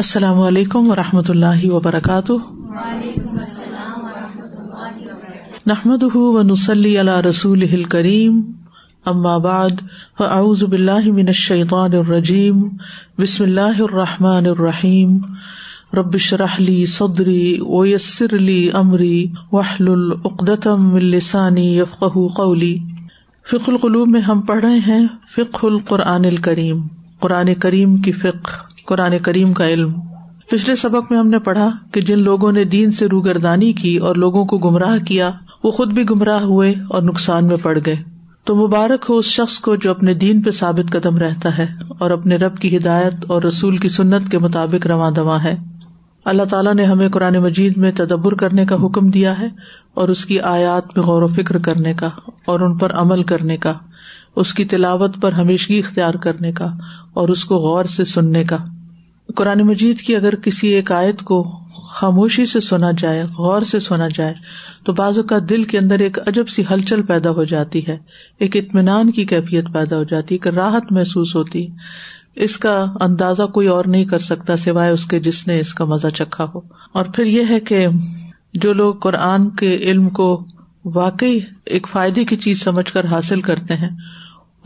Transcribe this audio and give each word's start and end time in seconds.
السلام 0.00 0.40
علیکم 0.40 0.90
و 0.90 0.94
رحمۃ 0.96 1.28
اللہ 1.28 1.64
وبرکاتہ 1.70 2.32
نحمد 5.66 6.02
و 6.14 6.42
نسلی 6.50 6.92
اللہ 6.98 7.18
رسول 7.26 7.82
کریم 7.94 8.40
اماباد 9.12 9.80
من 10.20 11.28
الشیطان 11.34 11.96
الرجیم 12.00 12.60
بسم 13.20 13.42
اللہ 13.44 13.80
الرحمٰن 13.88 14.46
الرحیم 14.52 15.18
ربش 15.98 16.32
رحلی 16.44 16.84
سودری 16.94 17.42
ویسر 17.70 18.34
علی 18.36 18.60
عمری 18.82 19.14
وحل 19.52 19.88
العقدم 19.94 20.94
السانی 21.02 21.66
یفق 21.78 22.18
قولی 22.36 22.76
فک 23.50 23.68
القلوب 23.74 24.08
میں 24.16 24.20
ہم 24.30 24.40
پڑھ 24.52 24.64
رہے 24.64 24.78
ہیں 24.86 25.06
فک 25.36 25.64
القرآن 25.74 26.24
الکریم 26.34 26.86
قرآن 27.20 27.54
کریم 27.62 27.96
کی 28.02 28.12
فقہ 28.22 28.66
قرآن 28.88 29.16
کریم 29.24 29.52
کا 29.54 29.66
علم 29.68 29.92
پچھلے 30.50 30.74
سبق 30.82 31.10
میں 31.10 31.18
ہم 31.18 31.28
نے 31.30 31.38
پڑھا 31.46 31.66
کہ 31.92 32.00
جن 32.10 32.18
لوگوں 32.26 32.50
نے 32.52 32.62
دین 32.74 32.92
سے 32.98 33.06
روگردانی 33.12 33.72
کی 33.80 33.96
اور 34.10 34.16
لوگوں 34.24 34.44
کو 34.52 34.58
گمراہ 34.66 34.96
کیا 35.08 35.30
وہ 35.64 35.70
خود 35.78 35.92
بھی 35.94 36.04
گمراہ 36.10 36.42
ہوئے 36.52 36.70
اور 36.96 37.02
نقصان 37.08 37.46
میں 37.46 37.56
پڑ 37.62 37.76
گئے 37.86 37.96
تو 38.48 38.54
مبارک 38.66 39.04
ہو 39.08 39.16
اس 39.22 39.24
شخص 39.38 39.58
کو 39.66 39.74
جو 39.84 39.90
اپنے 39.90 40.14
دین 40.22 40.40
پہ 40.42 40.50
ثابت 40.60 40.92
قدم 40.92 41.18
رہتا 41.24 41.56
ہے 41.58 41.66
اور 41.98 42.10
اپنے 42.16 42.36
رب 42.44 42.56
کی 42.60 42.76
ہدایت 42.76 43.24
اور 43.34 43.42
رسول 43.42 43.76
کی 43.84 43.88
سنت 43.98 44.30
کے 44.30 44.38
مطابق 44.46 44.86
رواں 44.94 45.10
دوا 45.18 45.42
ہے 45.44 45.54
اللہ 46.32 46.48
تعالیٰ 46.50 46.74
نے 46.74 46.84
ہمیں 46.92 47.08
قرآن 47.18 47.38
مجید 47.48 47.76
میں 47.84 47.90
تدبر 47.96 48.34
کرنے 48.44 48.64
کا 48.72 48.76
حکم 48.84 49.10
دیا 49.10 49.38
ہے 49.40 49.48
اور 50.00 50.08
اس 50.14 50.24
کی 50.32 50.40
آیات 50.54 50.96
میں 50.96 51.04
غور 51.06 51.22
و 51.22 51.28
فکر 51.42 51.58
کرنے 51.68 51.94
کا 52.00 52.08
اور 52.52 52.60
ان 52.66 52.76
پر 52.78 52.94
عمل 53.02 53.22
کرنے 53.32 53.56
کا 53.66 53.72
اس 54.42 54.54
کی 54.54 54.64
تلاوت 54.72 55.20
پر 55.22 55.32
ہمیشگی 55.42 55.78
اختیار 55.84 56.14
کرنے 56.26 56.52
کا 56.60 56.66
اور 57.20 57.28
اس 57.34 57.44
کو 57.52 57.56
غور 57.68 57.84
سے 57.96 58.04
سننے 58.16 58.44
کا 58.52 58.56
قرآن 59.36 59.60
مجید 59.66 60.00
کی 60.02 60.14
اگر 60.16 60.34
کسی 60.44 60.68
ایک 60.74 60.90
آیت 60.92 61.22
کو 61.30 61.42
خاموشی 61.94 62.44
سے 62.46 62.60
سنا 62.60 62.90
جائے 62.98 63.22
غور 63.38 63.62
سے 63.70 63.80
سنا 63.80 64.06
جائے 64.14 64.34
تو 64.84 64.92
بازو 64.96 65.22
کا 65.32 65.38
دل 65.48 65.64
کے 65.72 65.78
اندر 65.78 65.98
ایک 66.06 66.18
عجب 66.28 66.48
سی 66.48 66.62
ہلچل 66.70 67.02
پیدا 67.06 67.30
ہو 67.36 67.44
جاتی 67.52 67.80
ہے 67.88 67.96
ایک 68.46 68.56
اطمینان 68.56 69.10
کی 69.12 69.24
کیفیت 69.32 69.72
پیدا 69.74 69.96
ہو 69.96 70.04
جاتی 70.10 70.34
ایک 70.34 70.46
راحت 70.56 70.92
محسوس 70.92 71.34
ہوتی 71.36 71.66
ہے 71.66 72.44
اس 72.44 72.56
کا 72.64 72.74
اندازہ 73.04 73.42
کوئی 73.54 73.68
اور 73.68 73.84
نہیں 73.94 74.04
کر 74.10 74.18
سکتا 74.24 74.56
سوائے 74.64 74.90
اس 74.92 75.04
کے 75.10 75.20
جس 75.20 75.46
نے 75.46 75.58
اس 75.60 75.72
کا 75.74 75.84
مزہ 75.92 76.08
چکھا 76.16 76.44
ہو 76.54 76.60
اور 76.98 77.04
پھر 77.14 77.26
یہ 77.26 77.44
ہے 77.50 77.60
کہ 77.70 77.86
جو 78.62 78.72
لوگ 78.72 78.94
قرآن 79.06 79.48
کے 79.62 79.74
علم 79.76 80.08
کو 80.18 80.28
واقعی 80.94 81.38
ایک 81.76 81.88
فائدے 81.92 82.24
کی 82.24 82.36
چیز 82.46 82.62
سمجھ 82.64 82.90
کر 82.92 83.06
حاصل 83.10 83.40
کرتے 83.50 83.74
ہیں 83.76 83.90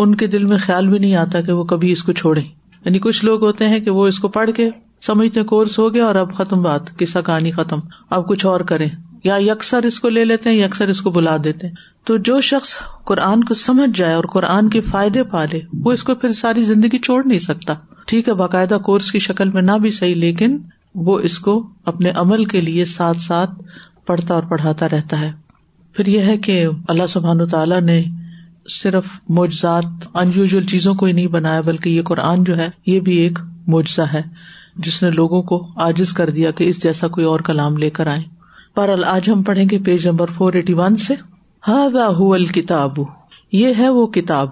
ان 0.03 0.15
کے 0.17 0.27
دل 0.27 0.45
میں 0.47 0.59
خیال 0.67 0.89
بھی 0.89 0.99
نہیں 0.99 1.15
آتا 1.25 1.41
کہ 1.47 1.53
وہ 1.53 1.65
کبھی 1.75 1.93
اس 1.93 2.03
کو 2.05 2.13
چھوڑیں 2.21 2.43
یعنی 2.85 2.99
کچھ 3.03 3.25
لوگ 3.25 3.45
ہوتے 3.45 3.69
ہیں 3.69 3.79
کہ 3.81 3.91
وہ 3.97 4.07
اس 4.07 4.19
کو 4.19 4.29
پڑھ 4.37 4.51
کے 4.57 4.69
سمجھتے 5.07 5.41
ہیں 5.41 5.47
کورس 5.49 5.79
ہو 5.79 5.93
گیا 5.95 6.05
اور 6.07 6.15
اب 6.15 6.33
ختم 6.35 6.63
بات 6.63 6.97
کسا 6.99 7.21
کہانی 7.29 7.51
ختم 7.53 7.79
اب 8.17 8.29
کچھ 8.29 8.45
اور 8.47 8.61
کرے 8.71 8.87
یا 9.25 9.37
یکسر 9.41 9.83
اس 9.87 9.99
کو 10.01 10.09
لے 10.09 10.25
لیتے 10.25 10.51
ہیں 10.51 10.69
اس 10.91 11.01
کو 11.03 11.11
بلا 11.11 11.37
دیتے 11.45 11.67
ہیں 11.67 11.75
تو 12.07 12.17
جو 12.29 12.41
شخص 12.49 12.75
قرآن 13.07 13.45
کو 13.45 13.55
سمجھ 13.55 13.91
جائے 13.99 14.15
اور 14.15 14.25
قرآن 14.33 14.69
کے 14.71 14.81
فائدے 14.91 15.23
پالے 15.33 15.61
وہ 15.85 15.93
اس 15.93 16.03
کو 16.05 16.15
پھر 16.25 16.33
ساری 16.43 16.63
زندگی 16.71 16.99
چھوڑ 17.09 17.23
نہیں 17.25 17.39
سکتا 17.45 17.75
ٹھیک 18.07 18.29
ہے 18.29 18.35
باقاعدہ 18.41 18.79
کورس 18.85 19.11
کی 19.13 19.19
شکل 19.27 19.51
میں 19.51 19.63
نہ 19.63 19.77
بھی 19.83 19.91
صحیح 20.01 20.15
لیکن 20.25 20.57
وہ 21.07 21.19
اس 21.29 21.39
کو 21.49 21.63
اپنے 21.93 22.11
عمل 22.25 22.45
کے 22.45 22.61
لیے 22.61 22.85
ساتھ 22.95 23.19
ساتھ 23.27 23.51
پڑھتا 24.07 24.35
اور 24.35 24.43
پڑھاتا 24.49 24.89
رہتا 24.93 25.21
ہے 25.21 25.31
پھر 25.97 26.07
یہ 26.15 26.21
ہے 26.31 26.37
کہ 26.49 26.65
اللہ 26.95 27.07
سبحان 27.13 27.47
تعالیٰ 27.51 27.81
نے 27.83 28.03
معجزات 29.37 30.07
ان 30.17 30.31
یوژل 30.35 30.65
چیزوں 30.73 30.95
کو 30.95 31.07
ہی 31.07 31.13
نہیں 31.13 31.27
بنایا 31.37 31.61
بلکہ 31.69 31.89
یہ 31.89 32.03
قرآن 32.11 32.45
جو 32.45 32.57
ہے 32.57 32.69
یہ 32.87 33.01
بھی 33.07 33.17
ایک 33.23 33.39
معجزہ 33.75 34.03
ہے 34.13 34.23
جس 34.87 35.03
نے 35.03 35.11
لوگوں 35.11 35.43
کو 35.49 35.65
عاجز 35.87 36.13
کر 36.19 36.31
دیا 36.37 36.51
کہ 36.59 36.69
اس 36.69 36.83
جیسا 36.83 37.09
کوئی 37.17 37.27
اور 37.27 37.41
کلام 37.49 37.77
لے 37.79 37.91
کر 37.99 38.07
آئے 38.15 38.23
پر 38.75 38.91
page 39.87 40.07
number 40.07 40.31
four 40.37 40.53
eighty 40.61 40.75
one 40.75 40.97
سے 41.07 41.15
ہا 41.69 41.85
و 41.97 42.37
کتاب 42.61 42.99
یہ 43.63 43.75
ہے 43.79 43.89
وہ 43.99 44.07
کتاب 44.19 44.49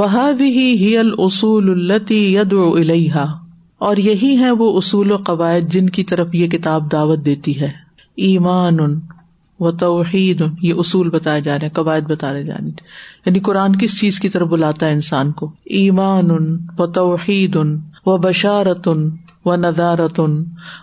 وہ 0.00 0.06
بھی 0.36 0.50
ہی 0.82 0.96
الصول 0.98 1.70
التی 1.70 2.20
ید 2.34 2.52
و 2.52 2.70
الحا 2.82 3.24
اور 3.86 3.96
یہی 3.96 4.36
ہے 4.40 4.50
وہ 4.58 4.76
اصول 4.78 5.10
و 5.12 5.16
قواعد 5.26 5.72
جن 5.72 5.88
کی 5.96 6.04
طرف 6.10 6.34
یہ 6.40 6.48
کتاب 6.56 6.92
دعوت 6.92 7.24
دیتی 7.26 7.60
ہے 7.60 7.70
ایمان 8.28 8.80
ان 8.80 8.98
و 9.64 9.70
توحید 9.80 10.40
یہ 10.62 10.78
اصول 10.82 11.08
بتائے 11.10 11.40
جا 11.46 11.58
رہے 11.58 11.66
ہیں 11.66 11.74
قواعد 11.74 12.08
بتا 12.12 12.32
رہے 12.32 12.42
جانے 12.44 12.70
یعنی 13.26 13.40
قرآن 13.48 13.76
کس 13.82 13.98
چیز 13.98 14.18
کی 14.20 14.28
طرف 14.36 14.48
بلاتا 14.54 14.86
ہے 14.86 14.92
انسان 14.92 15.30
کو 15.40 15.50
ایمان 15.80 16.30
و 16.36 16.86
توحید 17.00 17.56
و 17.56 18.16
بشارتن 18.24 19.08
و 19.50 19.56
نزارتن 19.64 20.34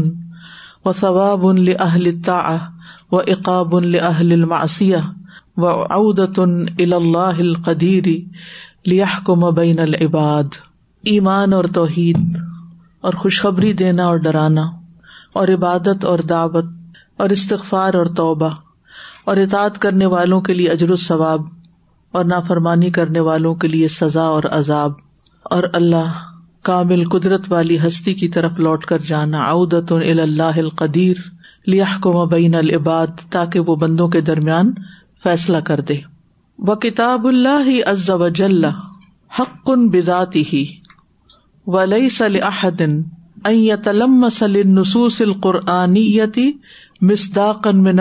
صواب 1.00 1.44
الطاََ 1.46 2.56
اقاب 3.32 3.74
الماسیح 3.76 5.08
و 5.56 5.64
اعدتن 5.76 6.52
الاقدری 6.90 8.20
لہ 8.92 9.18
کو 9.26 9.36
مبین 9.46 9.78
العباد 9.88 10.58
ایمان 11.14 11.52
اور 11.52 11.64
توحید 11.74 12.36
اور 13.06 13.14
خوشخبری 13.22 13.72
دینا 13.80 14.04
اور 14.08 14.16
ڈرانا 14.22 14.62
اور 15.40 15.48
عبادت 15.48 16.04
اور 16.12 16.18
دعوت 16.30 16.70
اور 17.24 17.30
استغفار 17.34 17.94
اور 17.94 18.06
توبہ 18.20 18.48
اور 19.30 19.36
اطاعت 19.42 19.78
کرنے 19.82 20.06
والوں 20.14 20.40
کے 20.48 20.54
لیے 20.60 20.70
اجر 20.70 20.94
ثواب 21.02 21.42
اور 22.18 22.24
نافرمانی 22.32 22.90
کرنے 22.96 23.20
والوں 23.28 23.54
کے 23.64 23.68
لیے 23.68 23.88
سزا 23.98 24.24
اور 24.38 24.42
عذاب 24.58 24.92
اور 25.56 25.62
اللہ 25.80 26.18
کامل 26.70 27.04
قدرت 27.12 27.46
والی 27.52 27.78
ہستی 27.86 28.14
کی 28.22 28.28
طرف 28.36 28.58
لوٹ 28.68 28.84
کر 28.92 29.02
جانا 29.10 29.44
اودت 29.50 29.92
اللہ 29.98 30.58
القدیر 30.64 31.16
لیا 31.72 31.84
کو 32.02 32.12
مبین 32.24 32.54
العباد 32.62 33.20
تاکہ 33.36 33.70
وہ 33.70 33.76
بندوں 33.84 34.08
کے 34.16 34.20
درمیان 34.32 34.72
فیصلہ 35.24 35.56
کر 35.70 35.80
دے 35.92 35.96
و 36.66 36.74
کتاب 36.86 37.26
اللہ 37.28 38.28
جل 38.42 38.64
حق 39.38 39.70
بداتی 39.92 40.42
ہی 40.52 40.64
ولی 41.74 42.08
ظاهر 42.18 42.82
النص 42.82 44.42
مسدا 47.08 47.50
مع 47.76 47.94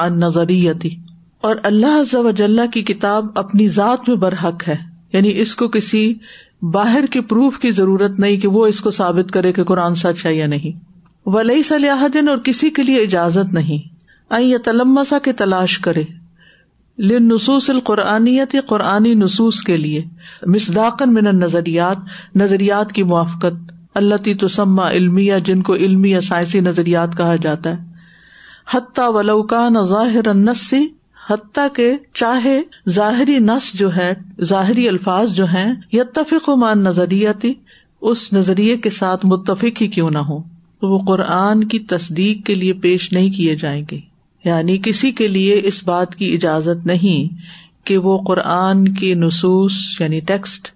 النظرية 0.00 0.88
اور 1.40 1.60
اللہ 1.70 2.26
جل 2.36 2.60
کی 2.72 2.82
کتاب 2.90 3.26
اپنی 3.38 3.66
ذات 3.68 4.08
میں 4.08 4.16
برحق 4.16 4.68
ہے 4.68 4.76
یعنی 5.12 5.32
اس 5.40 5.54
کو 5.56 5.68
کسی 5.68 6.12
باہر 6.74 7.06
کی 7.12 7.20
پروف 7.32 7.54
کی 7.60 7.70
ضرورت 7.80 8.14
نہیں 8.20 8.36
کہ 8.40 8.48
وہ 8.58 8.62
اس 8.66 8.80
کو 8.80 8.90
ثابت 8.98 9.28
کرے 9.32 9.52
کہ 9.52 9.62
قرآن 9.72 9.94
سچ 10.04 10.18
ہے 10.26 10.32
یا 10.34 10.46
نہیں 10.54 10.72
ولی 11.36 11.60
دن 12.14 12.28
اور 12.28 12.38
کسی 12.50 12.68
کے 12.78 12.82
لیے 12.90 13.00
اجازت 13.02 13.54
نہیں 13.54 13.80
اتلم 14.54 15.02
سا 15.08 15.18
کے 15.24 15.32
تلاش 15.40 15.72
کرے 15.88 16.02
لنصوص 17.02 17.68
القرآنی 17.70 18.36
قرآنی 18.66 19.14
نصوص 19.20 19.60
کے 19.68 19.76
لیے 19.76 20.02
مسداقن 20.54 21.14
من 21.14 21.38
نظریات 21.38 22.36
نظریات 22.42 22.92
کی 22.94 23.02
موافقت 23.12 23.72
اللہ 24.00 24.28
تسما 24.40 24.90
علمیہ 24.90 25.38
جن 25.44 25.62
کو 25.62 25.74
علمی 25.74 26.10
یا 26.10 26.20
سائنسی 26.28 26.60
نظریات 26.68 27.16
کہا 27.18 27.34
جاتا 27.42 27.70
ہے 27.70 27.82
حتیٰ 28.74 29.08
ولوکان 29.14 29.84
ظاہر 29.88 30.28
حتیٰ 31.30 31.66
کے 31.76 31.90
چاہے 32.14 32.58
ظاہری 32.94 33.38
نس 33.44 33.72
جو 33.78 33.94
ہے 33.96 34.12
ظاہری 34.48 34.88
الفاظ 34.88 35.32
جو 35.36 35.44
ہیں 35.52 35.72
یا 35.92 36.02
تفق 36.14 36.48
و 36.48 36.56
مان 36.56 36.82
نظریاتی 36.84 37.52
اس 38.10 38.32
نظریے 38.32 38.76
کے 38.86 38.90
ساتھ 39.02 39.26
متفق 39.26 39.82
ہی 39.82 39.86
کیوں 39.96 40.10
نہ 40.10 40.18
ہو 40.28 40.38
وہ 40.82 40.98
قرآن 41.06 41.64
کی 41.68 41.78
تصدیق 41.94 42.46
کے 42.46 42.54
لیے 42.54 42.72
پیش 42.82 43.12
نہیں 43.12 43.30
کیے 43.36 43.54
جائیں 43.60 43.82
گے 43.90 44.00
یعنی 44.44 44.76
کسی 44.84 45.10
کے 45.18 45.26
لیے 45.28 45.60
اس 45.66 45.82
بات 45.84 46.14
کی 46.14 46.32
اجازت 46.34 46.86
نہیں 46.86 47.42
کہ 47.86 47.96
وہ 48.06 48.16
قرآن 48.26 48.86
کی 48.94 49.12
نصوص 49.22 49.74
یعنی 50.00 50.20
ٹیکسٹ 50.26 50.68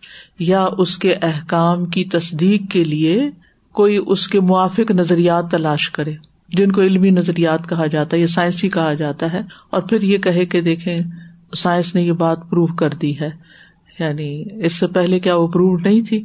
یا 0.49 0.65
اس 0.85 0.97
کے 0.99 1.15
احکام 1.29 1.85
کی 1.97 2.05
تصدیق 2.13 2.71
کے 2.73 2.85
لیے 2.85 3.19
کوئی 3.81 3.99
اس 4.15 4.27
کے 4.29 4.41
موافق 4.51 4.91
نظریات 4.91 5.51
تلاش 5.51 5.89
کرے 5.99 6.13
جن 6.57 6.73
کو 6.73 6.83
علمی 6.83 7.11
نظریات 7.11 7.69
کہا 7.69 7.87
جاتا 7.95 8.17
ہے 8.17 8.21
یا 8.21 8.27
سائنسی 8.35 8.69
کہا 8.77 8.93
جاتا 9.03 9.33
ہے 9.33 9.41
اور 9.77 9.83
پھر 9.89 10.03
یہ 10.11 10.19
کہے 10.27 10.45
کہ 10.55 10.61
دیکھیں 10.69 10.99
سائنس 11.57 11.95
نے 11.95 12.03
یہ 12.03 12.13
بات 12.25 12.49
پروو 12.51 12.67
کر 12.81 12.95
دی 13.03 13.19
ہے 13.21 13.29
یعنی 13.99 14.31
اس 14.67 14.79
سے 14.81 14.87
پہلے 14.95 15.19
کیا 15.21 15.35
وہ 15.37 15.47
پرووڈ 15.53 15.87
نہیں 15.87 16.01
تھی 16.09 16.23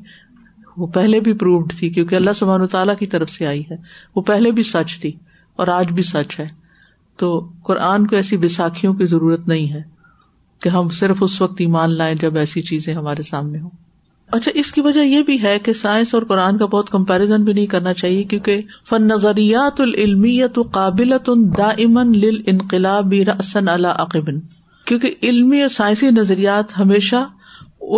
وہ 0.78 0.88
پہلے 0.94 1.20
بھی 1.28 1.34
پرووڈ 1.44 1.72
تھی 1.80 1.90
کیونکہ 1.98 2.16
اللہ 2.16 2.34
سبحانہ 2.38 2.66
تعالیٰ 2.72 2.96
کی 3.00 3.06
طرف 3.16 3.30
سے 3.32 3.46
آئی 3.48 3.62
ہے 3.72 3.76
وہ 4.16 4.22
پہلے 4.28 4.52
بھی 4.60 4.64
سچ 4.72 5.00
تھی 5.02 5.12
اور 5.60 5.68
آج 5.78 5.92
بھی 6.00 6.04
سچ 6.04 6.40
ہے 6.40 6.48
تو 7.22 7.30
قرآن 7.66 8.06
کو 8.08 8.16
ایسی 8.16 8.38
بساکھیوں 8.44 8.94
کی 9.00 9.06
ضرورت 9.06 9.48
نہیں 9.48 9.72
ہے 9.74 9.82
کہ 10.62 10.70
ہم 10.76 10.90
صرف 11.00 11.18
اس 11.24 11.40
وقت 11.42 11.62
ایمان 11.62 11.92
لائیں 11.98 12.14
جب 12.22 12.38
ایسی 12.38 12.62
چیزیں 12.72 12.94
ہمارے 12.94 13.24
سامنے 13.30 13.60
ہوں 13.60 13.70
اچھا 14.36 14.52
اس 14.60 14.72
کی 14.72 14.82
وجہ 14.82 15.00
یہ 15.02 15.24
بھی 15.24 15.42
ہے 15.42 15.58
کہ 15.66 15.74
سائنس 15.82 16.14
اور 16.16 16.24
قرآن 16.28 16.58
کا 16.58 16.66
بہت 16.72 16.90
کمپیرزن 16.90 17.44
بھی 17.44 17.54
نہیں 17.54 17.66
کرنا 17.74 17.94
چاہیے 17.94 18.24
کیونکہ 18.32 18.62
فن 18.90 19.08
نظریات 19.08 19.82
لل 21.80 22.42
انقلاب 22.54 23.14
رسن 23.28 23.70
اللہ 23.70 24.02
عقبن 24.06 24.40
کیونکہ 24.88 25.16
علمی 25.30 25.62
اور 25.62 25.70
سائنسی 25.78 26.10
نظریات 26.20 26.78
ہمیشہ 26.80 27.24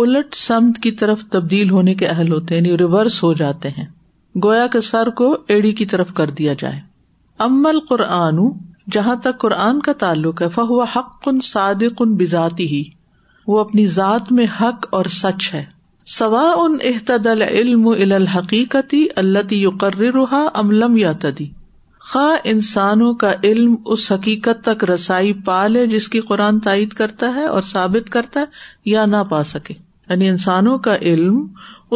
الٹ 0.00 0.34
سمت 0.36 0.78
کی 0.82 0.90
طرف 1.00 1.22
تبدیل 1.30 1.70
ہونے 1.70 1.94
کے 2.02 2.06
اہل 2.06 2.32
ہوتے 2.32 2.54
ہیں 2.54 2.62
یعنی 2.62 2.76
ریورس 2.78 3.22
ہو 3.22 3.32
جاتے 3.42 3.68
ہیں 3.78 3.84
گویا 4.44 4.66
کے 4.72 4.80
سر 4.90 5.10
کو 5.22 5.34
ایڑی 5.54 5.72
کی 5.80 5.86
طرف 5.94 6.12
کر 6.14 6.30
دیا 6.40 6.54
جائے 6.62 6.80
امل 7.48 7.78
قرآن 7.88 8.38
جہاں 8.92 9.14
تک 9.22 9.38
قرآن 9.40 9.80
کا 9.82 9.92
تعلق 9.98 10.42
ہے 10.42 10.48
فہو 10.54 10.82
حق 10.96 11.28
ان 11.28 11.40
ساد 11.42 11.82
کن 11.98 12.14
بذاتی 12.16 12.66
ہی 12.74 12.82
وہ 13.46 13.58
اپنی 13.60 13.86
ذات 13.94 14.30
میں 14.32 14.46
حق 14.60 14.86
اور 14.98 15.04
سچ 15.16 15.52
ہے 15.54 15.64
سوا 16.18 16.42
ان 16.56 16.76
احتد 16.90 17.26
العلم 17.26 17.88
الحقیقتی 18.14 19.04
اللہ 19.22 19.54
یقر 19.54 19.96
رحا 20.14 20.44
عملم 20.60 20.96
یا 20.96 21.12
تدی 21.20 21.46
خا 22.10 22.28
انسانوں 22.52 23.12
کا 23.22 23.32
علم 23.44 23.74
اس 23.94 24.10
حقیقت 24.12 24.62
تک 24.64 24.84
رسائی 24.90 25.32
پا 25.44 25.66
لے 25.66 25.86
جس 25.92 26.08
کی 26.08 26.20
قرآن 26.28 26.60
تائید 26.66 26.92
کرتا 27.00 27.34
ہے 27.34 27.44
اور 27.46 27.62
ثابت 27.70 28.10
کرتا 28.12 28.40
ہے 28.40 28.90
یا 28.90 29.04
نہ 29.16 29.22
پا 29.30 29.42
سکے 29.52 29.74
یعنی 30.08 30.28
انسانوں 30.28 30.76
کا 30.86 30.94
علم 31.12 31.46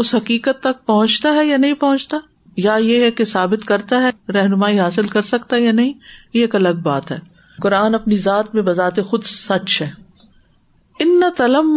اس 0.00 0.14
حقیقت 0.14 0.60
تک 0.62 0.84
پہنچتا 0.87 1.34
ہے 1.34 1.44
یا 1.46 1.56
نہیں 1.56 1.75
پہنچتا 1.81 2.19
یا 2.65 2.75
یہ 2.91 3.05
ہے 3.05 3.11
کہ 3.19 3.25
ثابت 3.33 3.65
کرتا 3.69 4.01
ہے 4.03 4.11
رہنمائی 4.37 4.79
حاصل 4.79 5.07
کر 5.17 5.23
سکتا 5.33 5.57
ہے 5.57 5.61
یا 5.62 5.73
نہیں 5.81 5.93
یہ 6.35 6.41
ایک 6.47 6.55
الگ 6.57 6.83
بات 6.89 7.11
ہے 7.12 7.19
قرآن 7.62 7.95
اپنی 7.95 8.17
ذات 8.25 8.55
میں 8.55 8.62
بذات 8.71 8.99
خود 9.11 9.23
سچ 9.33 9.81
ہے 9.83 9.91
ان 11.05 11.12
نہ 11.21 11.29
تلم 11.37 11.71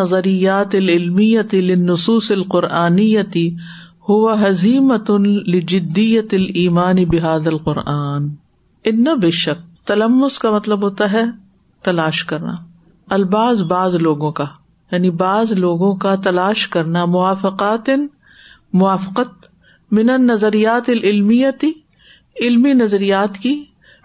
نظریات 0.00 0.74
للنصوص 0.74 2.30
القرآنیتی 2.38 3.46
القرآنی 3.48 4.44
حزیمت 4.44 5.10
لجدیت 5.54 6.34
الایمان 6.40 7.04
بحاد 7.12 7.46
القرآن 7.54 8.28
ان 8.92 9.02
نہ 9.04 9.14
بے 9.26 9.30
شک 9.44 9.62
تلمس 9.90 10.38
کا 10.44 10.50
مطلب 10.56 10.82
ہوتا 10.88 11.12
ہے 11.12 11.22
تلاش 11.90 12.24
کرنا 12.32 12.54
الباز 13.18 13.62
باز 13.74 13.94
لوگوں 14.06 14.30
کا 14.40 14.44
یعنی 14.92 15.10
بعض 15.24 15.52
لوگوں 15.64 15.94
کا 16.04 16.14
تلاش 16.24 16.66
کرنا 16.68 17.04
موافقات 17.16 17.88
موافقت 18.82 19.46
من 19.98 20.10
نظریات 20.26 20.88
العلمیتی 20.90 21.70
علمی 22.46 22.72
نظریات 22.72 23.38
کی 23.44 23.54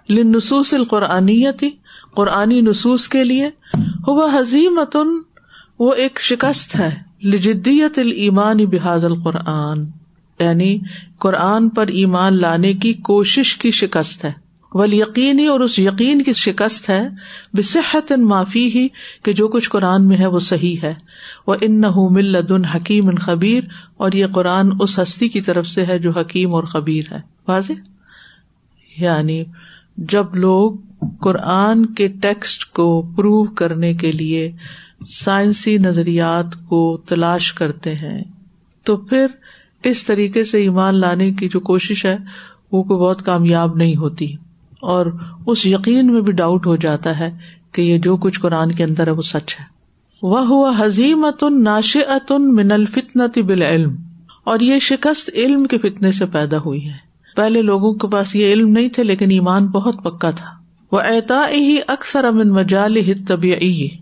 القرآنیتی 0.09 1.69
قرآنی 2.15 2.59
نصوص 2.61 3.07
کے 3.15 3.23
لیے 3.23 3.49
ہوا 4.07 4.27
حضیمۃ 4.33 4.97
وہ 5.79 5.93
ایک 6.03 6.19
شکست 6.29 6.75
ہے 6.79 6.89
لجدیت 7.31 7.99
المان 7.99 8.65
بحاظ 8.71 9.05
القرآن 9.05 9.83
یعنی 10.39 10.77
قرآن 11.25 11.69
پر 11.79 11.87
ایمان 12.03 12.39
لانے 12.41 12.73
کی 12.85 12.93
کوشش 13.11 13.55
کی 13.57 13.71
شکست 13.81 14.25
ہے 14.25 14.31
وہ 14.79 14.87
یقینی 14.89 15.45
اور 15.47 15.59
اس 15.65 15.77
یقین 15.79 16.21
کی 16.27 16.31
شکست 16.37 16.89
ہے 16.89 17.01
بصحت 17.57 18.11
ان 18.11 18.25
معافی 18.27 18.65
ہی 18.73 18.87
کہ 19.25 19.33
جو 19.39 19.47
کچھ 19.53 19.69
قرآن 19.75 20.07
میں 20.07 20.17
ہے 20.19 20.27
وہ 20.33 20.39
صحیح 20.47 20.77
ہے 20.83 20.93
وہ 21.47 21.55
ان 21.67 21.83
اللہد 21.85 22.51
ان 22.51 22.65
حکیم 22.73 23.07
ان 23.09 23.19
خبیر 23.27 23.63
اور 24.05 24.11
یہ 24.21 24.27
قرآن 24.35 24.69
اس 24.79 24.97
ہستی 24.99 25.29
کی 25.35 25.41
طرف 25.47 25.67
سے 25.67 25.85
ہے 25.85 25.97
جو 26.07 26.11
حکیم 26.19 26.53
اور 26.55 26.63
خبیر 26.73 27.11
ہے 27.13 27.19
واضح 27.47 27.79
یعنی 29.01 29.43
جب 30.15 30.35
لوگ 30.47 31.05
قرآن 31.21 31.85
کے 31.99 32.07
ٹیکسٹ 32.21 32.65
کو 32.79 32.87
پروو 33.17 33.43
کرنے 33.61 33.93
کے 34.03 34.11
لیے 34.11 34.51
سائنسی 35.13 35.77
نظریات 35.87 36.55
کو 36.69 36.85
تلاش 37.09 37.51
کرتے 37.53 37.95
ہیں 38.05 38.21
تو 38.85 38.97
پھر 39.09 39.27
اس 39.91 40.03
طریقے 40.05 40.43
سے 40.51 40.61
ایمان 40.61 40.99
لانے 40.99 41.31
کی 41.39 41.49
جو 41.53 41.59
کوشش 41.71 42.05
ہے 42.05 42.15
وہ 42.71 42.83
کوئی 42.83 42.99
بہت 42.99 43.25
کامیاب 43.25 43.75
نہیں 43.77 43.95
ہوتی 44.03 44.33
اور 44.93 45.05
اس 45.51 45.65
یقین 45.65 46.11
میں 46.13 46.19
بھی 46.27 46.33
ڈاؤٹ 46.39 46.65
ہو 46.67 46.75
جاتا 46.85 47.17
ہے 47.19 47.29
کہ 47.73 47.81
یہ 47.81 47.97
جو 48.07 48.15
کچھ 48.25 48.39
قرآن 48.39 48.71
کے 48.79 48.83
اندر 48.83 49.07
ہے 49.07 49.11
ہے 49.13 49.13
وہ 49.13 49.19
وہ 49.19 49.21
سچ 49.29 49.55
ہوا 50.49 50.71
حزیم 50.79 51.23
اتن 51.25 51.53
اتن 51.67 52.53
ناش 52.57 52.97
من 53.15 53.31
علم 53.61 53.95
اور 54.53 54.59
یہ 54.69 54.79
شکست 54.89 55.29
علم 55.43 55.65
کے 55.73 55.77
فتنے 55.85 56.11
سے 56.19 56.25
پیدا 56.35 56.57
ہوئی 56.65 56.83
ہے 56.89 56.95
پہلے 57.35 57.61
لوگوں 57.71 57.93
کے 58.03 58.07
پاس 58.11 58.35
یہ 58.35 58.53
علم 58.53 58.69
نہیں 58.77 58.89
تھے 58.97 59.03
لیکن 59.03 59.31
ایمان 59.39 59.67
بہت 59.77 60.03
پکا 60.03 60.31
تھا 60.41 60.51
وہ 60.91 60.99
اعتا 61.13 61.41
ہی 61.53 61.77
اکثر 61.97 62.23
امن 62.31 62.51
مجال 62.59 62.99
مجالحت 62.99 63.95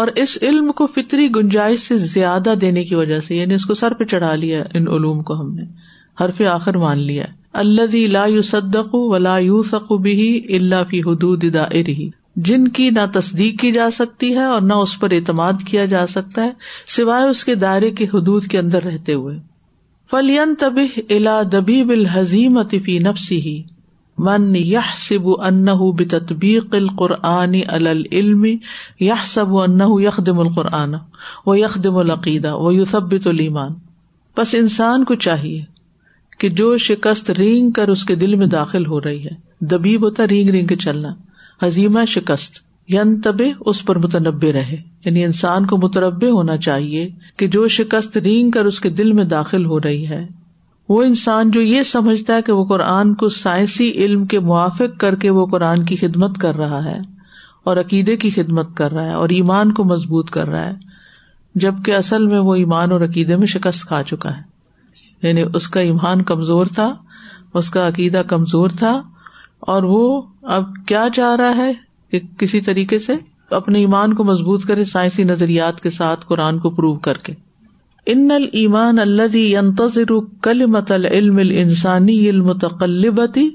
اور 0.00 0.08
اس 0.24 0.36
علم 0.48 0.70
کو 0.78 0.86
فطری 0.94 1.28
گنجائش 1.36 1.86
سے 1.88 1.96
زیادہ 2.16 2.54
دینے 2.60 2.84
کی 2.90 2.94
وجہ 2.94 3.20
سے 3.28 3.34
یعنی 3.36 3.54
اس 3.54 3.64
کو 3.66 3.74
سر 3.82 3.94
پہ 4.00 4.04
چڑھا 4.14 4.34
لیا 4.44 4.62
ان 4.80 4.88
علوم 4.98 5.22
کو 5.30 5.40
ہم 5.40 5.54
نے 5.54 5.62
حرف 6.20 6.40
آخر 6.50 6.76
مان 6.82 6.98
لیا 7.08 7.24
اللہ 7.60 8.32
ولا 8.92 9.36
یو 9.42 9.60
سق 9.68 9.90
و 9.92 9.96
بی 10.06 10.14
افی 10.78 11.00
حدودا 11.06 11.62
ار 11.64 11.88
ہی 11.98 12.08
جن 12.48 12.66
کی 12.78 12.88
نہ 12.96 13.04
تصدیق 13.12 13.58
کی 13.60 13.70
جا 13.72 13.88
سکتی 13.92 14.32
ہے 14.36 14.44
اور 14.54 14.60
نہ 14.70 14.74
اس 14.86 14.98
پر 15.00 15.10
اعتماد 15.18 15.62
کیا 15.66 15.84
جا 15.92 16.06
سکتا 16.14 16.44
ہے 16.44 16.50
سوائے 16.96 17.28
اس 17.28 17.44
کے 17.44 17.54
دائرے 17.64 17.90
کی 18.00 18.04
حدود 18.14 18.46
کے 18.54 18.58
اندر 18.58 18.82
رہتے 18.90 19.14
ہوئے 19.14 19.36
فلین 20.10 20.54
تب 20.60 20.78
الا 21.08 21.40
دبی 21.52 21.80
حزیم 22.14 22.58
فی 22.84 22.98
نفسی 23.06 23.40
ہی 23.46 23.60
من 24.28 24.54
یہ 24.56 24.90
سب 24.96 25.30
انح 25.40 25.84
بل 26.70 26.88
قرآنی 26.98 27.62
اللعمی 27.78 28.56
یا 29.00 29.22
ان 29.64 29.80
یخ 30.02 30.20
دم 30.26 30.38
القرآن 30.48 30.94
و 31.46 31.56
یخ 31.56 31.78
دم 31.84 31.96
العقیدہ 32.04 32.54
و 32.66 32.72
یو 32.72 32.84
سب 32.90 33.14
بس 34.36 34.54
انسان 34.58 35.04
کو 35.04 35.14
چاہیے 35.28 35.60
کہ 36.40 36.48
جو 36.58 36.76
شکست 36.78 37.30
رینگ 37.38 37.70
کر 37.76 37.88
اس 37.88 38.04
کے 38.08 38.14
دل 38.16 38.34
میں 38.42 38.46
داخل 38.46 38.86
ہو 38.86 39.00
رہی 39.00 39.24
ہے 39.24 39.34
دبی 39.70 39.96
بوتا 40.02 40.26
رینگ 40.30 40.48
رینگ 40.56 40.66
کے 40.66 40.76
چلنا 40.86 41.08
حزیمہ 41.62 42.04
شکست 42.08 42.60
یعنی 42.92 43.20
تب 43.20 43.40
اس 43.70 43.84
پر 43.84 43.98
متنبع 43.98 44.52
رہے 44.52 44.76
یعنی 45.04 45.24
انسان 45.24 45.66
کو 45.72 45.76
متنبع 45.78 46.28
ہونا 46.30 46.56
چاہیے 46.66 47.08
کہ 47.38 47.46
جو 47.56 47.66
شکست 47.78 48.16
رینگ 48.24 48.50
کر 48.50 48.64
اس 48.66 48.80
کے 48.80 48.90
دل 49.00 49.12
میں 49.18 49.24
داخل 49.32 49.64
ہو 49.72 49.80
رہی 49.80 50.06
ہے 50.10 50.24
وہ 50.88 51.02
انسان 51.02 51.50
جو 51.56 51.60
یہ 51.62 51.82
سمجھتا 51.88 52.34
ہے 52.36 52.42
کہ 52.42 52.52
وہ 52.58 52.64
قرآن 52.66 53.14
کو 53.22 53.28
سائنسی 53.38 53.90
علم 54.04 54.24
کے 54.26 54.40
موافق 54.52 54.98
کر 55.00 55.14
کے 55.24 55.30
وہ 55.38 55.46
قرآن 55.46 55.84
کی 55.84 55.96
خدمت 56.04 56.38
کر 56.40 56.56
رہا 56.56 56.84
ہے 56.84 56.98
اور 57.70 57.76
عقیدے 57.76 58.16
کی 58.22 58.30
خدمت 58.36 58.68
کر 58.76 58.92
رہا 58.92 59.06
ہے 59.06 59.14
اور 59.14 59.28
ایمان 59.40 59.72
کو 59.80 59.84
مضبوط 59.84 60.30
کر 60.38 60.48
رہا 60.48 60.66
ہے 60.70 60.76
جبکہ 61.66 61.94
اصل 61.96 62.26
میں 62.26 62.38
وہ 62.48 62.54
ایمان 62.62 62.92
اور 62.92 63.00
عقیدے 63.08 63.36
میں 63.42 63.46
شکست 63.56 63.84
کھا 63.88 64.02
چکا 64.10 64.36
ہے 64.36 64.47
یعنی 65.22 65.42
اس 65.58 65.68
کا 65.74 65.80
ایمان 65.90 66.22
کمزور 66.30 66.66
تھا 66.74 66.92
اس 67.58 67.70
کا 67.70 67.86
عقیدہ 67.88 68.22
کمزور 68.28 68.70
تھا 68.78 69.00
اور 69.72 69.82
وہ 69.92 70.02
اب 70.56 70.64
کیا 70.88 71.06
چاہ 71.14 71.34
رہا 71.36 71.56
ہے 71.56 71.72
کہ 72.10 72.18
کسی 72.38 72.60
طریقے 72.68 72.98
سے 73.06 73.12
اپنے 73.56 73.78
ایمان 73.80 74.14
کو 74.14 74.24
مضبوط 74.24 74.64
کرے 74.68 74.84
سائنسی 74.84 75.24
نظریات 75.24 75.80
کے 75.82 75.90
ساتھ 75.90 76.24
قرآن 76.28 76.58
کو 76.60 76.70
پروو 76.78 76.94
کر 77.06 77.18
کے 77.28 77.32
ان 78.12 78.30
المان 78.30 78.98
اللہ 78.98 79.36
انتظر 79.58 80.12
کل 80.42 80.64
متل 80.74 81.04
علم 81.10 81.36
ال 81.38 81.50
انسانی 81.62 82.16
علم 82.28 82.52
تقلبتی 82.58 83.48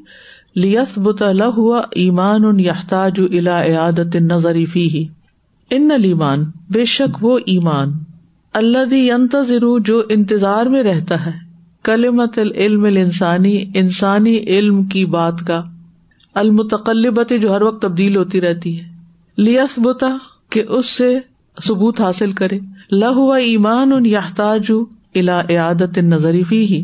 لیس 0.64 0.98
لہ 1.36 1.44
ہوا 1.58 1.82
ایمان 2.04 2.46
ان 2.46 2.60
یاحتاج 2.60 3.20
الا 3.30 3.62
عیادت 3.64 4.16
نظریفی 4.32 4.88
ہی 4.98 5.06
ان 5.78 5.90
المان 5.92 6.44
بے 6.74 6.86
شک 6.96 7.24
وہ 7.24 7.38
ایمان 7.56 7.94
اللہ 8.62 8.94
ینتظر 8.96 9.66
جو 9.86 10.02
انتظار 10.18 10.66
میں 10.76 10.84
رہتا 10.84 11.26
ہے 11.26 11.32
کلمت 11.88 12.38
العلم 12.40 12.84
انسانی 12.96 13.54
انسانی 13.80 14.36
علم 14.58 14.84
کی 14.92 15.04
بات 15.16 15.40
کا 15.48 15.62
المتقلبت 16.42 17.34
جو 17.42 17.56
ہر 17.56 17.62
وقت 17.62 17.82
تبدیل 17.82 18.16
ہوتی 18.16 18.42
رہتی 18.42 18.78
ہے 18.80 18.84
لیس 19.48 19.78
بتا 19.84 20.16
کہ 20.52 20.64
اس 20.78 20.90
سے 20.90 21.14
ثبوت 21.68 22.00
حاصل 22.02 22.32
کرے 22.42 22.60
لہ 22.92 23.34
ایمان 23.46 23.92
ان 23.94 24.06
یاحتاج 24.06 24.72
الا 25.16 25.42
نظری 25.52 26.02
نظریفی 26.08 26.64
ہی 26.74 26.82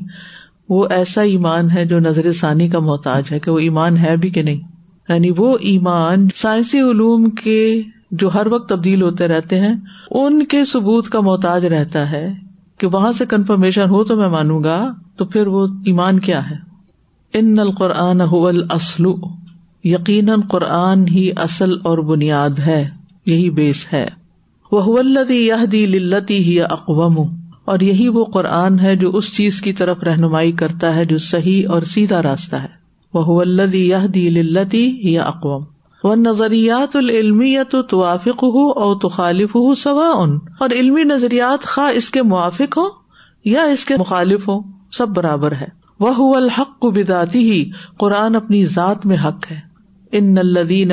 وہ 0.70 0.86
ایسا 0.96 1.22
ایمان 1.36 1.72
ہے 1.72 1.86
جو 1.92 2.00
نظر 2.00 2.32
ثانی 2.40 2.68
کا 2.70 2.80
محتاج 2.90 3.32
ہے 3.32 3.40
کہ 3.46 3.52
وہ 3.52 3.58
ایمان 3.60 3.98
ہے 3.98 4.16
بھی 4.26 4.30
کہ 4.32 4.42
نہیں 4.44 4.60
یعنی 5.10 5.30
وہ 5.38 5.56
ایمان 5.70 6.28
سائنسی 6.42 6.82
علوم 6.90 7.30
کے 7.44 7.58
جو 8.22 8.34
ہر 8.34 8.48
وقت 8.52 8.70
تبدیل 8.70 9.02
ہوتے 9.02 9.28
رہتے 9.28 9.60
ہیں 9.60 9.74
ان 10.24 10.46
کے 10.56 10.64
ثبوت 10.74 11.10
کا 11.16 11.20
محتاج 11.30 11.66
رہتا 11.76 12.10
ہے 12.12 12.28
کہ 12.82 12.88
وہاں 12.92 13.12
سے 13.12 13.26
کنفرمیشن 13.32 13.90
ہو 13.90 14.04
تو 14.10 14.16
میں 14.18 14.28
مانوں 14.36 14.64
گا 14.64 14.76
تو 15.18 15.26
پھر 15.32 15.48
وہ 15.56 15.66
ایمان 15.92 16.20
کیا 16.28 16.40
ہے 16.50 16.56
ان 17.40 17.60
القرآن 17.60 18.26
قرآر 18.28 18.76
اسلو 18.76 19.16
یقیناً 19.88 20.42
قرآن 20.52 21.08
ہی 21.08 21.30
اصل 21.48 21.74
اور 21.90 21.98
بنیاد 22.12 22.60
ہے 22.66 22.84
یہی 23.32 23.50
بیس 23.58 23.86
ہے 23.94 24.06
وہ 24.72 25.02
دی 25.72 25.86
لتی 26.00 26.38
ہی 26.48 26.60
اقوام 26.70 27.18
اور 27.74 27.80
یہی 27.88 28.08
وہ 28.18 28.24
قرآن 28.34 28.80
ہے 28.80 28.96
جو 29.04 29.10
اس 29.18 29.34
چیز 29.36 29.62
کی 29.62 29.74
طرف 29.80 30.04
رہنمائی 30.10 30.52
کرتا 30.62 30.96
ہے 30.96 31.06
جو 31.12 31.18
صحیح 31.28 31.70
اور 31.76 31.82
سیدھا 31.96 32.22
راستہ 32.24 32.56
ہے 32.64 32.78
وہ 33.14 33.44
للتی 33.44 34.88
یا 35.14 35.24
اقوام 35.24 35.64
وہ 36.04 36.16
نظریات 36.16 36.96
العلم 36.96 37.42
یا 37.42 37.64
توافق 37.90 38.44
ہو 38.56 38.68
اور 38.84 38.96
تو 39.02 39.10
خالف 39.16 39.56
ہو 39.56 39.74
سوا 39.84 40.08
ان 40.18 40.38
اور 40.66 40.70
علمی 40.80 41.04
نظریات 41.04 41.64
خا 41.74 41.88
اس 42.02 42.10
کے 42.18 42.22
موافق 42.34 42.78
ہو 42.78 42.88
یا 43.50 43.64
اس 43.74 43.86
کے 43.86 43.96
مخالف 44.00 44.48
ہو 44.50 44.60
سب 44.98 45.10
برابر 45.16 45.52
ہے 45.62 45.66
وہ 46.00 46.36
الحق 46.36 46.80
کو 46.82 46.92
بداتی 46.92 47.40
ہی 47.52 47.64
قرآن 48.00 48.36
اپنی 48.36 48.64
ذات 48.76 49.06
میں 49.12 49.18
حق 49.26 49.52
ہے 49.52 49.60
ان 50.18 50.38
الدین 50.38 50.92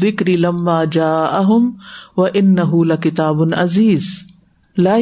بکری 0.00 0.36
لما 0.36 0.82
جا 0.98 1.12
اہم 1.38 1.70
و 2.16 2.24
ان 2.40 2.54
نہ 2.54 2.96
کتاب 3.02 3.42
ان 3.42 3.54
عزیز 3.62 4.10
لا 4.86 4.96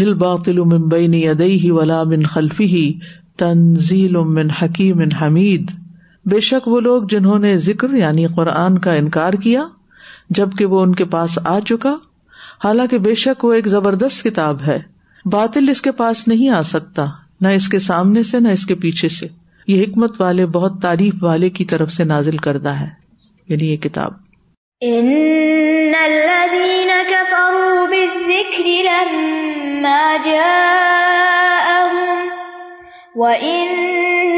ہل 0.00 0.12
باطل 0.24 0.60
بین 0.90 1.14
ادئی 1.30 1.70
ولا 1.70 2.02
بن 2.10 2.22
خلفی 2.34 2.92
تنزیل 3.38 4.16
حکیم 4.62 5.00
ان 5.06 5.12
حمید 5.20 5.70
بے 6.32 6.40
شک 6.40 6.66
وہ 6.68 6.80
لوگ 6.80 7.02
جنہوں 7.10 7.38
نے 7.38 7.56
ذکر 7.64 7.94
یعنی 7.96 8.26
قرآن 8.36 8.78
کا 8.86 8.92
انکار 8.94 9.32
کیا 9.42 9.64
جبکہ 10.36 10.66
وہ 10.66 10.80
ان 10.82 10.94
کے 10.94 11.04
پاس 11.14 11.38
آ 11.44 11.58
چکا 11.68 11.94
حالانکہ 12.64 12.98
بے 13.06 13.14
شک 13.22 13.44
وہ 13.44 13.52
ایک 13.54 13.66
زبردست 13.68 14.22
کتاب 14.24 14.62
ہے 14.66 14.78
باطل 15.32 15.68
اس 15.70 15.82
کے 15.82 15.92
پاس 15.98 16.26
نہیں 16.28 16.50
آ 16.56 16.62
سکتا 16.70 17.06
نہ 17.42 17.48
اس 17.58 17.68
کے 17.68 17.78
سامنے 17.88 18.22
سے 18.30 18.40
نہ 18.40 18.48
اس 18.58 18.64
کے 18.66 18.74
پیچھے 18.84 19.08
سے 19.18 19.26
یہ 19.66 19.82
حکمت 19.82 20.20
والے 20.20 20.46
بہت 20.56 20.80
تعریف 20.82 21.22
والے 21.22 21.50
کی 21.58 21.64
طرف 21.72 21.92
سے 21.92 22.04
نازل 22.12 22.36
کردہ 22.48 22.72
ہے 22.80 22.88
یعنی 23.48 23.70
یہ 23.70 23.76
کتاب 23.82 24.12
ان 33.26 33.80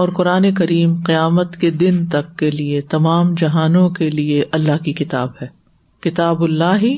اور 0.00 0.08
قرآن 0.18 0.50
کریم 0.58 0.94
قیامت 1.06 1.56
کے 1.60 1.70
دن 1.82 2.04
تک 2.12 2.36
کے 2.38 2.50
لیے 2.50 2.80
تمام 2.94 3.34
جہانوں 3.40 3.88
کے 3.98 4.08
لیے 4.10 4.44
اللہ 4.58 4.82
کی 4.84 4.92
کتاب 5.00 5.30
ہے 5.40 5.46
کتاب 6.08 6.42
اللہ 6.44 6.88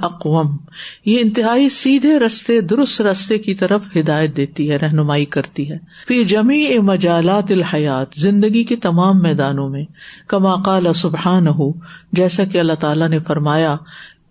اقوام 0.00 0.56
یہ 1.04 1.20
انتہائی 1.20 1.68
سیدھے 1.78 2.18
رستے 2.26 2.60
درست 2.72 3.00
رستے 3.10 3.38
کی 3.46 3.54
طرف 3.62 3.96
ہدایت 3.96 4.36
دیتی 4.36 4.70
ہے 4.70 4.76
رہنمائی 4.82 5.24
کرتی 5.36 5.70
ہے 5.70 5.78
پھر 6.08 6.22
جمی 6.34 6.60
اے 6.72 6.78
مجالات 6.90 7.50
الحیات 7.52 8.18
زندگی 8.20 8.64
کے 8.72 8.76
تمام 8.88 9.22
میدانوں 9.22 9.68
میں 9.70 9.84
کما 10.34 10.56
قال 10.66 10.92
سبحان 11.04 11.48
ہو 11.58 11.70
جیسا 12.20 12.44
کہ 12.52 12.58
اللہ 12.60 12.80
تعالیٰ 12.80 13.08
نے 13.08 13.18
فرمایا 13.28 13.76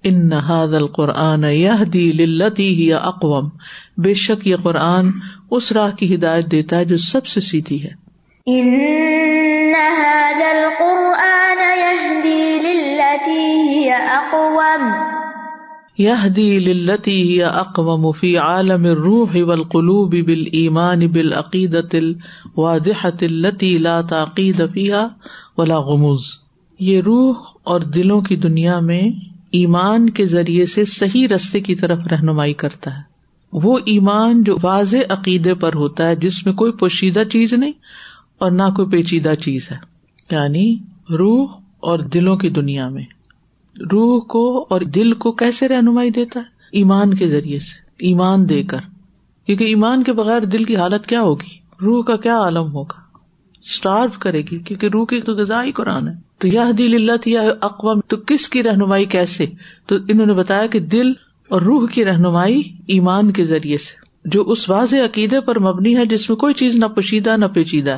ان 0.08 0.20
نہاد 0.30 0.74
قرآن 0.96 1.44
یہ 1.52 1.84
دل 1.94 2.22
یا 2.68 2.98
اقوام 3.08 3.48
بے 4.04 4.14
شک 4.22 4.46
یہ 4.48 4.56
قرآن 4.64 5.10
اس 5.58 5.72
راہ 5.78 5.92
کی 6.00 6.14
ہدایت 6.14 6.52
دیتا 6.52 6.78
ہے 6.78 6.86
جو 6.92 6.98
سب 7.06 7.26
سے 7.32 7.40
سیدھی 7.48 7.84
ہے 7.84 7.90
قرآن 10.80 11.60
اکو 14.16 14.48
يهدي 16.02 16.60
للتي 16.66 17.14
هي 17.30 17.48
عالم 17.48 18.06
روح 18.06 18.32
عالم 18.44 18.86
الروح 18.92 19.34
بل 20.30 20.46
ایمان 20.60 21.06
بل 21.18 21.34
عقید 21.40 21.76
و 22.58 22.78
دہ 22.86 23.02
تعقيد 24.12 24.66
فيها 24.76 25.34
فیا 25.68 25.80
غموز 25.90 26.30
یہ 26.92 27.02
روح 27.10 27.46
اور 27.74 27.88
دلوں 27.98 28.22
کی 28.30 28.36
دنیا 28.48 28.80
میں 28.92 29.02
ایمان 29.58 30.10
کے 30.18 30.26
ذریعے 30.28 30.66
سے 30.74 30.84
صحیح 30.94 31.28
رستے 31.36 31.60
کی 31.68 31.76
طرف 31.76 32.08
رہنمائی 32.12 32.54
کرتا 32.64 32.94
ہے 32.98 33.08
وہ 33.64 33.78
ایمان 33.94 34.44
جو 34.50 34.56
واضح 34.64 35.14
عقیدے 35.20 35.54
پر 35.62 35.74
ہوتا 35.76 36.08
ہے 36.08 36.16
جس 36.26 36.46
میں 36.46 36.54
کوئی 36.62 36.72
پوشیدہ 36.80 37.24
چیز 37.32 37.54
نہیں 37.54 37.72
اور 38.46 38.52
نہ 38.52 38.64
کوئی 38.76 38.90
پیچیدہ 38.90 39.34
چیز 39.44 39.68
ہے 39.72 39.78
یعنی 40.32 40.66
روح 41.20 41.56
اور 41.92 42.00
دلوں 42.14 42.36
کی 42.38 42.50
دنیا 42.60 42.88
میں 42.90 43.04
روح 43.92 44.20
کو 44.30 44.44
اور 44.72 44.82
دل 44.96 45.14
کو 45.24 45.32
کیسے 45.42 45.68
رہنمائی 45.68 46.10
دیتا 46.20 46.40
ہے 46.40 46.58
ایمان 46.80 47.14
کے 47.18 47.28
ذریعے 47.30 47.60
سے 47.60 47.80
ایمان 48.08 48.48
دے 48.50 48.62
کر 48.74 48.80
کیونکہ 49.46 49.64
ایمان 49.64 50.04
کے 50.04 50.14
بغیر 50.14 50.46
دل 50.56 50.64
کی 50.64 50.76
حالت 50.78 51.06
کیا 51.08 51.22
ہوگی 51.22 51.58
روح 51.86 52.04
کا 52.06 52.16
کیا 52.28 52.38
عالم 52.44 52.72
ہوگا 52.74 53.00
اسٹارو 53.70 54.20
کرے 54.20 54.42
گی 54.52 54.60
کیونکہ 54.68 54.88
روح 54.94 55.06
کی 55.06 55.20
غذا 55.28 55.42
غذائی 55.42 55.72
قرآن 55.78 56.08
ہے 56.08 56.14
تو 56.42 56.48
یہ 56.48 56.72
دل 56.78 56.94
اللہ 56.96 57.50
اقوام 57.68 58.00
تو 58.12 58.18
کس 58.28 58.48
کی 58.50 58.62
رہنمائی 58.64 59.06
کیسے 59.14 59.46
تو 59.88 59.96
انہوں 60.08 60.26
نے 60.26 60.34
بتایا 60.34 60.66
کہ 60.76 60.80
دل 60.94 61.10
اور 61.56 61.62
روح 61.62 61.88
کی 61.94 62.06
رہنمائی 62.06 62.62
ایمان 62.96 63.32
کے 63.40 63.46
ذریعے 63.46 63.78
سے 63.86 64.08
جو 64.34 64.44
اس 64.52 64.70
واضح 64.70 65.06
عقیدے 65.06 65.40
پر 65.50 65.60
مبنی 65.66 65.96
ہے 65.98 66.06
جس 66.14 66.30
میں 66.30 66.36
کوئی 66.38 66.54
چیز 66.62 66.76
نہ 66.80 66.86
پوشیدہ 66.96 67.36
نہ 67.38 67.46
پیچیدہ 67.54 67.98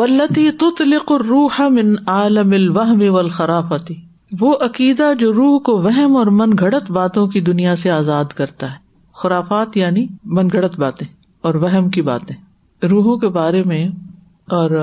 ولتی 0.00 0.46
لکھ 0.90 1.12
روح 1.28 1.60
من 1.78 1.94
عالم 2.16 2.50
الوہم 2.58 3.02
والخرافتی 3.14 3.94
وہ 4.40 4.54
عقیدہ 4.64 5.12
جو 5.18 5.32
روح 5.34 5.58
کو 5.66 5.76
وہم 5.82 6.16
اور 6.16 6.26
من 6.40 6.56
گھڑت 6.58 6.90
باتوں 6.98 7.26
کی 7.28 7.40
دنیا 7.50 7.74
سے 7.76 7.90
آزاد 7.90 8.32
کرتا 8.40 8.70
ہے 8.72 8.76
خرافات 9.22 9.76
یعنی 9.76 10.06
من 10.36 10.48
گھڑت 10.52 10.78
باتیں 10.80 11.06
اور 11.48 11.54
وہم 11.64 11.88
کی 11.96 12.02
باتیں 12.12 12.34
روحوں 12.90 13.16
کے 13.24 13.28
بارے 13.38 13.62
میں 13.72 13.84
اور 14.60 14.78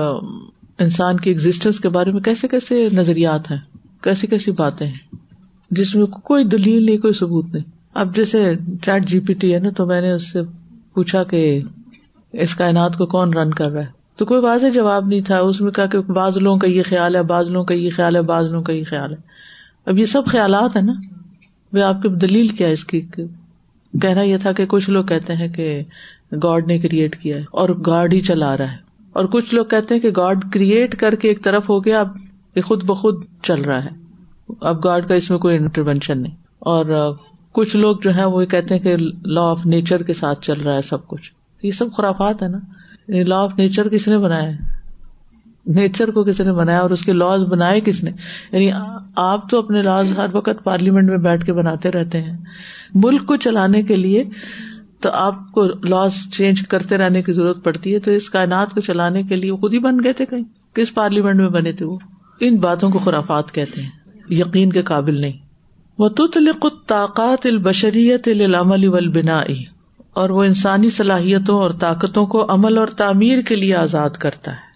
انسان 0.84 1.16
کی 1.20 1.30
ایگزٹینس 1.30 1.78
کے 1.80 1.88
بارے 1.96 2.10
میں 2.12 2.20
کیسے 2.26 2.48
کیسے 2.48 2.74
نظریات 2.98 3.50
ہیں 3.50 3.56
کیسی 4.04 4.26
کیسی 4.26 4.50
باتیں 4.60 4.86
ہیں 4.86 4.94
جس 5.78 5.94
میں 5.94 6.04
کوئی 6.30 6.44
دلیل 6.52 6.84
نہیں 6.86 6.98
کوئی 7.06 7.12
ثبوت 7.20 7.46
نہیں 7.54 7.64
اب 8.02 8.14
جیسے 8.16 8.40
چیٹ 8.84 9.06
جی 9.08 9.18
پی 9.26 9.34
ٹی 9.40 9.52
ہے 9.54 9.58
نا 9.60 9.70
تو 9.76 9.86
میں 9.86 10.00
نے 10.00 10.10
اس 10.12 10.30
سے 10.32 10.40
پوچھا 10.94 11.22
کہ 11.30 11.40
اس 12.44 12.54
کائنات 12.54 12.96
کو 12.98 13.06
کون 13.16 13.32
رن 13.38 13.52
کر 13.60 13.70
رہا 13.70 13.82
ہے 13.86 13.96
تو 14.18 14.24
کوئی 14.26 14.40
واضح 14.42 14.66
جواب 14.74 15.06
نہیں 15.08 15.20
تھا 15.26 15.38
اس 15.48 15.60
میں 15.60 15.70
کہا 15.72 15.86
کہ 15.86 15.98
بعض 16.12 16.36
لوگوں 16.36 16.58
کا 16.58 16.66
یہ 16.68 16.82
خیال 16.88 17.16
ہے 17.16 17.22
بعض 17.32 17.48
لوگوں 17.48 17.64
کا 17.66 17.74
یہ 17.74 17.90
خیال 17.96 18.16
ہے 18.16 18.22
بعض 18.32 18.46
لوگوں 18.50 18.62
کا 18.64 18.72
یہ 18.72 18.84
خیال 18.90 19.12
ہے 19.12 19.16
اب 19.90 19.98
یہ 19.98 20.06
سب 20.12 20.26
خیالات 20.32 20.76
ہیں 20.76 20.82
نا 20.84 20.92
وہ 21.72 21.82
آپ 21.84 22.02
کی 22.02 22.08
دلیل 22.26 22.48
کیا 22.58 22.68
ہے 22.68 22.72
اس 22.72 22.84
کی 22.92 23.00
کہنا 24.02 24.22
یہ 24.22 24.36
تھا 24.42 24.52
کہ 24.60 24.66
کچھ 24.74 24.90
لوگ 24.90 25.04
کہتے 25.14 25.34
ہیں 25.42 25.48
کہ 25.54 25.80
گاڈ 26.42 26.66
نے 26.68 26.78
کریٹ 26.78 27.20
کیا 27.22 27.36
ہے 27.36 27.44
اور 27.60 27.68
گاڈ 27.86 28.12
ہی 28.14 28.20
چلا 28.30 28.56
رہا 28.56 28.72
ہے 28.72 28.86
اور 29.16 29.24
کچھ 29.32 29.54
لوگ 29.54 29.64
کہتے 29.70 29.94
ہیں 29.94 30.00
کہ 30.02 30.10
گاڈ 30.16 30.44
کریٹ 30.52 30.96
کر 31.00 31.14
کے 31.20 31.28
ایک 31.28 31.42
طرف 31.44 31.68
ہو 31.70 31.84
گیا 31.84 32.00
اب 32.00 32.08
یہ 32.56 32.62
خود 32.66 32.84
بخود 32.88 33.24
چل 33.46 33.60
رہا 33.64 33.84
ہے 33.84 33.90
اب 34.68 34.82
گاڈ 34.84 35.08
کا 35.08 35.14
اس 35.14 35.30
میں 35.30 35.38
کوئی 35.38 35.56
انٹروینشن 35.56 36.20
نہیں 36.22 36.34
اور 36.72 37.14
کچھ 37.54 37.76
لوگ 37.76 37.96
جو 38.02 38.14
ہے 38.16 38.24
وہ 38.34 38.44
کہتے 38.56 38.74
ہیں 38.74 38.82
کہ 38.82 38.96
لا 39.34 39.48
آف 39.50 39.64
نیچر 39.66 40.02
کے 40.02 40.12
ساتھ 40.14 40.40
چل 40.46 40.60
رہا 40.62 40.74
ہے 40.76 40.82
سب 40.88 41.06
کچھ 41.08 41.32
یہ 41.62 41.70
سب 41.78 41.92
خرافات 41.96 42.42
ہے 42.42 42.48
نا 42.48 43.18
لا 43.28 43.40
آف 43.42 43.50
نیچر 43.58 43.88
کس 43.88 44.06
نے 44.08 44.18
بنایا 44.18 44.48
ہے 44.48 44.76
نیچر 45.76 46.10
کو 46.10 46.22
کسی 46.24 46.44
نے 46.44 46.52
بنایا 46.54 46.80
اور 46.80 46.90
اس 46.90 47.02
کے 47.04 47.12
لاز 47.12 47.42
بنائے 47.48 47.80
کس 47.84 48.02
نے 48.04 48.10
یعنی 48.52 48.70
آپ 49.24 49.48
تو 49.50 49.58
اپنے 49.58 49.82
لاز 49.82 50.12
ہر 50.16 50.34
وقت 50.36 50.62
پارلیمنٹ 50.64 51.08
میں 51.10 51.18
بیٹھ 51.24 51.44
کے 51.46 51.52
بناتے 51.52 51.90
رہتے 51.96 52.20
ہیں 52.22 52.36
ملک 53.04 53.24
کو 53.28 53.36
چلانے 53.46 53.82
کے 53.90 53.96
لیے 53.96 54.24
تو 55.02 55.10
آپ 55.24 55.34
کو 55.54 55.64
لاس 55.88 56.14
چینج 56.36 56.60
کرتے 56.68 56.96
رہنے 56.98 57.22
کی 57.22 57.32
ضرورت 57.32 57.62
پڑتی 57.64 57.94
ہے 57.94 57.98
تو 58.06 58.10
اس 58.10 58.28
کائنات 58.30 58.70
کو 58.74 58.80
چلانے 58.88 59.22
کے 59.28 59.36
لیے 59.36 59.52
خود 59.60 59.74
ہی 59.74 59.78
بن 59.80 60.02
گئے 60.04 60.12
تھے 60.20 60.26
کہیں 60.26 60.44
کس 60.74 60.92
پارلیمنٹ 60.94 61.40
میں 61.40 61.48
بنے 61.58 61.72
تھے 61.80 61.84
وہ 61.86 61.98
ان 62.46 62.56
باتوں 62.64 62.90
کو 62.90 62.98
خرافات 63.04 63.52
کہتے 63.54 63.82
ہیں 63.82 63.90
یقین 64.38 64.72
کے 64.72 64.82
قابل 64.92 65.20
نہیں 65.20 65.36
وہ 65.98 66.08
تطلق 66.18 66.66
طاقت 66.88 67.46
البشریت 67.46 68.28
العمل 68.32 68.86
والبناء 68.96 69.42
اور 70.20 70.30
وہ 70.36 70.42
انسانی 70.44 70.90
صلاحیتوں 70.90 71.58
اور 71.60 71.70
طاقتوں 71.80 72.26
کو 72.34 72.44
عمل 72.54 72.78
اور 72.78 72.88
تعمیر 73.00 73.40
کے 73.48 73.56
لیے 73.56 73.74
آزاد 73.76 74.16
کرتا 74.24 74.52
ہے 74.54 74.66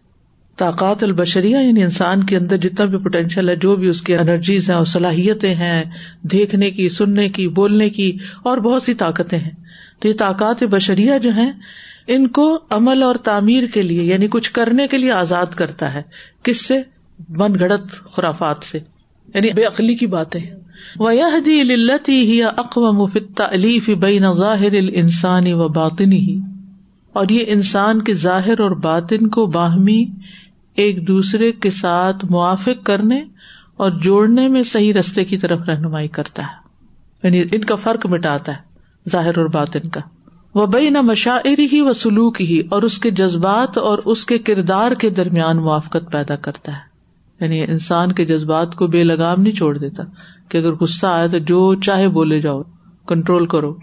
طاقت 0.59 1.03
البشریہ 1.03 1.59
یعنی 1.67 1.83
انسان 1.83 2.25
کے 2.27 2.37
اندر 2.37 2.57
جتنا 2.65 2.85
بھی 2.95 2.99
پوٹینشیل 3.05 3.49
ہے 3.49 3.57
جو 3.67 3.75
بھی 3.77 3.89
اس 3.89 4.03
کی 4.09 4.17
انرجیز 4.17 4.69
ہیں 4.71 4.77
اور 4.77 4.85
صلاحیتیں 4.93 5.55
ہیں 5.63 5.83
دیکھنے 6.33 6.71
کی 6.79 6.89
سننے 6.99 7.29
کی 7.39 7.47
بولنے 7.59 7.89
کی 7.99 8.13
اور 8.51 8.59
بہت 8.69 8.83
سی 8.83 8.95
طاقتیں 9.05 9.39
ہیں 9.39 9.51
تو 10.03 10.09
یہ 10.09 10.13
طاقت 10.19 10.63
بشریہ 10.71 11.19
جو 11.23 11.31
ہیں 11.35 11.51
ان 12.15 12.27
کو 12.37 12.45
عمل 12.77 13.03
اور 13.03 13.15
تعمیر 13.27 13.67
کے 13.75 13.83
لیے 13.83 14.03
یعنی 14.03 14.27
کچھ 14.31 14.51
کرنے 14.53 14.87
کے 14.95 14.99
لیے 14.99 15.11
آزاد 15.13 15.55
کرتا 15.57 15.93
ہے 15.95 16.03
کس 16.49 16.65
سے 16.67 16.79
من 17.43 17.59
گڑت 17.61 17.93
خرافات 18.17 18.65
سے 18.71 18.79
یعنی 19.35 19.53
بے 19.59 19.65
عقلی 19.65 19.95
کی 20.01 20.07
باتیں 20.15 20.41
و 21.01 21.11
لِلَّتِي 21.11 22.15
هِيَ 22.31 22.31
ہی 22.31 22.43
اقو 22.63 22.91
مفت 23.03 23.43
بَيْنَ 24.07 24.33
ظَاهِرِ 24.41 24.91
انسانی 25.05 25.53
و 25.53 25.71
ہی 26.01 26.35
اور 27.21 27.35
یہ 27.37 27.53
انسان 27.57 28.03
کے 28.11 28.15
ظاہر 28.25 28.65
اور 28.67 28.77
باطن 28.89 29.29
کو 29.39 29.47
باہمی 29.59 29.97
ایک 30.87 31.01
دوسرے 31.13 31.53
کے 31.67 31.71
ساتھ 31.79 32.25
موافق 32.37 32.83
کرنے 32.91 33.21
اور 33.87 33.97
جوڑنے 34.09 34.49
میں 34.57 34.63
صحیح 34.75 34.93
رستے 35.01 35.25
کی 35.35 35.39
طرف 35.47 35.69
رہنمائی 35.73 36.09
کرتا 36.21 36.49
ہے 36.51 37.27
یعنی 37.29 37.45
ان 37.59 37.71
کا 37.73 37.77
فرق 37.89 38.07
مٹاتا 38.17 38.57
ہے 38.61 38.71
ظاہر 39.11 39.47
بات 39.57 39.77
ان 39.77 39.89
کا 39.95 40.01
وہ 40.55 40.67
بہ 40.73 40.79
نہ 40.93 41.01
مشاعری 41.03 41.67
ہی 41.73 41.81
و 41.81 41.93
سلوک 42.01 42.41
ہی 42.41 42.61
اور 42.77 42.83
اس 42.89 42.99
کے 43.05 43.11
جذبات 43.21 43.79
اور 43.79 43.99
اس 44.15 44.25
کے 44.27 44.39
کردار 44.49 44.93
کے 45.01 45.11
درمیان 45.21 45.57
موافقت 45.65 46.11
پیدا 46.13 46.37
کرتا 46.47 46.73
ہے 46.73 46.91
یعنی 47.41 47.63
انسان 47.69 48.13
کے 48.19 48.25
جذبات 48.25 48.75
کو 48.77 48.87
بے 48.87 49.05
لگام 49.05 49.41
نہیں 49.43 49.53
چھوڑ 49.57 49.77
دیتا 49.79 50.03
کہ 50.49 50.59
اگر 50.59 50.73
غصہ 50.81 51.07
آیا 51.07 51.27
تو 51.33 51.39
جو 51.49 51.75
چاہے 51.85 52.09
بولے 52.19 52.41
جاؤ 52.41 52.63
کنٹرول 53.09 53.47
کرو 53.55 53.75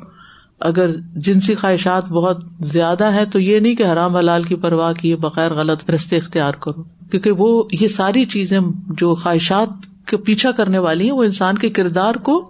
اگر 0.70 0.90
جنسی 1.26 1.56
خواہشات 1.56 2.06
بہت 2.14 2.44
زیادہ 2.74 3.12
ہے 3.14 3.26
تو 3.34 3.40
یہ 3.40 3.60
نہیں 3.60 3.76
کہ 3.76 3.86
حرام 3.92 4.16
حلال 4.16 4.44
کی 4.44 4.56
پرواہ 4.64 4.94
کی 5.02 5.16
بغیر 5.26 5.54
غلط 5.58 5.90
رستے 5.90 6.18
اختیار 6.18 6.54
کرو 6.66 6.84
کیونکہ 7.12 7.32
وہ 7.42 7.64
یہ 7.80 7.88
ساری 7.96 8.26
چیزیں 8.34 8.60
جو 8.98 9.14
خواہشات 9.22 9.86
کے 10.08 10.18
پیچھا 10.30 10.52
کرنے 10.58 10.78
والی 10.88 11.06
ہیں 11.10 11.16
وہ 11.18 11.24
انسان 11.24 11.58
کے 11.58 11.70
کردار 11.80 12.16
کو 12.30 12.42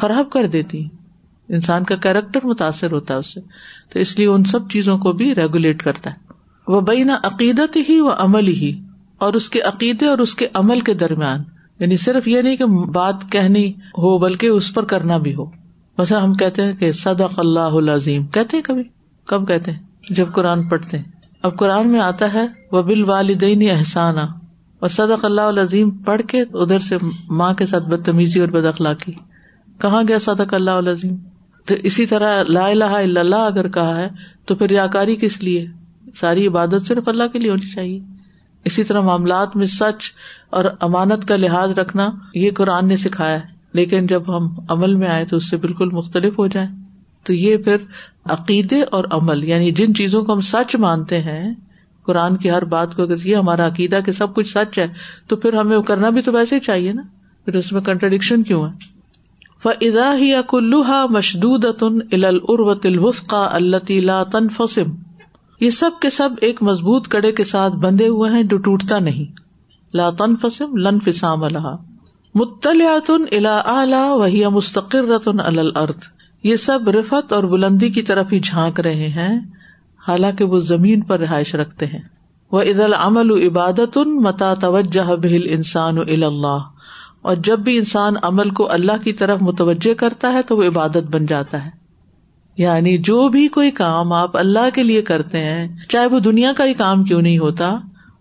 خراب 0.00 0.30
کر 0.32 0.46
دیتی 0.52 0.82
ہیں 0.82 0.88
انسان 1.54 1.84
کا 1.84 1.96
کیریکٹر 2.02 2.46
متاثر 2.46 2.92
ہوتا 2.92 3.14
ہے 3.14 3.18
اس 3.18 3.32
سے 3.34 3.40
تو 3.92 3.98
اس 3.98 4.16
لیے 4.18 4.26
ان 4.28 4.44
سب 4.52 4.68
چیزوں 4.70 4.96
کو 4.98 5.12
بھی 5.18 5.34
ریگولیٹ 5.34 5.82
کرتا 5.82 6.10
ہے 6.10 6.34
وہ 6.72 6.80
بینا 6.88 7.18
عقیدت 7.24 7.76
ہی 7.88 8.00
و 8.00 8.12
عمل 8.18 8.48
ہی 8.62 8.72
اور 9.26 9.34
اس 9.34 9.48
کے 9.50 9.60
عقیدے 9.72 10.06
اور 10.06 10.18
اس 10.24 10.34
کے 10.40 10.46
عمل 10.60 10.80
کے 10.88 10.94
درمیان 11.02 11.42
یعنی 11.80 11.96
صرف 12.04 12.26
یہ 12.28 12.42
نہیں 12.42 12.56
کہ 12.56 12.64
بات 12.92 13.30
کہنی 13.32 13.66
ہو 13.98 14.16
بلکہ 14.18 14.46
اس 14.48 14.72
پر 14.74 14.84
کرنا 14.94 15.16
بھی 15.26 15.34
ہو 15.34 15.44
ویسے 15.98 16.16
ہم 16.16 16.32
کہتے 16.42 16.64
ہیں 16.64 16.72
کہ 16.80 16.90
اللہ 17.40 17.74
العظیم 17.82 18.26
کہتے 18.38 18.60
کبھی 18.64 18.82
کب 19.28 19.46
کہتے 19.48 19.72
ہیں 19.72 20.14
جب 20.14 20.32
قرآن 20.34 20.66
پڑھتے 20.68 20.98
اب 21.46 21.56
قرآن 21.58 21.90
میں 21.92 22.00
آتا 22.00 22.32
ہے 22.34 22.44
وہ 22.72 22.82
بال 22.82 23.02
والدین 23.10 23.68
احسان 23.70 24.18
اور 24.18 24.88
صدق 24.96 25.24
اللہ 25.24 25.60
عظیم 25.60 25.90
پڑھ 26.08 26.22
کے 26.28 26.42
ادھر 26.64 26.78
سے 26.88 26.96
ماں 27.40 27.52
کے 27.58 27.66
ساتھ 27.66 27.84
بدتمیزی 27.88 28.40
اور 28.40 28.48
بد 28.58 28.64
اخلاقی 28.70 29.12
کہاں 29.80 30.02
گیا 30.08 30.18
صدق 30.28 30.54
اللہ 30.54 30.88
عظیم 30.90 31.14
تو 31.66 31.74
اسی 31.88 32.04
طرح 32.06 32.42
لا 32.48 32.66
الہ 32.68 32.84
اللہ 33.20 33.44
اگر 33.44 33.68
کہا 33.76 33.96
ہے 34.00 34.08
تو 34.46 34.54
پھر 34.56 34.70
یا 34.70 34.86
کاری 34.96 35.16
کس 35.20 35.42
لیے 35.42 35.64
ساری 36.20 36.46
عبادت 36.46 36.86
صرف 36.88 37.08
اللہ 37.08 37.28
کے 37.32 37.38
لیے 37.38 37.50
ہونی 37.50 37.70
چاہیے 37.74 37.98
اسی 38.70 38.84
طرح 38.84 39.00
معاملات 39.08 39.56
میں 39.56 39.66
سچ 39.72 40.04
اور 40.58 40.64
امانت 40.86 41.26
کا 41.28 41.36
لحاظ 41.36 41.70
رکھنا 41.78 42.08
یہ 42.34 42.50
قرآن 42.56 42.88
نے 42.88 42.96
سکھایا 43.06 43.36
ہے 43.40 43.54
لیکن 43.80 44.06
جب 44.12 44.36
ہم 44.36 44.48
عمل 44.74 44.94
میں 45.02 45.08
آئے 45.08 45.24
تو 45.32 45.36
اس 45.36 45.48
سے 45.50 45.56
بالکل 45.66 45.88
مختلف 45.92 46.38
ہو 46.38 46.46
جائے 46.56 46.66
تو 47.26 47.32
یہ 47.32 47.56
پھر 47.64 47.82
عقیدے 48.32 48.80
اور 48.96 49.04
عمل 49.20 49.44
یعنی 49.48 49.70
جن 49.80 49.94
چیزوں 49.94 50.22
کو 50.24 50.32
ہم 50.34 50.40
سچ 50.54 50.76
مانتے 50.86 51.20
ہیں 51.22 51.42
قرآن 52.06 52.36
کی 52.42 52.50
ہر 52.50 52.64
بات 52.76 52.94
کو 52.96 53.02
اگر 53.02 53.26
یہ 53.26 53.36
ہمارا 53.36 53.66
عقیدہ 53.66 53.98
کہ 54.06 54.12
سب 54.20 54.34
کچھ 54.34 54.48
سچ 54.48 54.78
ہے 54.78 54.86
تو 55.28 55.36
پھر 55.44 55.54
ہمیں 55.60 55.80
کرنا 55.92 56.10
بھی 56.18 56.22
تو 56.28 56.32
ویسے 56.32 56.54
ہی 56.54 56.60
چاہیے 56.70 56.92
نا 56.92 57.02
پھر 57.44 57.56
اس 57.62 57.72
میں 57.72 57.80
کنٹرڈکشن 57.90 58.42
کیوں 58.50 58.64
ہے 58.66 58.94
و 59.64 59.68
اضا 59.80 60.12
ہیا 60.16 61.04
مشدن 61.10 61.98
ارو 62.24 62.68
التی 63.30 64.00
لا 64.00 64.22
تن 64.32 64.48
فسم 64.56 64.90
یہ 65.60 65.70
سب 65.76 65.90
کے 66.00 66.10
سب 66.16 66.30
ایک 66.48 66.62
مضبوط 66.62 67.08
کڑے 67.08 67.30
کے 67.38 67.44
ساتھ 67.50 67.74
بندھے 67.82 68.08
ہوئے 68.08 68.30
ہیں 68.30 68.42
جو 68.50 68.56
ٹوٹتا 68.66 68.98
نہیں 68.98 69.40
لا 69.96 70.08
فسم 70.42 70.76
لن 70.86 70.98
فسام 71.06 71.44
مطلع 72.38 72.96
عطن 72.96 73.24
الا 73.38 74.04
وہی 74.12 74.42
مستقر 74.54 75.04
رتن 75.08 75.40
اللع 75.44 75.84
یہ 76.44 76.56
سب 76.64 76.88
رفت 76.98 77.32
اور 77.32 77.44
بلندی 77.52 77.88
کی 77.90 78.02
طرف 78.10 78.32
ہی 78.32 78.40
جھانک 78.44 78.80
رہے 78.86 79.08
ہیں 79.14 79.38
حالانکہ 80.08 80.44
وہ 80.50 80.58
زمین 80.66 81.00
پر 81.06 81.18
رہائش 81.20 81.54
رکھتے 81.54 81.86
ہیں 81.92 82.00
وہ 82.52 82.60
عید 82.62 82.80
العمل 82.80 83.30
عبادت 83.46 83.96
متا 84.24 84.52
توجہ 84.66 85.16
بہل 85.22 85.46
انسان 85.54 85.98
الا 85.98 86.26
اللہ 86.26 86.75
اور 87.30 87.36
جب 87.46 87.58
بھی 87.66 87.76
انسان 87.76 88.14
عمل 88.26 88.50
کو 88.58 88.68
اللہ 88.72 89.00
کی 89.04 89.12
طرف 89.20 89.40
متوجہ 89.42 89.92
کرتا 90.02 90.32
ہے 90.32 90.40
تو 90.50 90.56
وہ 90.56 90.64
عبادت 90.64 91.06
بن 91.14 91.24
جاتا 91.32 91.64
ہے 91.64 91.70
یعنی 92.62 92.96
جو 93.08 93.16
بھی 93.36 93.46
کوئی 93.56 93.70
کام 93.78 94.12
آپ 94.18 94.36
اللہ 94.42 94.68
کے 94.74 94.82
لیے 94.82 95.00
کرتے 95.08 95.42
ہیں 95.46 95.66
چاہے 95.94 96.06
وہ 96.12 96.18
دنیا 96.26 96.52
کا 96.56 96.64
ہی 96.66 96.74
کام 96.82 97.02
کیوں 97.08 97.20
نہیں 97.22 97.38
ہوتا 97.38 97.72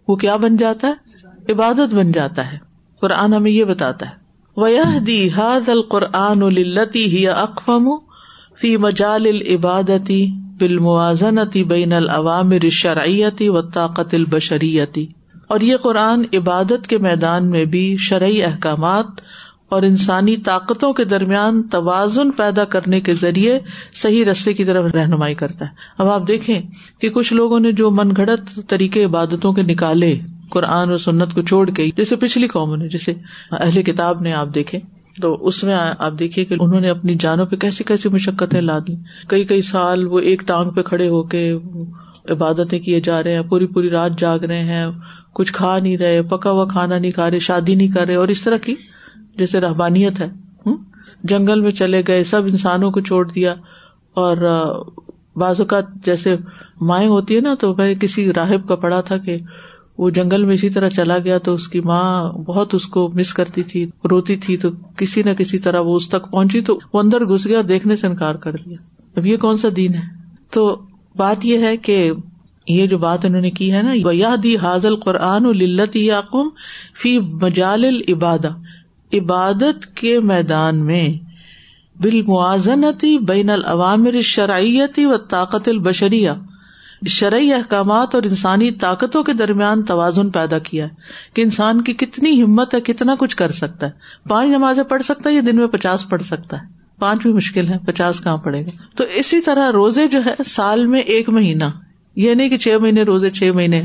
وہ 0.07 0.15
کیا 0.23 0.35
بن 0.45 0.55
جاتا 0.63 0.87
ہے 0.87 1.51
عبادت 1.53 1.93
بن 1.99 2.11
جاتا 2.11 2.51
ہے 2.51 2.57
قرآن 3.01 3.33
ہمیں 3.33 3.51
یہ 3.51 3.63
بتاتا 3.73 4.09
ہے 4.09 4.61
ویاد 4.61 4.95
دی 5.07 5.19
ہاد 5.37 5.69
القرآن 5.69 6.41
التی 6.49 7.05
ہی 7.15 7.23
مجال 7.27 7.89
فی 8.61 8.75
مجال 8.87 9.27
العبادتی 9.33 10.25
بالموازنتی 10.59 11.63
بین 11.75 11.93
العوام 11.99 12.51
رشرعیتی 12.67 13.49
و 13.49 13.61
طاقت 13.77 14.13
البشریتی 14.23 15.05
اور 15.53 15.61
یہ 15.61 15.77
قرآن 15.81 16.23
عبادت 16.37 16.87
کے 16.87 16.97
میدان 17.07 17.49
میں 17.49 17.63
بھی 17.73 17.81
شرعی 18.09 18.41
احکامات 18.43 19.21
اور 19.75 19.83
انسانی 19.83 20.35
طاقتوں 20.45 20.91
کے 20.93 21.03
درمیان 21.11 21.61
توازن 21.71 22.31
پیدا 22.39 22.63
کرنے 22.75 22.99
کے 23.07 23.13
ذریعے 23.21 23.59
صحیح 24.01 24.25
رستے 24.31 24.53
کی 24.53 24.65
طرف 24.65 24.93
رہنمائی 24.95 25.35
کرتا 25.35 25.65
ہے 25.65 25.71
اب 26.01 26.07
آپ 26.09 26.27
دیکھیں 26.27 26.61
کہ 27.01 27.09
کچھ 27.13 27.33
لوگوں 27.33 27.59
نے 27.59 27.71
جو 27.79 27.89
من 27.91 28.15
گھڑت 28.15 28.59
طریقے 28.69 29.03
عبادتوں 29.05 29.53
کے 29.53 29.63
نکالے 29.73 30.13
قرآن 30.51 30.89
اور 30.89 30.97
سنت 31.05 31.33
کو 31.35 31.41
چھوڑ 31.41 31.69
کے 31.69 31.89
جیسے 31.97 32.15
پچھلی 32.21 32.47
قوموں 32.47 32.77
نے 32.77 32.87
جیسے 32.89 33.13
اہل 33.59 33.81
کتاب 33.83 34.21
نے 34.21 34.33
آپ 34.33 34.53
دیکھے 34.55 34.79
تو 35.21 35.33
اس 35.47 35.63
میں 35.63 35.73
آپ 35.75 36.19
دیکھیے 36.19 36.45
کہ 36.45 36.55
انہوں 36.59 36.81
نے 36.81 36.89
اپنی 36.89 37.15
جانوں 37.19 37.45
پہ 37.51 37.55
کیسی 37.57 37.83
کیسی 37.87 38.09
مشقتیں 38.13 38.59
لا 38.61 38.77
دی 38.87 38.95
کئی 39.29 39.43
کئی 39.51 39.61
سال 39.71 40.05
وہ 40.07 40.19
ایک 40.31 40.41
ٹانگ 40.47 40.69
پہ 40.75 40.81
کھڑے 40.89 41.07
ہو 41.09 41.21
کے 41.33 41.51
عبادتیں 42.31 42.79
کیے 42.79 42.99
جا 43.05 43.21
رہے 43.23 43.35
ہیں 43.35 43.41
پوری 43.49 43.67
پوری 43.73 43.89
رات 43.89 44.19
جاگ 44.19 44.39
رہے 44.49 44.63
ہیں 44.63 44.85
کچھ 45.35 45.51
کھا 45.53 45.77
نہیں 45.77 45.97
رہے 45.97 46.21
پکا 46.29 46.51
ہوا 46.51 46.65
کھانا 46.71 46.97
نہیں 46.97 47.11
کھا 47.11 47.29
رہے 47.31 47.39
شادی 47.47 47.73
نہیں 47.75 47.87
کر 47.93 48.05
رہے 48.07 48.15
اور 48.15 48.27
اس 48.35 48.41
طرح 48.41 48.57
کی 48.65 48.75
جیسے 49.37 49.59
رحبانیت 49.61 50.19
ہے 50.21 50.27
جنگل 51.31 51.61
میں 51.61 51.71
چلے 51.79 52.01
گئے 52.07 52.23
سب 52.31 52.45
انسانوں 52.51 52.91
کو 52.91 52.99
چھوڑ 53.09 53.25
دیا 53.31 53.51
اور 54.23 54.37
بعض 55.41 55.59
اوقات 55.61 55.85
جیسے 56.05 56.35
مائیں 56.91 57.07
ہوتی 57.07 57.35
ہے 57.35 57.41
نا 57.41 57.53
تو 57.59 57.73
میں 57.77 57.93
کسی 58.01 58.31
راہب 58.35 58.67
کا 58.67 58.75
پڑا 58.85 58.99
تھا 59.09 59.17
کہ 59.25 59.37
وہ 60.03 60.09
جنگل 60.17 60.43
میں 60.45 60.53
اسی 60.53 60.69
طرح 60.75 60.89
چلا 60.95 61.17
گیا 61.25 61.37
تو 61.47 61.53
اس 61.53 61.67
کی 61.73 61.79
ماں 61.89 62.07
بہت 62.47 62.73
اس 62.75 62.85
کو 62.95 63.07
مس 63.15 63.33
کرتی 63.33 63.63
تھی 63.73 63.83
روتی 64.11 64.35
تھی 64.45 64.55
تو 64.63 64.69
کسی 64.97 65.23
نہ 65.23 65.29
کسی 65.37 65.57
طرح 65.67 65.81
وہ 65.89 65.95
اس 65.95 66.07
تک 66.09 66.31
پہنچی 66.31 66.61
تو 66.69 66.77
وہ 66.93 66.99
اندر 66.99 67.25
گھس 67.35 67.47
گیا 67.47 67.57
اور 67.57 67.63
دیکھنے 67.73 67.95
سے 68.01 68.07
انکار 68.07 68.35
کر 68.45 68.57
لیا 68.65 68.77
اب 69.19 69.25
یہ 69.25 69.37
کون 69.45 69.57
سا 69.57 69.67
دین 69.75 69.93
ہے 69.95 70.01
تو 70.53 70.65
بات 71.17 71.45
یہ 71.45 71.65
ہے 71.65 71.75
کہ 71.89 71.97
یہ 72.73 72.87
جو 72.87 72.97
بات 72.97 73.25
انہوں 73.25 73.41
نے 73.41 73.49
کی 73.57 73.71
ہے 73.73 73.81
نا 73.83 73.91
یہ 73.93 74.35
دی 74.43 74.55
حاضل 74.57 74.95
قرآن 74.99 75.45
یاقم 75.95 76.47
فی 77.01 77.17
مجال 77.19 77.41
مجالباد 77.85 78.45
عبادت 79.19 79.85
کے 79.95 80.19
میدان 80.31 80.85
میں 80.85 81.07
بالموازنتی 82.01 83.17
بین 83.27 83.49
العوامر 83.49 84.21
شرعیتی 84.29 85.05
و 85.05 85.17
طاقت 85.29 85.67
البشریہ 85.69 86.31
شرعی 87.09 87.51
احکامات 87.53 88.15
اور 88.15 88.23
انسانی 88.23 88.71
طاقتوں 88.81 89.21
کے 89.23 89.33
درمیان 89.41 89.83
توازن 89.85 90.29
پیدا 90.37 90.57
کیا 90.67 90.85
ہے 90.85 90.89
کہ 91.33 91.41
انسان 91.41 91.81
کی 91.83 91.93
کتنی 92.05 92.41
ہمت 92.41 92.73
ہے 92.75 92.81
کتنا 92.91 93.15
کچھ 93.19 93.35
کر 93.37 93.51
سکتا 93.61 93.87
ہے 93.87 94.27
پانچ 94.29 94.51
نمازیں 94.55 94.83
پڑھ 94.93 95.03
سکتا 95.03 95.29
ہے 95.29 95.35
یا 95.35 95.41
دن 95.45 95.55
میں 95.55 95.67
پچاس 95.77 96.07
پڑھ 96.09 96.21
سکتا 96.23 96.61
ہے 96.61 96.73
پانچ 96.99 97.21
بھی 97.21 97.33
مشکل 97.33 97.67
ہے 97.69 97.77
پچاس 97.87 98.23
کہاں 98.23 98.37
پڑے 98.43 98.65
گا 98.65 98.71
تو 98.97 99.03
اسی 99.19 99.41
طرح 99.47 99.71
روزے 99.71 100.07
جو 100.11 100.19
ہے 100.25 100.33
سال 100.47 100.85
میں 100.93 101.01
ایک 101.15 101.29
مہینہ 101.39 101.63
یہ 102.23 102.33
نہیں 102.35 102.49
کہ 102.49 102.57
چھ 102.63 102.77
مہینے 102.81 103.03
روزے 103.03 103.29
چھ 103.37 103.51
مہینے 103.55 103.81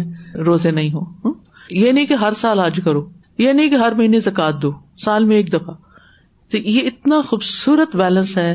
روزے 0.47 0.71
نہیں 0.71 0.91
ہو 0.95 1.33
یہ 1.71 1.93
نہیں 1.93 2.07
کہ 2.07 2.15
ہر 2.21 2.33
سال 2.41 2.61
حج 2.61 2.81
کرو 2.85 3.05
یہ 3.39 3.53
نہیں 3.53 3.71
کہ 3.71 3.77
ہر 3.83 3.95
مہینے 3.99 4.21
زکات 4.21 4.61
دو 4.63 4.71
سال 5.05 5.25
میں 5.25 5.37
ایک 5.37 5.53
دفعہ 5.53 5.75
تو 6.51 6.59
یہ 6.59 6.87
اتنا 6.87 7.21
خوبصورت 7.27 7.95
بیلنس 7.97 8.37
ہے 8.37 8.53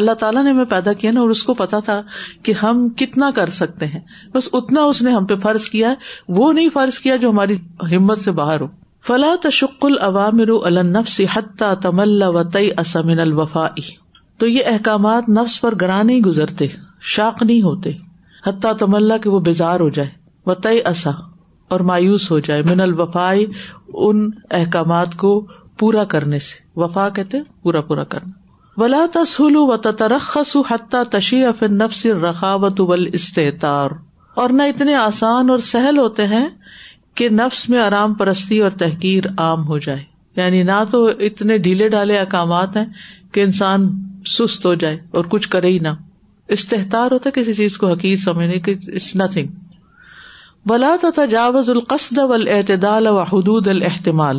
اللہ 0.00 0.14
تعالیٰ 0.20 0.42
نے 0.44 0.50
ہمیں 0.50 0.64
پیدا 0.70 0.92
کیا 1.02 1.10
نا 1.12 1.20
اور 1.20 1.30
اس 1.30 1.42
کو 1.42 1.54
پتا 1.60 1.78
تھا 1.84 2.00
کہ 2.44 2.52
ہم 2.62 2.88
کتنا 2.98 3.30
کر 3.36 3.50
سکتے 3.58 3.86
ہیں 3.94 4.00
بس 4.34 4.48
اتنا 4.60 4.82
اس 4.90 5.00
نے 5.02 5.10
ہم 5.12 5.26
پہ 5.26 5.36
فرض 5.42 5.68
کیا 5.68 5.92
وہ 6.36 6.52
نہیں 6.52 6.68
فرض 6.74 6.98
کیا 7.06 7.16
جو 7.24 7.30
ہماری 7.30 7.56
ہمت 7.94 8.18
سے 8.24 8.32
باہر 8.40 8.60
ہو 8.60 8.66
فلا 9.06 9.34
تشک 9.42 9.84
العوام 9.84 10.40
النفس 10.72 11.20
حتیٰ 11.32 11.72
حت 11.72 11.82
تمل 11.82 12.22
وطی 12.34 12.68
اسمن 12.78 13.20
الوفا 13.20 13.66
تو 14.38 14.46
یہ 14.46 14.64
احکامات 14.72 15.28
نفس 15.38 15.60
پر 15.60 15.74
گرا 15.80 16.02
نہیں 16.02 16.20
گزرتے 16.26 16.66
شاخ 17.14 17.42
نہیں 17.42 17.62
ہوتے 17.62 17.92
حتیٰ 18.46 18.72
تملہ 18.78 19.14
کہ 19.22 19.30
وہ 19.30 19.40
بیزار 19.46 19.80
ہو 19.80 19.88
جائے 19.98 20.08
وطع 20.46 20.70
اصا 20.90 21.10
اور 21.74 21.80
مایوس 21.88 22.30
ہو 22.30 22.38
جائے 22.48 22.62
من 22.66 22.80
الوفائی 22.80 23.44
ان 23.88 24.28
احکامات 24.58 25.14
کو 25.18 25.32
پورا 25.78 26.04
کرنے 26.14 26.38
سے 26.46 26.62
وفا 26.80 27.08
کہتے 27.18 27.38
پورا 27.62 27.80
پورا 27.90 28.04
کرنا 28.14 28.38
ولا 28.80 29.04
تسل 29.12 29.56
و 29.56 29.76
ترخص 29.76 30.56
حتیٰ 30.68 31.02
تشی 31.10 31.42
وطرق 31.44 31.70
نفس 31.72 32.04
رخاوت 32.22 32.80
ول 32.88 33.08
استحتار 33.12 33.90
اور 34.42 34.50
نہ 34.58 34.62
اتنے 34.72 34.94
آسان 34.94 35.50
اور 35.50 35.58
سہل 35.72 35.98
ہوتے 35.98 36.26
ہیں 36.26 36.48
کہ 37.16 37.28
نفس 37.28 37.68
میں 37.68 37.78
آرام 37.80 38.14
پرستی 38.20 38.58
اور 38.66 38.70
تحقیر 38.78 39.24
عام 39.38 39.66
ہو 39.68 39.78
جائے 39.86 40.02
یعنی 40.36 40.62
نہ 40.62 40.82
تو 40.90 41.04
اتنے 41.28 41.56
ڈھیلے 41.64 41.88
ڈھالے 41.94 42.18
احکامات 42.18 42.76
ہیں 42.76 42.84
کہ 43.34 43.42
انسان 43.42 43.88
سست 44.36 44.66
ہو 44.66 44.74
جائے 44.84 44.98
اور 45.16 45.24
کچھ 45.30 45.48
کرے 45.50 45.68
ہی 45.68 45.78
نہ 45.82 45.90
استحتار 46.56 47.10
ہوتا 47.12 47.28
ہے 47.28 47.40
کسی 47.40 47.52
چیز 47.54 47.76
کو 47.78 47.90
حقیق 47.92 48.20
سمجھنے 48.20 48.58
کی 48.66 48.72
اٹس 48.86 49.14
نتھنگ 49.16 49.52
بلا 50.68 50.94
تجاوز 51.16 51.68
القصد 51.70 52.18
والاعتدال 52.30 53.06
و 53.06 53.18
حدود 53.32 53.68
الحتمال 53.68 54.38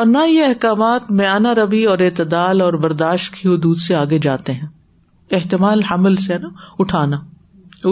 اور 0.00 0.06
نہ 0.06 0.24
یہ 0.28 0.44
احکامات 0.44 1.10
میانہ 1.18 1.52
روی 1.58 1.84
اور 1.92 1.98
اعتدال 2.06 2.60
اور 2.60 2.72
برداشت 2.84 3.34
کی 3.34 3.46
حدود 3.54 3.78
سے 3.86 3.94
آگے 4.02 4.18
جاتے 4.28 4.52
ہیں 4.52 4.66
احتمال 5.36 5.82
حمل 5.90 6.16
سے 6.26 6.38
نا 6.42 6.48
اٹھانا 6.78 7.16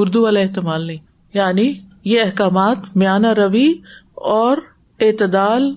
اردو 0.00 0.22
والا 0.22 0.40
احتمال 0.40 0.86
نہیں 0.86 0.98
یعنی 1.34 1.72
یہ 2.14 2.20
احکامات 2.20 2.96
روی 3.38 3.68
اور 4.36 4.58
اعتدال 5.06 5.72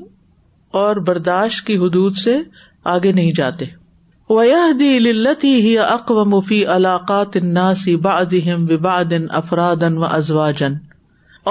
اور 0.82 0.96
برداشت 1.08 1.66
کی 1.68 1.78
حدود 1.78 2.16
سے 2.24 2.38
آگے 2.96 3.12
نہیں 3.12 3.32
جاتے 3.38 3.66
ہی 4.30 5.78
اقو 5.80 6.24
مفی 6.30 6.64
علاقات 6.74 7.38
افراد 9.38 9.84
و 9.84 10.06
ازواجن 10.06 10.74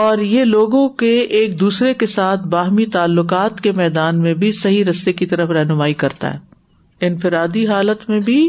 اور 0.02 0.18
یہ 0.18 0.44
لوگوں 0.44 0.88
کے 1.02 1.10
ایک 1.38 1.58
دوسرے 1.60 1.92
کے 2.02 2.06
ساتھ 2.06 2.40
باہمی 2.48 2.86
تعلقات 2.96 3.60
کے 3.60 3.72
میدان 3.80 4.20
میں 4.22 4.34
بھی 4.42 4.50
صحیح 4.60 4.84
رستے 4.90 5.12
کی 5.12 5.26
طرف 5.26 5.50
رہنمائی 5.58 5.94
کرتا 6.04 6.32
ہے 6.34 6.38
انفرادی 7.06 7.66
حالت 7.66 8.08
میں 8.10 8.20
بھی 8.30 8.40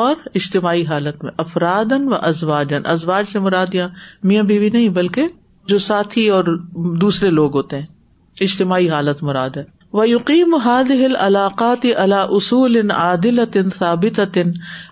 اور 0.00 0.14
اجتماعی 0.34 0.84
حالت 0.86 1.24
میں 1.24 1.32
افرادن 1.46 2.08
و 2.12 2.16
ازواجن 2.20 2.86
ازواج 2.96 3.28
سے 3.32 3.38
مراد 3.40 3.74
یا 3.74 3.86
میاں 4.30 4.42
بیوی 4.50 4.70
نہیں 4.74 4.88
بلکہ 4.98 5.28
جو 5.68 5.78
ساتھی 5.88 6.28
اور 6.38 6.56
دوسرے 7.00 7.30
لوگ 7.30 7.56
ہوتے 7.56 7.78
ہیں 7.80 7.86
اجتماعی 8.48 8.88
حالت 8.90 9.22
مراد 9.22 9.56
ہے 9.56 9.62
و 9.98 10.04
یقیم 10.08 10.54
حاد 10.62 10.90
ہل 10.90 11.14
علاقات 11.24 11.84
علا 12.04 12.20
اصول 12.36 12.76
ان 12.78 13.68
ثابت 13.78 14.38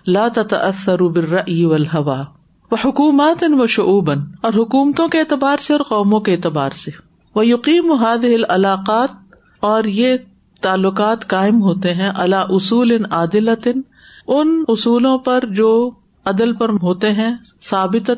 لا 0.07 0.27
عصر 0.61 1.01
البرَ 1.05 1.39
ای 1.45 1.63
و 1.65 1.75
حکومات 1.75 2.71
حکومت 2.85 3.43
و 3.49 3.65
شعباً 3.73 4.13
اور 4.41 4.53
حکومتوں 4.59 5.07
کے 5.15 5.19
اعتبار 5.19 5.61
سے 5.63 5.73
اور 5.73 5.81
قوموں 5.89 6.19
کے 6.27 6.33
اعتبار 6.33 6.77
سے 6.83 6.91
و 7.39 7.43
یقیم 7.43 7.91
حاد 8.03 8.23
ہل 8.33 8.43
علاقات 8.57 9.33
اور 9.71 9.83
یہ 9.97 10.15
تعلقات 10.61 11.27
قائم 11.35 11.61
ہوتے 11.61 11.93
ہیں 11.93 12.09
اللہ 12.25 12.53
اصول 12.59 12.97
ان 13.11 13.79
ان 14.27 14.63
اصولوں 14.77 15.17
پر 15.25 15.45
جو 15.61 15.69
عدل 16.31 16.51
پر 16.55 16.69
ہوتے 16.81 17.11
ہیں 17.13 17.31
ثابت 17.69 18.11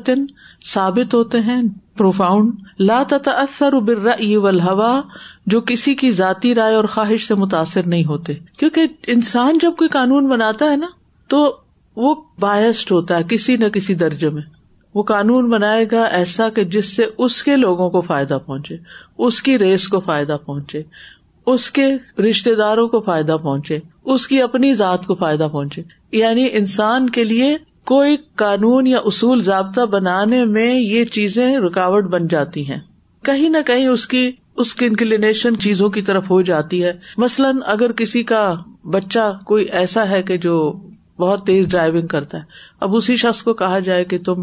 ثابت 0.74 1.14
ہوتے 1.14 1.38
ہیں 1.48 1.60
پروفاؤنڈ 1.98 2.80
لا 2.90 3.00
عصر 3.02 3.72
البر 3.72 4.04
والهوى 4.04 4.92
جو 5.50 5.60
کسی 5.66 5.94
کی 5.94 6.10
ذاتی 6.12 6.54
رائے 6.54 6.74
اور 6.74 6.84
خواہش 6.94 7.26
سے 7.28 7.34
متاثر 7.40 7.86
نہیں 7.86 8.04
ہوتے 8.04 8.32
کیوں 8.58 8.70
کہ 8.78 8.86
انسان 9.12 9.58
جب 9.62 9.72
کوئی 9.78 9.88
قانون 9.88 10.28
بناتا 10.28 10.70
ہے 10.70 10.76
نا 10.76 10.86
تو 11.34 11.40
وہ 11.96 12.14
بایسڈ 12.40 12.90
ہوتا 12.92 13.18
ہے 13.18 13.22
کسی 13.28 13.56
نہ 13.56 13.68
کسی 13.74 13.94
درجے 14.04 14.30
میں 14.38 14.42
وہ 14.94 15.02
قانون 15.10 15.48
بنائے 15.50 15.84
گا 15.92 16.02
ایسا 16.18 16.48
کہ 16.54 16.64
جس 16.74 16.94
سے 16.96 17.06
اس 17.24 17.42
کے 17.42 17.56
لوگوں 17.56 17.88
کو 17.90 18.00
فائدہ 18.06 18.38
پہنچے 18.46 18.76
اس 19.26 19.42
کی 19.48 19.58
ریس 19.58 19.86
کو 19.88 20.00
فائدہ 20.06 20.36
پہنچے 20.46 20.82
اس 21.52 21.70
کے 21.70 21.86
رشتے 22.28 22.54
داروں 22.58 22.86
کو 22.94 23.00
فائدہ 23.06 23.36
پہنچے 23.42 23.78
اس 24.14 24.26
کی 24.28 24.40
اپنی 24.42 24.72
ذات 24.74 25.06
کو 25.06 25.14
فائدہ 25.20 25.48
پہنچے 25.52 25.82
یعنی 26.16 26.48
انسان 26.62 27.08
کے 27.18 27.24
لیے 27.24 27.56
کوئی 27.92 28.16
قانون 28.42 28.86
یا 28.86 28.98
اصول 29.12 29.42
ضابطہ 29.52 29.80
بنانے 29.90 30.44
میں 30.56 30.72
یہ 30.74 31.04
چیزیں 31.18 31.48
رکاوٹ 31.66 32.04
بن 32.16 32.26
جاتی 32.30 32.68
ہیں 32.70 32.80
کہیں 33.24 33.48
نہ 33.50 33.58
کہیں 33.66 33.86
اس 33.88 34.06
کی 34.06 34.30
اس 34.62 34.74
کی 34.74 34.86
انکلینیشن 34.86 35.56
چیزوں 35.60 35.88
کی 35.94 36.02
طرف 36.02 36.30
ہو 36.30 36.40
جاتی 36.50 36.84
ہے 36.84 36.92
مثلاً 37.18 37.58
اگر 37.72 37.92
کسی 38.02 38.22
کا 38.30 38.42
بچہ 38.92 39.30
کوئی 39.46 39.64
ایسا 39.80 40.08
ہے 40.10 40.22
کہ 40.30 40.36
جو 40.44 40.54
بہت 41.20 41.44
تیز 41.46 41.68
ڈرائیونگ 41.70 42.06
کرتا 42.06 42.38
ہے 42.38 42.42
اب 42.86 42.94
اسی 42.96 43.14
شخص 43.16 43.42
کو 43.42 43.52
کہا 43.60 43.78
جائے 43.84 44.04
کہ 44.04 44.18
تم 44.24 44.42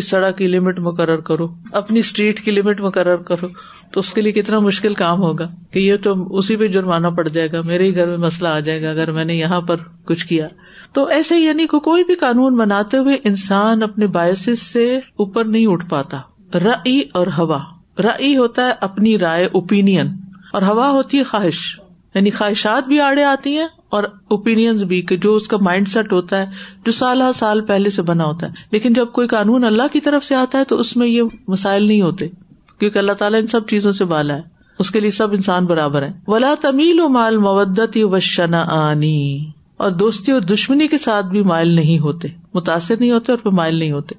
اس 0.00 0.08
سڑک 0.10 0.36
کی 0.38 0.46
لمٹ 0.48 0.78
مقرر 0.88 1.20
کرو 1.28 1.46
اپنی 1.80 1.98
اسٹریٹ 1.98 2.40
کی 2.44 2.50
لمٹ 2.50 2.80
مقرر 2.80 3.22
کرو 3.30 3.48
تو 3.92 4.00
اس 4.00 4.12
کے 4.12 4.20
لیے 4.20 4.32
کتنا 4.32 4.58
مشکل 4.66 4.94
کام 4.94 5.22
ہوگا 5.22 5.48
کہ 5.72 5.78
یہ 5.78 5.96
تو 6.04 6.14
اسی 6.38 6.56
پہ 6.62 6.66
جرمانہ 6.76 7.08
پڑ 7.16 7.26
جائے 7.28 7.52
گا 7.52 7.60
میرے 7.66 7.86
ہی 7.88 7.94
گھر 7.96 8.06
میں 8.08 8.16
مسئلہ 8.26 8.48
آ 8.48 8.60
جائے 8.68 8.82
گا 8.82 8.90
اگر 8.90 9.12
میں 9.18 9.24
نے 9.24 9.34
یہاں 9.34 9.60
پر 9.70 9.80
کچھ 10.10 10.26
کیا 10.28 10.48
تو 10.98 11.04
ایسے 11.18 11.38
یعنی 11.38 11.66
کو 11.74 11.80
کوئی 11.90 12.04
بھی 12.04 12.14
قانون 12.26 12.56
بناتے 12.58 12.98
ہوئے 12.98 13.16
انسان 13.32 13.82
اپنے 13.82 14.06
باعث 14.18 14.48
سے 14.60 14.94
اوپر 14.96 15.44
نہیں 15.56 15.66
اٹھ 15.72 15.88
پاتا 15.90 16.20
رئی 16.64 17.00
اور 17.18 17.26
ہوا 17.38 17.58
رئی 18.04 18.36
ہوتا 18.36 18.66
ہے 18.68 18.72
اپنی 18.88 19.16
رائے 19.18 19.44
اوپین 19.60 19.88
اور 20.54 20.62
ہوا 20.62 20.88
ہوتی 20.90 21.18
ہے 21.18 21.22
خواہش 21.24 21.58
یعنی 22.14 22.30
خواہشات 22.36 22.86
بھی 22.88 22.98
آڑے 23.00 23.24
آتی 23.24 23.56
ہیں 23.56 23.66
اور 23.96 24.04
اوپین 24.36 24.76
بھی 24.88 25.00
کہ 25.10 25.16
جو 25.24 25.34
اس 25.34 25.46
کا 25.48 25.56
مائنڈ 25.62 25.88
سیٹ 25.88 26.12
ہوتا 26.12 26.40
ہے 26.40 26.46
جو 26.86 26.92
سالہ 26.92 27.24
سال 27.36 27.60
پہلے 27.66 27.90
سے 27.96 28.02
بنا 28.08 28.24
ہوتا 28.24 28.46
ہے 28.46 28.52
لیکن 28.72 28.92
جب 28.92 29.12
کوئی 29.12 29.28
قانون 29.28 29.64
اللہ 29.64 29.92
کی 29.92 30.00
طرف 30.06 30.24
سے 30.24 30.34
آتا 30.34 30.58
ہے 30.58 30.64
تو 30.72 30.78
اس 30.80 30.96
میں 31.02 31.06
یہ 31.06 31.22
مسائل 31.48 31.86
نہیں 31.86 32.00
ہوتے 32.02 32.28
کیونکہ 32.78 32.98
اللہ 32.98 33.12
تعالیٰ 33.18 33.40
ان 33.40 33.46
سب 33.54 33.66
چیزوں 33.68 33.92
سے 34.00 34.04
بالا 34.14 34.34
ہے 34.36 34.40
اس 34.84 34.90
کے 34.90 35.00
لیے 35.00 35.10
سب 35.20 35.32
انسان 35.34 35.66
برابر 35.66 36.02
ہے 36.02 36.08
ولا 36.26 36.54
تمیل 36.60 37.00
و 37.00 37.08
مال 37.18 37.36
و 37.46 38.18
شنا 38.34 38.64
آنی 38.78 39.16
اور 39.84 39.90
دوستی 40.02 40.32
اور 40.32 40.40
دشمنی 40.54 40.88
کے 40.94 40.98
ساتھ 40.98 41.26
بھی 41.26 41.42
مائل 41.52 41.74
نہیں 41.74 41.98
ہوتے 41.98 42.28
متاثر 42.54 42.96
نہیں 43.00 43.10
ہوتے 43.10 43.32
اور 43.32 43.38
پھر 43.42 43.50
مائل 43.62 43.74
نہیں 43.78 43.92
ہوتے 43.92 44.14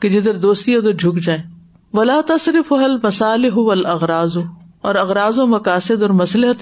کہ 0.00 0.08
جدھر 0.10 0.36
دوستی 0.48 0.74
ادھر 0.76 0.92
جھک 0.96 1.20
جائے 1.24 1.42
ولا 1.98 2.14
تصرف 2.28 2.72
حل 2.80 2.94
مسالح 3.02 3.58
اغراض 3.90 4.36
اور 4.88 4.94
اغراض 5.00 5.38
و 5.38 5.46
مقاصد 5.46 6.02
اور 6.02 6.10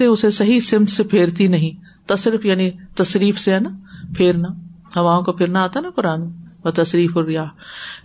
اسے 0.07 0.29
صحیح 0.35 0.59
سمت 0.65 0.89
سے 0.91 1.03
پھیرتی 1.13 1.47
نہیں 1.53 1.81
تصرف 2.11 2.45
یعنی 2.45 2.69
تصریف 2.97 3.39
سے 3.39 3.53
ہے 3.53 3.59
نا 3.59 3.69
پھیرنا 4.17 4.47
ہواؤں 4.95 5.23
کو 5.23 5.31
پھرنا 5.39 5.63
آتا 5.63 5.79
نا 5.79 5.89
قرآن 5.95 6.27
و 6.63 6.71
تصریف 6.81 7.17
اور 7.17 7.25
ریاح 7.25 7.47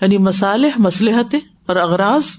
یعنی 0.01 0.19
مسالح 0.29 0.79
مسلحتیں 0.89 1.39
اور 1.67 1.77
اغراض 1.87 2.31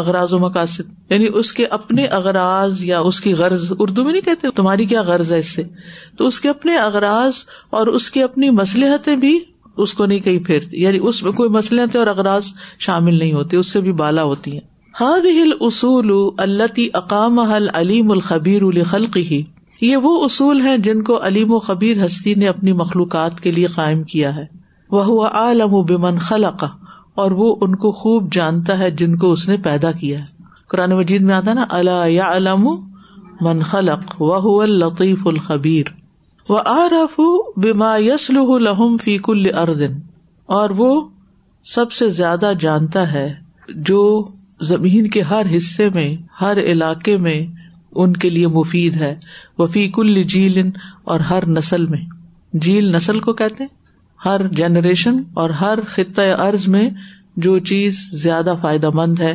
اغراض 0.00 0.32
و 0.34 0.38
مقاصد 0.38 1.10
یعنی 1.12 1.26
اس 1.40 1.52
کے 1.58 1.66
اپنے 1.80 2.06
اغراض 2.22 2.82
یا 2.84 2.98
اس 3.10 3.20
کی 3.26 3.32
غرض 3.42 3.70
اردو 3.78 4.04
میں 4.04 4.12
نہیں 4.12 4.24
کہتے 4.24 4.50
تمہاری 4.60 4.84
کیا 4.86 5.02
غرض 5.12 5.32
ہے 5.32 5.38
اس 5.38 5.54
سے 5.54 5.62
تو 6.18 6.26
اس 6.26 6.40
کے 6.40 6.48
اپنے 6.48 6.76
اغراض 6.78 7.42
اور 7.80 7.86
اس 8.00 8.10
کی 8.16 8.22
اپنی 8.22 8.50
مسلحتیں 8.62 9.14
بھی 9.26 9.38
اس 9.84 9.92
کو 9.94 10.06
نہیں 10.06 10.18
کہیں 10.20 10.38
پھیرتی 10.46 10.80
یعنی 10.82 10.98
اس 11.08 11.22
میں 11.22 11.32
کوئی 11.40 11.50
مسئلے 11.56 11.82
اور 11.98 12.06
اغراض 12.12 12.46
شامل 12.86 13.18
نہیں 13.18 13.32
ہوتے 13.32 13.56
اس 13.56 13.72
سے 13.72 13.80
بھی 13.80 13.92
بالا 14.00 14.22
ہوتی 14.30 14.52
ہیں 14.52 14.66
ہل 15.00 15.52
اصول 15.68 16.10
اقام 17.00 17.38
حل 17.50 17.68
علیم 17.82 18.10
الخبیر 18.10 18.62
ہی 19.30 19.42
یہ 19.80 19.96
وہ 20.06 20.12
اصول 20.24 20.60
ہیں 20.60 20.76
جن 20.86 21.02
کو 21.08 21.18
علیم 21.26 21.52
و 21.52 21.58
خبیر 21.66 22.04
ہستی 22.04 22.34
نے 22.42 22.48
اپنی 22.48 22.72
مخلوقات 22.80 23.40
کے 23.40 23.50
لیے 23.58 23.66
قائم 23.74 24.02
کیا 24.12 24.34
ہے 24.36 24.44
وہ 24.96 25.24
عالم 25.40 25.74
و 25.74 25.82
بمن 25.92 26.18
خلق 26.30 26.64
اور 27.22 27.30
وہ 27.42 27.54
ان 27.66 27.74
کو 27.84 27.92
خوب 28.00 28.32
جانتا 28.32 28.78
ہے 28.78 28.90
جن 29.02 29.16
کو 29.24 29.32
اس 29.32 29.48
نے 29.48 29.56
پیدا 29.68 29.92
کیا 30.02 30.18
ہے 30.20 30.46
قرآن 30.70 30.96
مجید 30.96 31.22
میں 31.30 31.34
آتا 31.34 31.52
نا 31.60 31.64
اللہ 31.78 32.66
من 33.48 33.62
خلق 33.72 34.20
وہ 34.22 34.36
حو 34.44 34.60
الطیف 34.62 35.26
الخبیر 35.34 35.96
وہ 36.48 36.58
آرف 36.64 37.18
بیما 37.62 37.96
یس 38.00 38.28
لہم 38.60 38.96
فیق 39.02 39.28
اردن 39.54 39.98
اور 40.58 40.70
وہ 40.76 40.88
سب 41.74 41.92
سے 41.92 42.08
زیادہ 42.18 42.52
جانتا 42.60 43.10
ہے 43.12 43.28
جو 43.88 43.98
زمین 44.68 45.08
کے 45.16 45.22
ہر 45.30 45.56
حصے 45.56 45.88
میں 45.94 46.08
ہر 46.40 46.58
علاقے 46.60 47.16
میں 47.26 47.38
ان 48.02 48.12
کے 48.22 48.28
لیے 48.30 48.46
مفید 48.56 48.96
ہے 49.00 49.14
وہ 49.58 49.66
فیق 49.74 49.98
جھیل 50.28 50.60
اور 51.14 51.20
ہر 51.30 51.46
نسل 51.48 51.86
میں 51.86 52.00
جھیل 52.60 52.94
نسل 52.96 53.20
کو 53.28 53.32
کہتے 53.42 53.64
ہر 54.24 54.46
جنریشن 54.60 55.18
اور 55.42 55.50
ہر 55.60 55.78
خطۂ 55.94 56.30
ارض 56.46 56.66
میں 56.76 56.88
جو 57.46 57.58
چیز 57.72 57.98
زیادہ 58.22 58.54
فائدہ 58.62 58.90
مند 58.94 59.20
ہے 59.20 59.34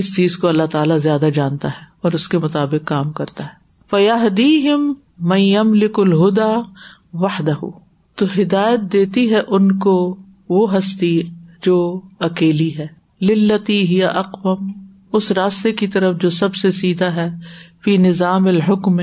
اس 0.00 0.14
چیز 0.16 0.36
کو 0.44 0.48
اللہ 0.48 0.66
تعالیٰ 0.72 0.98
زیادہ 1.08 1.28
جانتا 1.34 1.68
ہے 1.78 1.84
اور 2.02 2.12
اس 2.20 2.28
کے 2.28 2.38
مطابق 2.46 2.86
کام 2.88 3.12
کرتا 3.20 3.44
ہے 3.44 3.60
فیاحدی 3.90 4.52
ہم 4.68 4.92
میں 5.30 5.62
لک 5.74 5.98
الہدا 6.00 6.48
وحدہ 7.22 7.52
تو 8.18 8.26
ہدایت 8.38 8.80
دیتی 8.92 9.30
ہے 9.34 9.40
ان 9.56 9.78
کو 9.78 9.94
وہ 10.48 10.72
ہستی 10.76 11.20
جو 11.66 11.76
اکیلی 12.30 12.70
ہے 12.78 12.86
للتی 13.28 13.80
ہی 13.88 14.02
اقوام 14.04 14.70
اس 15.16 15.30
راستے 15.38 15.72
کی 15.80 15.86
طرف 15.94 16.16
جو 16.20 16.30
سب 16.38 16.54
سے 16.56 16.70
سیدھا 16.70 17.14
ہے 17.16 17.28
فی 17.84 17.96
نظام 18.08 18.46
الحکم 18.46 19.00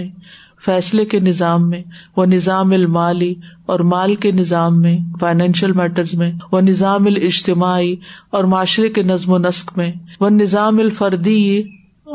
فیصلے 0.66 1.06
کے 1.06 1.20
نظام 1.20 1.70
میں 1.70 1.82
وہ 2.18 2.26
نظام 2.26 2.72
المالی 2.74 3.34
اور 3.74 3.80
مال 3.92 4.16
کے 4.24 4.32
نظام 4.32 4.82
میں 4.82 4.98
فائنینشیل 5.20 5.72
میٹر 5.76 6.16
میں 6.18 6.32
وہ 6.52 6.62
نظام 6.62 7.06
الاجتماعی 7.08 7.96
اور 8.38 8.44
معاشرے 8.54 8.90
کے 8.94 9.04
نظم 9.04 9.32
و 9.34 9.38
نسق 9.48 9.78
میں 9.78 9.92
وہ 10.22 10.30
نظام 10.40 10.80
الفردی 10.80 11.62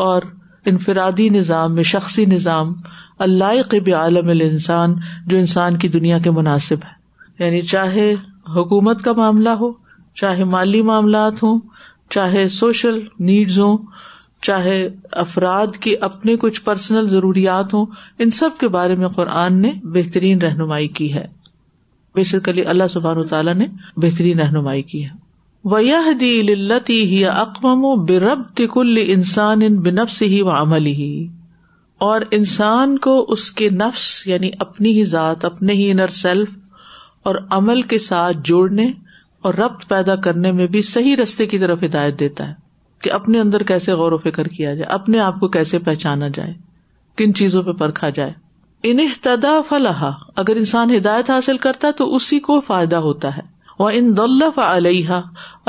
اور 0.09 0.23
انفرادی 0.73 1.29
نظام 1.29 1.75
میں 1.75 1.83
شخصی 1.85 2.25
نظام 2.27 2.73
اللہ 3.27 3.61
قب 3.71 3.89
عالم 3.97 4.29
انسان 4.43 4.95
جو 5.27 5.39
انسان 5.39 5.77
کی 5.79 5.89
دنیا 5.89 6.19
کے 6.25 6.31
مناسب 6.39 6.85
ہے 6.85 7.45
یعنی 7.45 7.61
چاہے 7.75 8.13
حکومت 8.57 9.03
کا 9.05 9.13
معاملہ 9.17 9.49
ہو 9.61 9.71
چاہے 10.21 10.45
مالی 10.55 10.81
معاملات 10.89 11.43
ہوں 11.43 11.59
چاہے 12.15 12.49
سوشل 12.57 12.99
نیڈز 13.29 13.59
ہوں 13.61 13.77
چاہے 14.47 14.75
افراد 15.23 15.77
کی 15.81 15.95
اپنے 16.09 16.37
کچھ 16.41 16.61
پرسنل 16.63 17.09
ضروریات 17.09 17.75
ہوں 17.75 17.87
ان 18.23 18.31
سب 18.39 18.59
کے 18.61 18.69
بارے 18.77 18.95
میں 19.03 19.09
قرآن 19.17 19.61
نے 19.63 19.71
بہترین 19.95 20.43
رہنمائی 20.43 20.89
کی 20.99 21.13
ہے 21.15 21.25
بیسیکلی 22.15 22.65
اللہ 22.73 22.89
سبحان 22.91 23.23
تعالیٰ 23.29 23.55
نے 23.55 23.67
بہترین 24.03 24.41
رہنمائی 24.41 24.83
کی 24.91 25.05
ہے 25.05 26.13
دی 26.21 26.55
لتی 26.55 27.03
ہی 27.15 27.25
اقمم 27.27 27.85
و 27.85 27.95
بے 28.09 28.19
رب 28.21 28.61
انسان 29.05 29.63
ان 29.67 29.81
بنفس 29.83 30.17
سے 30.19 30.25
ہی 30.35 30.41
و 30.43 30.51
عمل 30.57 30.87
ہی 30.87 31.09
اور 32.05 32.21
انسان 32.37 32.97
کو 33.05 33.13
اس 33.35 33.51
کے 33.59 33.69
نفس 33.83 34.03
یعنی 34.27 34.51
اپنی 34.65 34.91
ہی 34.97 35.05
ذات 35.13 35.45
اپنے 35.45 35.73
ہی 35.81 35.91
انر 35.91 36.09
سیلف 36.17 36.49
اور 37.31 37.35
عمل 37.59 37.81
کے 37.93 37.99
ساتھ 38.07 38.37
جوڑنے 38.49 38.87
اور 39.49 39.55
ربط 39.61 39.87
پیدا 39.89 40.17
کرنے 40.27 40.51
میں 40.59 40.67
بھی 40.75 40.83
صحیح 40.89 41.17
رستے 41.23 41.47
کی 41.53 41.59
طرف 41.63 41.83
ہدایت 41.85 42.19
دیتا 42.21 42.49
ہے 42.49 42.53
کہ 43.07 43.13
اپنے 43.21 43.41
اندر 43.41 43.63
کیسے 43.73 43.93
غور 44.03 44.13
و 44.19 44.19
فکر 44.27 44.49
کیا 44.59 44.75
جائے 44.75 44.89
اپنے 44.99 45.19
آپ 45.29 45.41
کو 45.41 45.49
کیسے 45.57 45.79
پہچانا 45.89 46.29
جائے 46.41 46.53
کن 47.21 47.35
چیزوں 47.41 47.63
پہ 47.69 47.73
پرکھا 47.85 48.11
جائے 48.19 48.33
ان 48.91 48.99
فلاح 49.69 50.05
اگر 50.45 50.57
انسان 50.65 50.95
ہدایت 50.97 51.31
حاصل 51.31 51.59
کرتا 51.67 51.89
ہے 51.89 51.93
تو 52.03 52.15
اسی 52.17 52.39
کو 52.51 52.61
فائدہ 52.67 53.03
ہوتا 53.11 53.37
ہے 53.37 53.43
وہ 53.79 53.91
ان 54.03 54.17
دلف 54.17 54.59
علیحا 54.69 55.21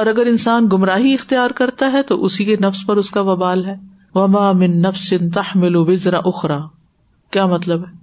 اور 0.01 0.11
اگر 0.15 0.25
انسان 0.35 0.67
گمراہی 0.73 1.13
اختیار 1.13 1.57
کرتا 1.63 1.91
ہے 1.93 2.01
تو 2.13 2.23
اسی 2.25 2.45
کے 2.51 2.55
نفس 2.67 2.85
پر 2.87 3.05
اس 3.05 3.11
کا 3.17 3.21
وبال 3.33 3.65
ہے 3.65 3.75
وما 4.17 4.51
من 4.59 4.75
نفس 4.81 5.07
تحمل 5.35 5.75
اخرا 6.23 6.57
کیا 7.35 7.45
مطلب 7.53 7.81
ہے 7.87 7.93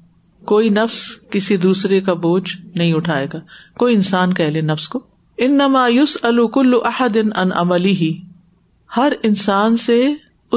کوئی 0.50 0.68
نفس 0.78 0.96
کسی 1.30 1.56
دوسرے 1.62 2.00
کا 2.08 2.12
بوجھ 2.26 2.56
نہیں 2.78 2.92
اٹھائے 2.94 3.26
گا 3.32 3.38
کوئی 3.82 3.94
انسان 3.94 4.32
کہہ 4.40 4.50
لے 4.56 4.60
نفس 4.72 4.88
کو 4.94 5.00
ان 5.46 5.56
نمایوس 5.58 6.16
الکل 6.30 6.74
احد 6.90 7.16
ان 7.24 7.52
عملی 7.60 7.94
ہی 8.00 8.12
ہر 8.96 9.12
انسان 9.30 9.76
سے 9.86 9.96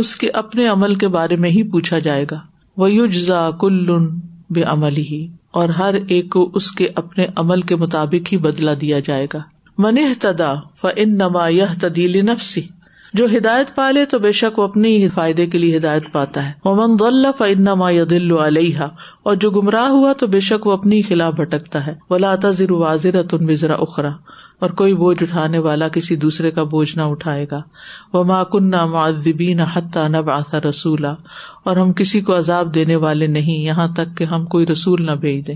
اس 0.02 0.16
کے 0.24 0.30
اپنے 0.44 0.68
عمل 0.68 0.96
کے 1.04 1.08
بارے 1.18 1.36
میں 1.46 1.50
ہی 1.50 1.64
پوچھا 1.76 2.00
جائے 2.10 2.26
گا 2.32 2.40
وہ 2.82 2.92
یوجزا 2.92 3.50
کل 3.62 3.98
بے 4.56 4.64
عملی 4.76 5.06
ہی 5.12 5.26
اور 5.60 5.70
ہر 5.78 5.94
ایک 6.08 6.30
کو 6.32 6.50
اس 6.62 6.72
کے 6.82 6.88
اپنے 7.04 7.26
عمل 7.44 7.62
کے 7.72 7.76
مطابق 7.86 8.32
ہی 8.34 8.38
بدلا 8.50 8.74
دیا 8.82 9.00
جائے 9.12 9.28
گا 9.34 9.40
تدا 10.22 10.54
ف 10.82 10.86
ان 10.96 11.16
نما 11.18 11.48
یہ 11.48 11.74
تدیلی 11.80 12.22
نفسی 12.32 12.62
جو 13.18 13.26
ہدایت 13.36 13.68
پا 13.76 13.84
لے 13.96 14.04
تو 14.12 14.18
بے 14.24 14.32
شک 14.38 14.58
وہ 14.60 14.64
اپنے 14.68 14.90
ہی 14.90 15.08
فائدے 15.16 15.46
کے 15.52 15.58
لیے 15.58 15.76
ہدایت 15.78 16.12
پاتا 16.12 16.42
ہے 16.48 18.08
دل 18.10 18.34
علیہ 18.46 18.88
اور 19.32 19.36
جو 19.44 19.50
گمراہ 19.58 19.88
ہوا 19.92 20.12
تو 20.20 20.28
بے 20.34 20.40
شک 20.48 20.66
وہ 20.68 20.72
اپنی 20.72 21.02
خلاف 21.10 21.34
بھٹکتا 21.34 21.86
ہے 21.86 21.94
ولا 22.10 22.34
واضر 22.80 23.22
تن 23.34 23.50
وزرا 23.50 23.76
اخرا 23.88 24.10
اور 24.66 24.70
کوئی 24.82 24.94
بوجھ 25.04 25.22
اٹھانے 25.24 25.58
والا 25.70 25.88
کسی 26.00 26.16
دوسرے 26.26 26.52
کا 26.60 26.64
بوجھ 26.76 26.92
نہ 26.98 27.08
اٹھائے 27.16 27.46
گا 27.52 27.62
وہ 28.14 28.24
نہ 28.68 28.84
معن 28.98 29.60
حتیٰ 29.76 30.08
نب 30.18 30.30
اثا 30.38 30.60
رسولا 30.70 31.14
اور 31.70 31.78
ہم 31.84 31.94
کسی 32.02 32.22
کو 32.32 32.38
عذاب 32.38 32.74
دینے 32.76 32.96
والے 33.06 33.28
نہیں 33.40 33.64
یہاں 33.66 33.88
تک 34.02 34.16
کہ 34.18 34.24
ہم 34.34 34.46
کوئی 34.56 34.66
رسول 34.72 35.06
نہ 35.06 35.16
بھیج 35.26 35.48
دے 35.48 35.56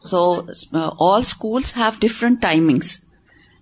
So 0.00 0.46
uh, 0.72 0.88
all 0.98 1.22
schools 1.22 1.72
have 1.72 2.00
different 2.00 2.40
timings. 2.40 3.04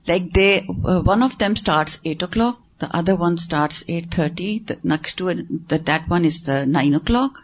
Like 0.06 0.36
uh, 0.38 1.02
one 1.02 1.22
of 1.22 1.38
them 1.38 1.56
starts 1.56 1.98
8 2.04 2.22
o'clock, 2.22 2.62
the 2.78 2.96
other 2.96 3.16
one 3.16 3.36
starts 3.38 3.82
8:30, 3.82 4.66
the 4.66 4.78
next 4.84 5.16
to 5.16 5.28
it, 5.28 5.68
that 5.68 6.08
one 6.08 6.24
is 6.24 6.42
the 6.42 6.64
9 6.64 6.94
o'clock, 6.94 7.40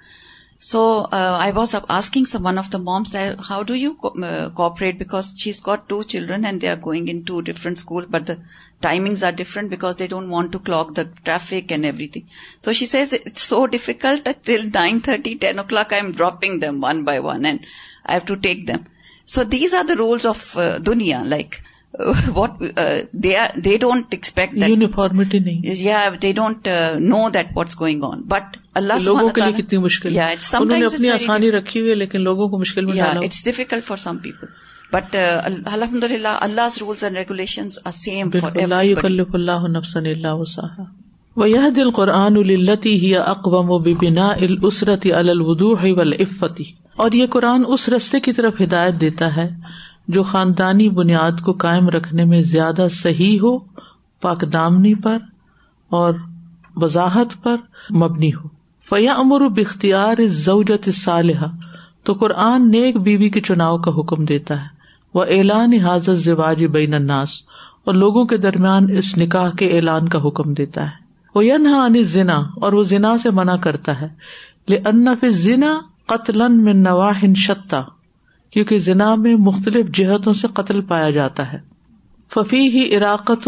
so 0.58 1.04
uh, 1.04 1.36
I 1.40 1.50
was 1.50 1.74
asking 1.90 2.26
one 2.26 2.58
of 2.58 2.70
the 2.70 2.78
moms 2.78 3.10
that 3.10 3.40
how 3.40 3.62
do 3.62 3.74
you 3.74 3.98
uh, 4.02 4.50
cooperate, 4.50 4.98
because 4.98 5.34
she's 5.36 5.60
got 5.60 5.88
two 5.88 6.04
children 6.04 6.44
and 6.44 6.60
they 6.60 6.68
are 6.68 6.76
going 6.76 7.08
in 7.08 7.24
two 7.24 7.42
different 7.42 7.78
schools, 7.78 8.06
but 8.08 8.26
the 8.26 8.38
timings 8.82 9.26
are 9.26 9.32
different 9.32 9.68
because 9.68 9.96
they 9.96 10.06
don't 10.06 10.30
want 10.30 10.52
to 10.52 10.58
clog 10.58 10.94
the 10.94 11.06
traffic 11.24 11.70
and 11.70 11.84
everything. 11.84 12.28
So 12.60 12.72
she 12.72 12.86
says 12.86 13.12
it's 13.12 13.42
so 13.42 13.66
difficult 13.66 14.24
that 14.24 14.44
till 14.44 14.62
9:30, 14.62 15.40
10 15.40 15.58
o'clock, 15.58 15.92
I'm 15.92 16.12
dropping 16.12 16.60
them 16.60 16.80
one 16.80 17.04
by 17.04 17.20
one 17.20 17.44
and 17.44 17.66
I 18.06 18.12
have 18.12 18.26
to 18.26 18.36
take 18.36 18.66
them. 18.66 18.86
So 19.26 19.44
these 19.44 19.74
are 19.74 19.84
the 19.84 19.96
rules 19.96 20.24
of 20.24 20.42
uh, 20.56 20.78
dunya, 20.78 21.28
like 21.36 21.62
what 22.34 22.62
they 23.64 23.76
don't 23.80 24.06
expect 24.14 24.56
uniformity 24.68 25.38
نہیں 25.38 25.60
یا 25.82 25.98
they 26.22 26.32
don't 26.36 26.68
know 27.00 27.28
that 27.34 27.48
what's 27.56 27.78
going 27.80 28.04
on 28.10 28.20
but 28.28 28.56
Allah 28.80 29.02
لوگوں 29.04 29.28
کے 29.34 29.40
لیے 29.40 29.60
کتنی 29.62 29.78
مشکل 29.78 30.18
ہے 30.18 30.32
انہوں 30.60 30.78
نے 30.78 30.84
اپنی 30.86 31.10
آسانی 31.10 31.50
رکھی 31.52 31.80
ہوئی 31.80 31.90
ہے 31.90 31.94
لیکن 31.96 32.20
لوگوں 32.22 32.48
کو 32.48 32.58
مشکل 32.58 32.84
میں 32.86 32.96
ڈالا 32.96 33.20
it's 33.24 33.44
difficult 33.44 33.84
for 33.84 33.96
some 34.06 34.16
people 34.22 34.46
but 34.92 35.16
الحمد 35.44 36.04
للہ 36.10 36.36
Allah 36.48 36.78
rules 36.80 37.04
and 37.04 37.16
regulation 37.16 37.68
same 38.04 38.28
Allah 39.02 39.66
نفسن 39.76 40.06
اللہ 40.16 40.34
وسحا 40.40 40.84
و 41.42 41.46
یہ 41.46 41.70
دل 41.76 41.90
قرآن 41.94 42.36
التی 42.38 42.96
ہی 43.04 43.16
اقوام 43.16 43.70
و 43.70 43.78
بنا 44.02 44.28
السرت 44.28 45.06
الودو 45.18 45.74
ہی 45.82 45.92
اور 47.04 47.12
یہ 47.12 47.26
قرآن 47.36 47.62
اس 47.74 47.88
رستے 47.88 48.20
کی 48.26 48.32
طرف 48.32 48.60
ہدایت 48.60 49.00
دیتا 49.00 49.34
ہے 49.36 49.48
جو 50.12 50.22
خاندانی 50.30 50.88
بنیاد 50.98 51.40
کو 51.44 51.52
قائم 51.60 51.88
رکھنے 51.90 52.24
میں 52.30 52.40
زیادہ 52.52 52.86
صحیح 52.92 53.38
ہو 53.42 53.56
پاک 54.22 54.42
دامنی 54.52 54.94
پر 55.04 55.18
اور 55.98 56.14
وضاحت 56.82 57.42
پر 57.42 57.56
مبنی 58.02 58.32
ہو 58.34 58.48
فیا 58.90 59.12
امر 59.18 59.46
بختیار 59.56 60.26
زوجت 60.44 60.88
تو 62.04 62.12
قرآن 62.20 62.70
نیک 62.70 62.96
بیوی 63.02 63.28
کے 63.34 63.40
چناؤ 63.40 63.76
کا 63.84 63.90
حکم 63.98 64.24
دیتا 64.30 64.60
ہے 64.62 64.72
وہ 65.14 65.24
اعلان 65.36 65.72
حاضر 65.82 66.14
زواج 66.24 66.64
بین 66.72 66.94
الناس 66.94 67.40
اور 67.86 67.94
لوگوں 67.94 68.24
کے 68.26 68.36
درمیان 68.36 68.86
اس 68.98 69.16
نکاح 69.18 69.50
کے 69.58 69.68
اعلان 69.76 70.08
کا 70.08 70.18
حکم 70.26 70.52
دیتا 70.54 70.82
ہے 70.86 71.02
وہ 71.34 71.44
ینہا 71.44 71.86
زنا 72.84 73.16
سے 73.22 73.30
منع 73.38 73.54
کرتا 73.62 74.00
ہے 74.00 74.08
نواہن 76.74 77.34
شتا 77.46 77.82
کیونکہ 78.54 78.78
ذنا 78.78 79.14
میں 79.20 79.34
مختلف 79.44 79.86
جہتوں 79.96 80.32
سے 80.40 80.48
قتل 80.54 80.80
پایا 80.90 81.10
جاتا 81.14 81.52
ہے 81.52 81.58
ففی 82.34 82.60
ہی 82.74 82.84
عراقت 82.96 83.46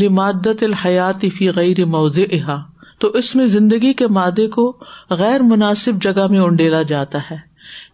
لمادت 0.00 0.62
الحیات 0.62 1.24
فی 1.36 1.48
غیر 1.56 1.84
موز 1.94 2.18
احا 2.30 2.56
تو 3.00 3.08
اس 3.20 3.34
میں 3.36 3.46
زندگی 3.52 3.92
کے 4.00 4.06
مادے 4.16 4.46
کو 4.56 4.64
غیر 5.18 5.42
مناسب 5.52 6.02
جگہ 6.02 6.26
میں 6.30 6.38
انڈیلا 6.40 6.80
جاتا 6.90 7.18
ہے 7.30 7.36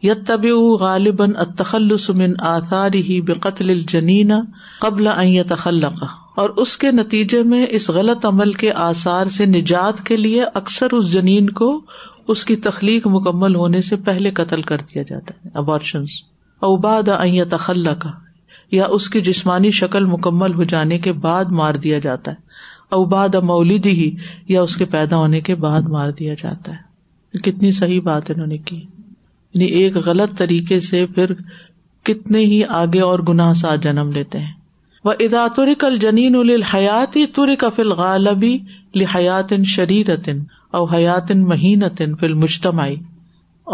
یت 0.06 0.26
طب 0.26 0.44
غالباً 0.80 1.32
تخلسمن 1.58 2.32
آثار 2.54 2.92
ہی 3.08 3.20
بے 3.28 3.32
قتل 3.42 3.72
قبل 4.80 5.06
این 5.16 5.42
تخلق 5.48 6.04
اور 6.40 6.50
اس 6.64 6.76
کے 6.78 6.90
نتیجے 6.92 7.42
میں 7.52 7.64
اس 7.78 7.88
غلط 7.98 8.26
عمل 8.26 8.52
کے 8.64 8.72
آثار 8.88 9.26
سے 9.36 9.46
نجات 9.52 10.02
کے 10.06 10.16
لیے 10.16 10.44
اکثر 10.62 10.92
اس 10.98 11.12
جنین 11.12 11.50
کو 11.62 11.70
اس 12.34 12.44
کی 12.44 12.56
تخلیق 12.68 13.06
مکمل 13.16 13.54
ہونے 13.62 13.82
سے 13.90 13.96
پہلے 14.10 14.30
قتل 14.40 14.62
کر 14.72 14.80
دیا 14.94 15.02
جاتا 15.10 15.34
ہے 15.44 15.50
ابارشنس 15.62 16.20
اوباد 16.68 17.08
ائت 17.08 17.54
کا 18.00 18.10
یا 18.72 18.86
اس 18.96 19.08
کی 19.10 19.20
جسمانی 19.28 19.70
شکل 19.78 20.04
مکمل 20.06 20.54
ہو 20.54 20.62
جانے 20.72 20.98
کے 21.06 21.12
بعد 21.26 21.52
مار 21.60 21.74
دیا 21.84 21.98
جاتا 21.98 22.30
ہے 22.30 22.48
اوباد 22.96 23.34
ہی 23.86 24.10
یا 24.48 24.62
اس 24.62 24.74
کے 24.76 24.84
پیدا 24.94 25.16
ہونے 25.16 25.40
کے 25.48 25.54
بعد 25.64 25.88
مار 25.94 26.10
دیا 26.18 26.34
جاتا 26.42 26.72
ہے 26.72 27.38
کتنی 27.50 27.70
صحیح 27.72 28.00
بات 28.04 28.30
انہوں 28.30 28.46
نے 28.46 28.58
کی 28.68 28.76
یعنی 28.76 29.66
ایک 29.82 29.96
غلط 30.06 30.36
طریقے 30.38 30.80
سے 30.88 31.04
پھر 31.14 31.32
کتنے 32.08 32.38
ہی 32.52 32.62
آگے 32.82 33.00
اور 33.10 33.18
گناہ 33.28 33.52
ساتھ 33.62 33.80
جنم 33.84 34.10
لیتے 34.14 34.38
ہیں 34.38 34.52
وہ 35.04 35.12
ادا 35.24 35.46
ترک 35.56 35.84
الجنین 35.84 36.34
الحیاتی 36.40 37.24
تر 37.36 37.54
کا 37.60 37.68
فی 37.76 37.82
الغالبی 37.82 38.56
لحیات 38.94 39.54
شریرتن 39.76 40.42
او 40.78 40.84
حیاتن 40.94 41.44
مہینتن 41.48 42.14
فل 42.16 42.30
المجتماعی 42.32 42.96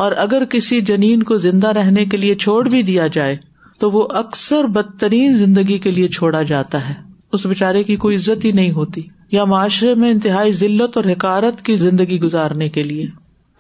اور 0.05 0.13
اگر 0.23 0.45
کسی 0.51 0.81
جنین 0.89 1.23
کو 1.29 1.37
زندہ 1.43 1.67
رہنے 1.77 2.05
کے 2.05 2.17
لیے 2.17 2.35
چھوڑ 2.43 2.63
بھی 2.71 2.83
دیا 2.89 3.07
جائے 3.13 3.37
تو 3.81 3.91
وہ 3.91 4.03
اکثر 4.19 4.65
بدترین 4.73 5.35
زندگی 5.35 5.77
کے 5.87 5.91
لیے 5.91 6.09
چھوڑا 6.17 6.43
جاتا 6.51 6.89
ہے 6.89 6.95
اس 7.37 7.47
بےچارے 7.47 7.83
کی 7.85 7.97
کوئی 8.03 8.17
عزت 8.17 8.45
ہی 8.45 8.51
نہیں 8.59 8.71
ہوتی 8.73 9.03
یا 9.33 9.45
معاشرے 9.53 9.95
میں 10.03 10.11
انتہائی 10.11 10.53
ضلعت 10.59 10.97
اور 10.97 11.05
حکارت 11.11 11.63
کی 11.65 11.77
زندگی 11.85 12.21
گزارنے 12.23 12.69
کے 12.77 12.83
لیے 12.83 13.07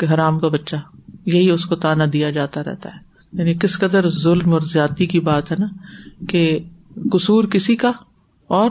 کہ 0.01 0.07
حرام 0.12 0.38
کا 0.40 0.49
بچہ 0.59 0.77
یہی 1.27 1.49
اس 1.51 1.64
کو 1.66 1.77
تانا 1.87 2.05
دیا 2.12 2.31
جاتا 2.38 2.64
رہتا 2.64 2.94
ہے 2.94 3.38
یعنی 3.38 3.55
کس 3.62 3.79
قدر 3.81 4.09
ظلم 4.20 4.53
اور 4.55 4.68
زیادتی 4.72 5.07
کی 5.14 5.20
بات 5.33 5.51
ہے 5.53 5.57
نا 5.61 5.66
کہ 6.29 6.42
قصور 7.12 7.44
کسی 7.55 7.77
کا 7.87 7.92
اور 8.61 8.70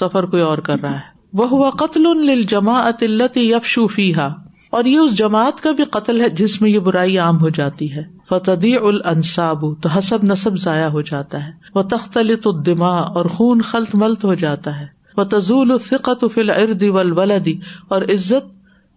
سفر 0.00 0.26
کوئی 0.34 0.42
اور 0.48 0.58
کر 0.70 0.80
رہا 0.82 0.96
ہے 0.96 1.12
وہ 1.38 1.48
ہوا 1.50 1.70
قتل 1.84 2.42
جماعت 2.56 3.02
یفشو 3.36 3.86
فی 3.98 4.14
ہا 4.14 4.32
اور 4.76 4.84
یہ 4.90 4.98
اس 4.98 5.12
جماعت 5.18 5.60
کا 5.62 5.70
بھی 5.78 5.84
قتل 5.96 6.20
ہے 6.20 6.28
جس 6.38 6.60
میں 6.60 6.68
یہ 6.70 6.78
برائی 6.86 7.16
عام 7.24 7.38
ہو 7.40 7.48
جاتی 7.58 7.90
ہے 7.92 8.02
فتدی 8.28 8.74
الصاب 9.10 9.60
تو 9.82 9.88
حسب 9.96 10.24
نصب 10.24 10.56
ضائع 10.64 10.86
ہو 10.94 11.00
جاتا 11.10 11.44
ہے 11.44 11.50
وہ 11.74 11.82
تختلط 11.92 12.48
الماع 12.52 12.96
اور 13.20 13.26
خون 13.36 13.62
خلط 13.72 13.94
ملت 14.02 14.24
ہو 14.24 14.34
جاتا 14.40 14.78
ہے 14.80 14.86
وہ 15.16 15.24
تضول 15.36 15.72
الفقت 15.72 16.24
فل 16.34 16.50
ارد 16.56 16.82
و 16.88 16.98
اور 17.00 18.02
عزت 18.14 18.50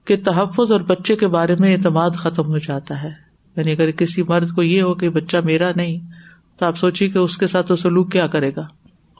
کے 0.08 0.16
تحفظ 0.30 0.72
اور 0.72 0.88
بچے 0.90 1.16
کے 1.24 1.28
بارے 1.38 1.56
میں 1.60 1.74
اعتماد 1.76 2.18
ختم 2.24 2.50
ہو 2.54 2.58
جاتا 2.68 3.02
ہے 3.04 3.12
یعنی 3.58 3.72
اگر 3.80 3.92
کسی 4.02 4.24
مرد 4.30 4.56
کو 4.56 4.64
یہ 4.64 4.82
ہو 4.82 4.94
کہ 5.04 5.10
بچہ 5.22 5.38
میرا 5.52 5.70
نہیں 5.76 5.98
تو 6.60 6.66
آپ 6.66 6.78
سوچیے 6.78 7.10
کہ 7.10 7.20
اس 7.28 7.38
کے 7.44 7.48
ساتھ 7.56 7.72
وہ 7.72 7.78
سلوک 7.86 8.12
کیا 8.18 8.28
کرے 8.38 8.52
گا 8.58 8.68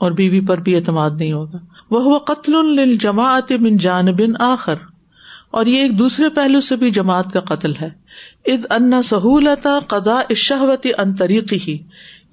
اور 0.06 0.10
بیوی 0.22 0.40
بی 0.40 0.46
پر 0.48 0.60
بھی 0.68 0.76
اعتماد 0.76 1.20
نہیں 1.24 1.32
ہوگا 1.32 1.58
وہ 1.96 2.18
قتل 2.32 2.94
جماعت 3.06 3.52
بن 3.62 3.76
جان 3.86 4.12
بن 4.18 4.40
آخر 4.52 4.87
اور 5.56 5.66
یہ 5.66 5.82
ایک 5.82 5.98
دوسرے 5.98 6.28
پہلو 6.36 6.60
سے 6.60 6.76
بھی 6.76 6.90
جماعت 6.90 7.32
کا 7.32 7.40
قتل 7.54 7.72
ہے 7.80 7.88
اد 8.52 8.64
ان 8.76 9.02
سہولت 9.10 9.66
قدا 9.90 10.20
شہوتی 10.36 10.90
ان 10.98 11.12
طریقی 11.18 11.58
ہی 11.66 11.76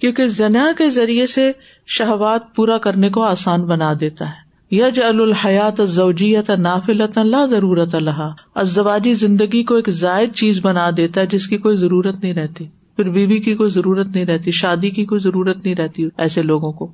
کیونکہ 0.02 0.28
زنا 0.38 0.66
کے 0.78 0.90
ذریعے 0.92 1.28
سے 1.34 1.52
شہوات 1.98 2.56
پورا 2.56 2.78
کرنے 2.88 3.10
کو 3.18 3.24
آسان 3.24 3.66
بنا 3.68 3.92
دیتا 4.00 4.30
ہے 4.30 4.44
یج 4.76 5.00
الحیات 5.06 5.82
زوجیت 5.90 6.50
نافلت 6.60 7.18
لا 7.24 7.46
ضرورت 7.50 7.96
اللہ 7.96 8.22
ازواجی 8.64 9.14
زندگی 9.14 9.64
کو 9.72 9.76
ایک 9.76 9.90
زائد 10.00 10.34
چیز 10.36 10.60
بنا 10.64 10.90
دیتا 10.98 11.22
ہے 11.22 11.28
جس 11.34 11.48
کی 11.48 11.58
کوئی 11.66 11.78
ضرورت 11.78 12.16
نہیں 12.24 12.34
رہتی 12.34 12.66
پھر 12.96 13.10
بیوی 13.10 13.26
بی 13.28 13.40
کی 13.46 13.54
کوئی 13.56 13.70
ضرورت 13.70 14.08
نہیں 14.08 14.26
رہتی 14.26 14.52
شادی 14.60 14.90
کی 14.98 15.06
کوئی 15.06 15.22
ضرورت 15.22 15.64
نہیں 15.64 15.76
رہتی 15.76 16.08
ایسے 16.26 16.42
لوگوں 16.44 16.72
کو 16.82 16.92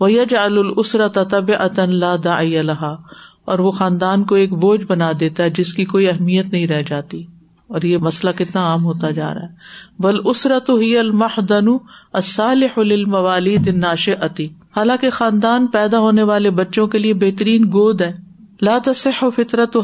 وہ 0.00 0.12
یج 0.12 0.34
السرت 0.40 1.18
طب 1.30 1.48
لا 1.50 1.64
اللہ 1.82 2.16
دا 2.24 2.38
اللہ 2.38 2.84
اور 3.50 3.58
وہ 3.58 3.70
خاندان 3.78 4.24
کو 4.24 4.34
ایک 4.42 4.52
بوجھ 4.64 4.84
بنا 4.88 5.10
دیتا 5.20 5.42
ہے 5.44 5.50
جس 5.58 5.72
کی 5.74 5.84
کوئی 5.92 6.08
اہمیت 6.08 6.52
نہیں 6.52 6.66
رہ 6.66 6.82
جاتی 6.88 7.22
اور 7.76 7.82
یہ 7.90 7.98
مسئلہ 8.06 8.30
کتنا 8.38 8.64
عام 8.68 8.84
ہوتا 8.84 9.10
جا 9.18 9.32
رہا 9.34 9.42
ہے 9.48 10.02
بل 10.02 10.18
اسرت 10.30 10.70
الصالح 12.12 12.78
للموالید 12.88 13.66
دن 13.66 13.84
حالانکہ 14.76 15.10
خاندان 15.18 15.66
پیدا 15.72 15.98
ہونے 16.00 16.22
والے 16.32 16.50
بچوں 16.60 16.86
کے 16.94 16.98
لیے 16.98 17.14
بہترین 17.24 17.62
گود 17.72 18.00
ہے 18.06 18.12
لا 18.66 18.76
فطرتها 18.86 19.26
و 19.26 19.30
فطرت 19.36 19.76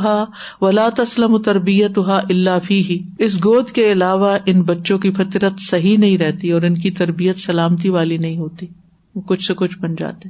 ہا 2.08 2.18
اللہ 2.28 2.58
فی 2.66 2.80
اس 3.26 3.38
گود 3.44 3.70
کے 3.78 3.90
علاوہ 3.92 4.36
ان 4.52 4.62
بچوں 4.70 4.98
کی 5.04 5.10
فطرت 5.16 5.60
صحیح 5.68 5.96
نہیں 5.98 6.18
رہتی 6.18 6.50
اور 6.58 6.62
ان 6.68 6.78
کی 6.84 6.90
تربیت 7.00 7.38
سلامتی 7.46 7.88
والی 7.98 8.16
نہیں 8.26 8.36
ہوتی 8.38 8.66
وہ 9.14 9.20
کچھ 9.28 9.46
سے 9.46 9.54
کچھ 9.58 9.78
بن 9.82 9.94
جاتے 9.98 10.28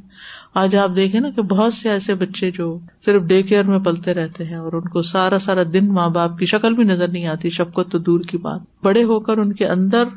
آج 0.58 0.74
آپ 0.82 0.94
دیکھیں 0.96 1.18
نا 1.20 1.28
کہ 1.34 1.42
بہت 1.50 1.74
سے 1.74 1.88
ایسے 1.90 2.14
بچے 2.20 2.50
جو 2.54 2.64
صرف 3.04 3.22
ڈے 3.32 3.36
کیئر 3.48 3.64
میں 3.72 3.78
پلتے 3.88 4.14
رہتے 4.14 4.44
ہیں 4.44 4.54
اور 4.56 4.72
ان 4.78 4.88
کو 4.94 5.02
سارا 5.08 5.38
سارا 5.44 5.62
دن 5.72 5.92
ماں 5.98 6.08
باپ 6.16 6.38
کی 6.38 6.46
شکل 6.52 6.74
بھی 6.74 6.84
نظر 6.84 7.08
نہیں 7.08 7.26
آتی 7.32 7.50
شفقت 7.58 7.90
تو 7.92 7.98
دور 8.08 8.20
کی 8.30 8.38
بات 8.46 8.60
بڑے 8.84 9.02
ہو 9.10 9.18
کر 9.28 9.38
ان 9.42 9.52
کے 9.60 9.66
اندر 9.74 10.08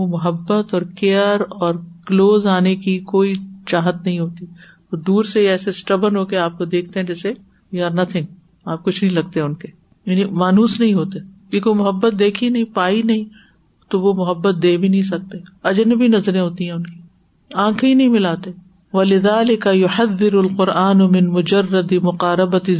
وہ 0.00 0.06
محبت 0.14 0.72
اور 0.74 0.82
کیئر 1.00 1.40
اور 1.66 1.74
کلوز 2.10 2.46
آنے 2.54 2.74
کی 2.86 2.98
کوئی 3.12 3.34
چاہت 3.74 3.96
نہیں 4.04 4.18
ہوتی 4.18 4.46
وہ 4.92 4.98
دور 5.10 5.24
سے 5.32 5.46
ایسے 5.48 5.70
ہو 5.92 6.24
کے 6.32 6.38
آپ 6.46 6.56
کو 6.58 6.64
دیکھتے 6.76 7.00
ہیں 7.00 7.06
جیسے 7.06 7.32
یو 7.78 7.84
آر 7.86 7.90
نتنگ 8.00 8.32
آپ 8.76 8.84
کچھ 8.84 9.02
نہیں 9.04 9.14
لگتے 9.14 9.40
ان 9.48 9.54
کے 9.64 9.68
یعنی 10.12 10.24
مانوس 10.44 10.78
نہیں 10.80 10.94
ہوتے 11.02 11.18
کیونکہ 11.50 11.74
محبت 11.82 12.18
دیکھی 12.22 12.48
نہیں 12.56 12.72
پائی 12.80 13.02
نہیں 13.12 13.24
تو 13.90 14.00
وہ 14.00 14.14
محبت 14.24 14.62
دے 14.62 14.76
بھی 14.76 14.88
نہیں 14.96 15.02
سکتے 15.12 15.42
اجنبی 15.74 16.08
نظریں 16.16 16.40
ہوتی 16.40 16.64
ہیں 16.70 16.76
ان 16.78 16.82
کی 16.88 17.00
آنکھیں 17.66 17.88
ہی 17.88 17.94
نہیں 17.94 18.08
ملاتے 18.18 18.50
و 18.92 19.00
القرآن 19.00 20.46
قرآن 20.58 21.02
مجرد 21.32 21.92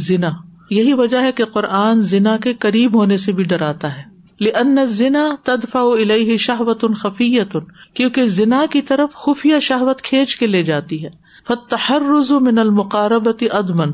ذنا 0.05 0.29
یہی 0.77 0.93
وجہ 1.01 1.19
ہے 1.23 1.27
کہ 1.37 1.45
قرآن 1.53 1.99
ذنا 2.13 2.31
کے 2.43 2.51
قریب 2.65 2.95
ہونے 2.99 3.17
سے 3.25 3.31
بھی 3.37 3.43
ڈراتا 3.53 3.91
ہے 3.95 4.49
شہبۃ 6.45 6.81
خفیت 7.01 7.55
کیونکہ 7.95 8.27
ذنا 8.37 8.59
کی 8.71 8.81
طرف 8.91 9.09
خفیہ 9.25 9.59
شہوت 9.67 9.99
کھینچ 10.09 10.33
کے 10.39 10.45
لے 10.47 10.61
جاتی 10.71 10.97
ہے 11.05 11.09
فتح 11.47 11.75
ہر 11.89 12.09
من 12.47 12.57
المقاربتی 12.65 13.49
ادمن 13.61 13.91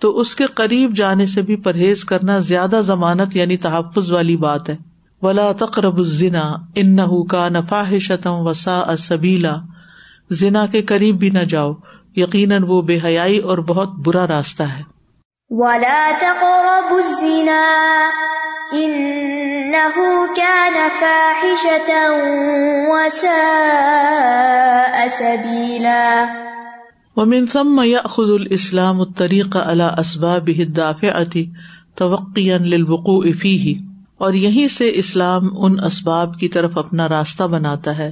تو 0.00 0.06
اس 0.20 0.30
کے 0.36 0.46
قریب 0.62 0.88
جانے 0.96 1.26
سے 1.34 1.40
بھی 1.50 1.56
پرہیز 1.66 1.98
کرنا 2.12 2.34
زیادہ 2.54 2.78
ضمانت 2.84 3.30
یعنی 3.36 3.56
تحفظ 3.66 4.06
والی 4.12 4.36
بات 4.46 4.64
ہے 4.70 4.76
ولا 5.22 5.48
تقرب 5.58 5.96
الزنا 5.98 6.44
ان 6.84 6.98
کا 7.34 7.44
نفاہ 7.56 7.92
شتم 8.08 8.34
وسا 8.46 8.78
سبیلا 8.98 9.54
زنا 10.40 10.64
کے 10.72 10.80
قریب 10.90 11.16
بھی 11.22 11.28
نہ 11.36 11.42
جاؤ 11.52 11.72
یقیناً 12.16 12.62
وہ 12.68 12.80
بے 12.90 12.98
حیائی 13.04 13.38
اور 13.52 13.58
بہت 13.70 13.94
برا 14.06 14.26
راستہ 14.26 14.62
ہے 14.74 14.80
ومن 27.16 27.46
ثم 27.52 27.78
السلام 27.80 29.04
طریقہ 29.22 29.58
الطريق 29.58 29.58
على 29.62 30.38
بھی 30.44 30.62
حد 30.62 30.78
توقيا 32.02 32.56
للوقوع 32.74 33.22
ہی 33.44 33.74
اور 34.26 34.32
یہیں 34.46 34.66
سے 34.78 34.90
اسلام 35.02 35.46
ان 35.66 35.78
اسباب 35.84 36.38
کی 36.40 36.48
طرف 36.56 36.78
اپنا 36.84 37.08
راستہ 37.08 37.44
بناتا 37.56 37.96
ہے 37.98 38.10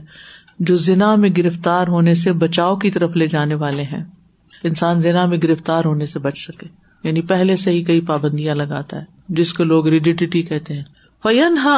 جو 0.69 0.75
زنا 0.77 1.15
میں 1.17 1.29
گرفتار 1.37 1.87
ہونے 1.89 2.15
سے 2.23 2.33
بچاؤ 2.41 2.75
کی 2.81 2.91
طرف 2.91 3.17
لے 3.17 3.27
جانے 3.35 3.55
والے 3.61 3.83
ہیں 3.93 4.03
انسان 4.71 5.01
زنا 5.01 5.25
میں 5.27 5.39
گرفتار 5.43 5.85
ہونے 5.85 6.07
سے 6.07 6.19
بچ 6.27 6.39
سکے 6.47 6.67
یعنی 7.09 7.23
پہلے 7.31 7.57
سے 7.63 7.71
ہی 7.73 7.83
کئی 7.85 8.01
پابندیاں 8.11 8.55
لگاتا 8.55 8.99
ہے 9.01 9.35
جس 9.39 9.53
کو 9.61 9.65
لوگ 9.65 9.89
ریڈیڈیٹی 9.95 10.43
کہتے 10.51 10.75
ہیں 10.75 10.83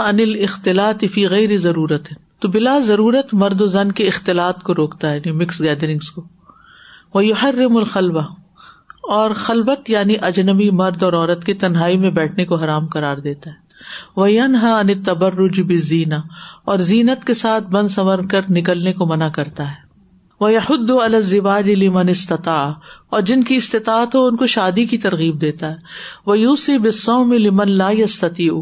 انل 0.08 0.34
اختلاط 0.44 1.04
فی 1.14 1.26
غیر 1.28 1.56
ضرورت 1.58 2.10
ہے 2.12 2.16
تو 2.40 2.48
بلا 2.56 2.78
ضرورت 2.86 3.32
مرد 3.44 3.60
و 3.60 3.66
زن 3.76 3.92
کے 4.00 4.08
اختلاط 4.08 4.62
کو 4.66 4.74
روکتا 4.74 5.10
ہے 5.10 5.32
مکس 5.42 5.60
یعنی 5.60 5.72
گیدرنگ 5.74 6.12
کو 7.12 7.22
یو 7.22 7.34
ہر 7.42 7.54
رخلبا 7.80 8.22
اور 9.16 9.34
خلبت 9.46 9.90
یعنی 9.90 10.14
اجنبی 10.30 10.70
مرد 10.82 11.02
اور 11.02 11.12
عورت 11.12 11.44
کے 11.44 11.54
تنہائی 11.64 11.96
میں 12.04 12.10
بیٹھنے 12.18 12.44
کو 12.52 12.56
حرام 12.62 12.86
کرار 12.96 13.16
دیتا 13.28 13.50
ہے 13.50 13.60
بھی 14.16 15.78
زینا 15.86 16.20
اور 16.72 16.78
زینت 16.90 17.24
کے 17.26 17.34
ساتھ 17.34 17.64
بن 17.72 17.88
سنور 17.94 18.24
کر 18.30 18.50
نکلنے 18.58 18.92
کو 19.00 19.06
منع 19.14 19.28
کرتا 19.38 19.70
ہے 19.70 19.80
وہ 20.40 21.98
استطاع 22.10 22.62
اور 23.16 23.20
جن 23.30 23.42
کی 23.50 23.56
استطاعت 23.62 24.14
ہو 24.14 24.24
ان 24.26 24.36
کو 24.36 24.46
شادی 24.56 24.84
کی 24.92 24.98
ترغیب 25.06 25.40
دیتا 25.40 25.70
ہے 25.70 25.76
وہ 26.26 26.38
یوسی 26.38 26.78
بس 26.86 27.08
میں 27.28 27.38
لمن 27.38 27.70
لا 27.82 27.90
یستطیع 27.98 28.52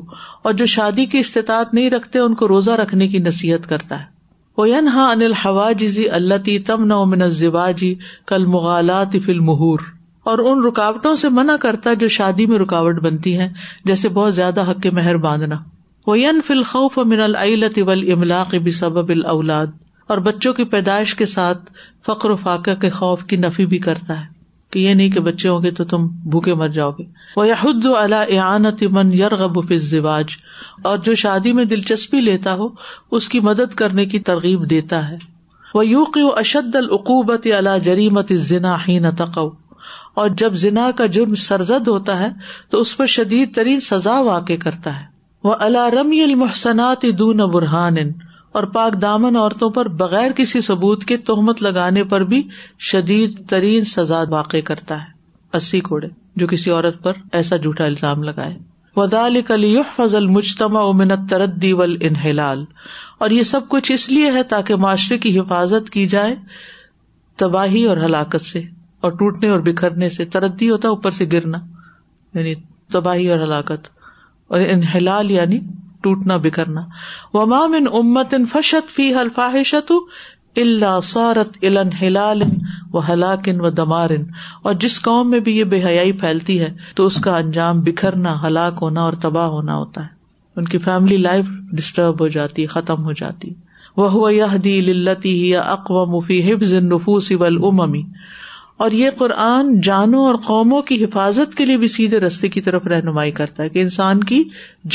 اور 0.48 0.52
جو 0.62 0.66
شادی 0.78 1.06
کی 1.14 1.18
استطاعت 1.18 1.74
نہیں 1.74 1.90
رکھتے 1.90 2.18
ان 2.26 2.34
کو 2.42 2.48
روزہ 2.48 2.80
رکھنے 2.84 3.08
کی 3.14 3.18
نصیحت 3.26 3.68
کرتا 3.68 4.00
ہے 4.00 4.08
وہ 4.58 4.68
ینا 4.68 5.08
انل 5.08 5.32
ہوا 5.44 5.70
جزی 5.78 6.04
من 7.12 7.28
زباجی 7.38 7.94
کل 8.28 8.44
مغالات 8.56 9.14
اور 10.30 10.38
ان 10.48 10.62
رکاوٹوں 10.64 11.14
سے 11.20 11.28
منع 11.36 11.54
کرتا 11.62 11.92
جو 12.00 12.08
شادی 12.16 12.44
میں 12.50 12.58
رکاوٹ 12.58 12.98
بنتی 13.06 13.30
ہیں 13.38 13.48
جیسے 13.84 14.08
بہت 14.18 14.34
زیادہ 14.34 14.62
حق 14.68 14.82
کے 14.82 14.90
مہر 14.98 15.16
باندھنا 15.22 15.56
خوف 16.72 16.98
اب 16.98 17.12
العلت 17.26 17.78
اب 18.58 18.68
سبب 18.78 19.08
ال 19.14 19.24
اولاد 19.32 19.72
اور 20.14 20.18
بچوں 20.26 20.52
کی 20.58 20.64
پیدائش 20.74 21.14
کے 21.22 21.26
ساتھ 21.32 21.72
فخر 22.06 22.30
و 22.30 22.36
فاقہ 22.42 22.74
کے 22.84 22.90
خوف 22.98 23.24
کی 23.32 23.36
نفی 23.46 23.66
بھی 23.72 23.78
کرتا 23.88 24.18
ہے 24.20 24.24
کہ 24.74 24.78
یہ 24.78 24.94
نہیں 25.00 25.10
کہ 25.16 25.20
بچے 25.30 25.48
ہوں 25.48 25.62
گے 25.62 25.70
تو 25.80 25.84
تم 25.94 26.06
بھوکے 26.34 26.54
مر 26.62 26.68
جاؤ 26.78 26.90
گے 26.98 27.04
وہ 27.36 27.46
یاد 27.48 27.64
اعانت 28.14 28.80
دو 28.80 28.98
الا 28.98 29.14
یارغباج 29.22 30.36
اور 30.92 30.98
جو 31.08 31.14
شادی 31.24 31.52
میں 31.60 31.64
دلچسپی 31.74 32.20
لیتا 32.28 32.54
ہو 32.62 32.68
اس 33.20 33.28
کی 33.34 33.40
مدد 33.50 33.74
کرنے 33.82 34.06
کی 34.14 34.18
ترغیب 34.30 34.68
دیتا 34.74 35.06
ہے 35.08 35.16
وہ 35.80 35.86
یوق 35.86 36.18
اشد 36.44 36.76
العقوبت 36.82 37.46
اللہ 37.58 37.78
جریمت 37.88 38.32
ذنا 38.52 38.76
نہ 39.00 39.10
تقو 39.22 39.50
اور 40.20 40.28
جب 40.38 40.54
زنا 40.62 40.90
کا 40.96 41.06
جرم 41.16 41.34
سرزد 41.48 41.88
ہوتا 41.88 42.18
ہے 42.18 42.28
تو 42.70 42.80
اس 42.80 42.96
پر 42.96 43.06
شدید 43.16 43.54
ترین 43.54 43.80
سزا 43.80 44.18
واقع 44.28 44.52
کرتا 44.62 44.98
ہے 45.00 45.04
وہ 45.44 45.54
اللہ 45.66 45.88
رمی 45.98 46.22
المحسنات 46.22 47.04
دون 47.18 47.44
برہان 47.52 47.98
اور 48.58 48.64
پاک 48.74 49.00
دامن 49.02 49.36
عورتوں 49.36 49.68
پر 49.74 49.88
بغیر 49.98 50.32
کسی 50.36 50.60
ثبوت 50.68 51.04
کے 51.08 51.16
تہمت 51.26 51.62
لگانے 51.62 52.04
پر 52.12 52.24
بھی 52.32 52.42
شدید 52.90 53.38
ترین 53.50 53.84
سزا 53.90 54.22
واقع 54.30 54.60
کرتا 54.70 55.00
ہے 55.02 55.56
اسی 55.56 55.80
کوڑے 55.90 56.08
جو 56.40 56.46
کسی 56.46 56.70
عورت 56.70 57.02
پر 57.02 57.12
ایسا 57.38 57.56
جھوٹا 57.56 57.84
الزام 57.84 58.22
لگائے 58.22 58.56
ودال 58.96 59.40
کلی 59.46 59.76
فضل 59.96 60.26
مجتما 60.36 61.14
تردی 61.30 61.70
انہ 61.82 61.96
انحلال 62.06 62.64
اور 63.24 63.30
یہ 63.30 63.42
سب 63.52 63.68
کچھ 63.68 63.92
اس 63.92 64.08
لیے 64.08 64.30
ہے 64.32 64.42
تاکہ 64.52 64.76
معاشرے 64.84 65.18
کی 65.18 65.38
حفاظت 65.38 65.90
کی 65.90 66.06
جائے 66.14 66.34
تباہی 67.38 67.84
اور 67.92 67.96
ہلاکت 68.04 68.40
سے 68.46 68.62
اور 69.04 69.12
ٹوٹنے 69.18 69.48
اور 69.50 69.60
بکھرنے 69.66 70.08
سے 70.16 70.24
تردی 70.32 70.68
ہوتا 70.70 70.88
ہے 70.88 70.92
اوپر 70.94 71.10
سے 71.18 71.26
گرنا 71.32 71.58
یعنی 72.38 72.54
تباہی 72.92 73.28
اور 73.32 73.38
ہلاکت 73.42 73.86
اور 74.56 74.60
ان 74.70 74.80
ہلال 74.94 75.30
یعنی 75.30 75.58
ٹوٹنا 76.02 76.36
بکھرنا 76.44 76.80
ومام 77.34 77.74
دمارن 83.76 84.22
اور 84.62 84.74
جس 84.80 85.00
قوم 85.02 85.30
میں 85.30 85.40
بھی 85.48 85.56
یہ 85.56 85.64
بے 85.74 85.82
حیائی 85.84 86.12
پھیلتی 86.22 86.58
ہے 86.60 86.72
تو 86.96 87.06
اس 87.06 87.20
کا 87.24 87.36
انجام 87.36 87.80
بکھرنا 87.90 88.34
ہلاک 88.46 88.78
ہونا 88.82 89.02
اور 89.02 89.12
تباہ 89.22 89.46
ہونا 89.56 89.76
ہوتا 89.76 90.02
ہے 90.04 90.60
ان 90.60 90.64
کی 90.74 90.78
فیملی 90.86 91.16
لائف 91.28 91.48
ڈسٹرب 91.78 92.20
ہو 92.20 92.28
جاتی 92.38 92.66
ختم 92.76 93.04
ہو 93.04 93.12
جاتی 93.22 93.52
وہ 93.96 94.10
ہوا 94.12 94.30
یہ 94.34 95.56
اقوام 95.64 96.20
فی 96.26 96.42
حفظ 96.52 96.74
اور 98.84 98.90
یہ 98.98 99.10
قرآن 99.18 99.72
جانوں 99.84 100.24
اور 100.26 100.34
قوموں 100.44 100.80
کی 100.90 100.94
حفاظت 101.04 101.54
کے 101.54 101.64
لیے 101.66 101.76
بھی 101.78 101.88
سیدھے 101.94 102.20
رستے 102.20 102.48
کی 102.52 102.60
طرف 102.68 102.86
رہنمائی 102.92 103.30
کرتا 103.40 103.62
ہے 103.62 103.68
کہ 103.74 103.78
انسان 103.82 104.22
کی 104.30 104.42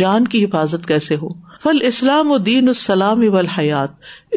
جان 0.02 0.28
کی 0.28 0.44
حفاظت 0.46 0.88
کیسے 0.88 1.16
ہو 1.22 1.28
فل 1.64 1.86
اسلام 1.90 2.32
و 2.32 2.38
دین 2.48 2.68
السلام 2.68 3.22
سلام 3.30 3.44
حیات 3.58 3.90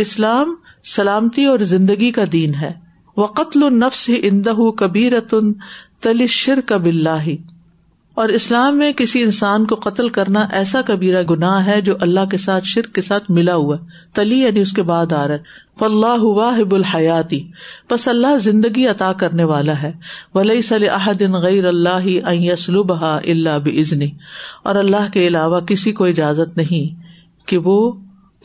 اسلام 0.04 0.54
سلامتی 0.96 1.44
اور 1.52 1.58
زندگی 1.72 2.10
کا 2.18 2.24
دین 2.32 2.54
ہے 2.62 2.72
وہ 3.22 3.26
قتل 3.40 3.62
و 3.64 3.68
نفس 3.84 4.08
اندہ 4.22 4.56
کبیرتن 4.84 5.52
تلشر 6.06 6.60
کب 6.68 6.84
اللہ 6.94 7.28
اور 8.22 8.28
اسلام 8.36 8.78
میں 8.78 8.92
کسی 8.98 9.22
انسان 9.22 9.66
کو 9.72 9.76
قتل 9.82 10.08
کرنا 10.14 10.40
ایسا 10.60 10.80
کبیرا 10.86 11.20
گناہ 11.30 11.66
ہے 11.66 11.80
جو 11.88 11.94
اللہ 12.06 12.24
کے 12.30 12.36
ساتھ 12.44 12.64
شرک 12.66 12.92
کے 12.94 13.00
ساتھ 13.08 13.30
ملا 13.36 13.54
ہوا 13.56 13.76
تلی 14.14 14.38
یعنی 14.38 14.60
اس 14.60 14.72
کے 14.78 14.82
بعد 14.88 15.12
آ 15.20 15.26
رہا 15.28 15.34
ہے 15.34 15.78
فلاح 15.78 16.26
اللہ 16.44 16.88
ہوا 16.94 17.20
بس 17.90 18.08
اللہ 18.14 18.36
زندگی 18.48 18.86
عطا 18.94 19.12
کرنے 19.20 19.44
والا 19.54 19.80
ہے 19.82 19.92
ولی 20.34 20.60
صلی 20.70 20.88
دن 21.18 21.36
غیر 21.46 21.64
اللہ 21.68 22.08
عصل 22.52 22.78
اللہ 23.02 23.58
بزن 23.64 24.02
اور 24.70 24.82
اللہ 24.82 25.10
کے 25.12 25.26
علاوہ 25.26 25.60
کسی 25.68 25.92
کو 26.00 26.04
اجازت 26.14 26.56
نہیں 26.56 27.02
کہ 27.52 27.58
وہ 27.68 27.78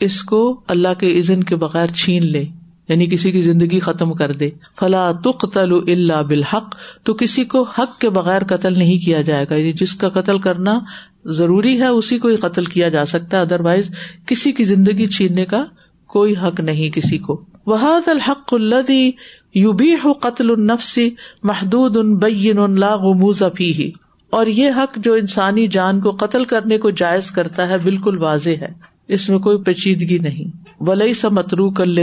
اس 0.08 0.22
کو 0.34 0.42
اللہ 0.76 0.94
کے 1.00 1.18
عزن 1.20 1.42
کے 1.50 1.56
بغیر 1.66 1.94
چھین 2.04 2.30
لے 2.36 2.44
یعنی 2.88 3.06
کسی 3.10 3.30
کی 3.32 3.40
زندگی 3.42 3.78
ختم 3.80 4.12
کر 4.14 4.32
دے 4.40 4.48
فلا 4.80 5.10
تقتل 5.24 5.72
اللہ 5.90 6.22
بالحق 6.28 6.74
تو 7.06 7.14
کسی 7.20 7.44
کو 7.54 7.62
حق 7.78 7.98
کے 8.00 8.10
بغیر 8.18 8.44
قتل 8.48 8.78
نہیں 8.78 8.98
کیا 9.04 9.20
جائے 9.28 9.44
گا 9.50 9.56
یعنی 9.56 9.72
جس 9.82 9.94
کا 10.02 10.08
قتل 10.20 10.38
کرنا 10.46 10.78
ضروری 11.38 11.78
ہے 11.80 11.86
اسی 12.00 12.18
کو 12.24 12.28
ہی 12.28 12.36
قتل 12.36 12.64
کیا 12.74 12.88
جا 12.96 13.04
سکتا 13.12 13.36
ہے 13.36 13.42
ادر 13.42 13.60
وائز 13.64 13.90
کسی 14.28 14.52
کی 14.60 14.64
زندگی 14.72 15.06
چھیننے 15.18 15.44
کا 15.54 15.64
کوئی 16.14 16.34
حق 16.42 16.60
نہیں 16.60 16.90
کسی 16.94 17.18
کو 17.18 17.42
وہ 17.66 17.76
الحق 18.10 18.54
الدی 18.54 19.10
یو 19.54 19.72
بی 19.80 19.92
ہو 20.04 20.12
قتل 20.22 20.50
ان 20.56 20.66
نفسی 20.66 21.08
محدود 21.50 21.96
ان 21.96 22.16
بین 22.18 22.58
ان 22.58 22.78
لاغ 22.80 23.04
و 23.10 23.14
موز 23.20 23.42
افی 23.42 23.90
اور 24.38 24.46
یہ 24.60 24.70
حق 24.82 24.96
جو 25.04 25.12
انسانی 25.14 25.66
جان 25.78 26.00
کو 26.00 26.10
قتل 26.20 26.44
کرنے 26.52 26.78
کو 26.84 26.90
جائز 27.02 27.30
کرتا 27.40 27.68
ہے 27.68 27.78
بالکل 27.82 28.18
واضح 28.22 28.62
ہے 28.62 28.72
اس 29.14 29.28
میں 29.28 29.38
کوئی 29.48 29.58
پیچیدگی 29.64 30.18
نہیں 30.22 30.63
ولی 30.86 31.12
س 31.18 31.24
مترو 31.36 31.68
کر 31.78 31.98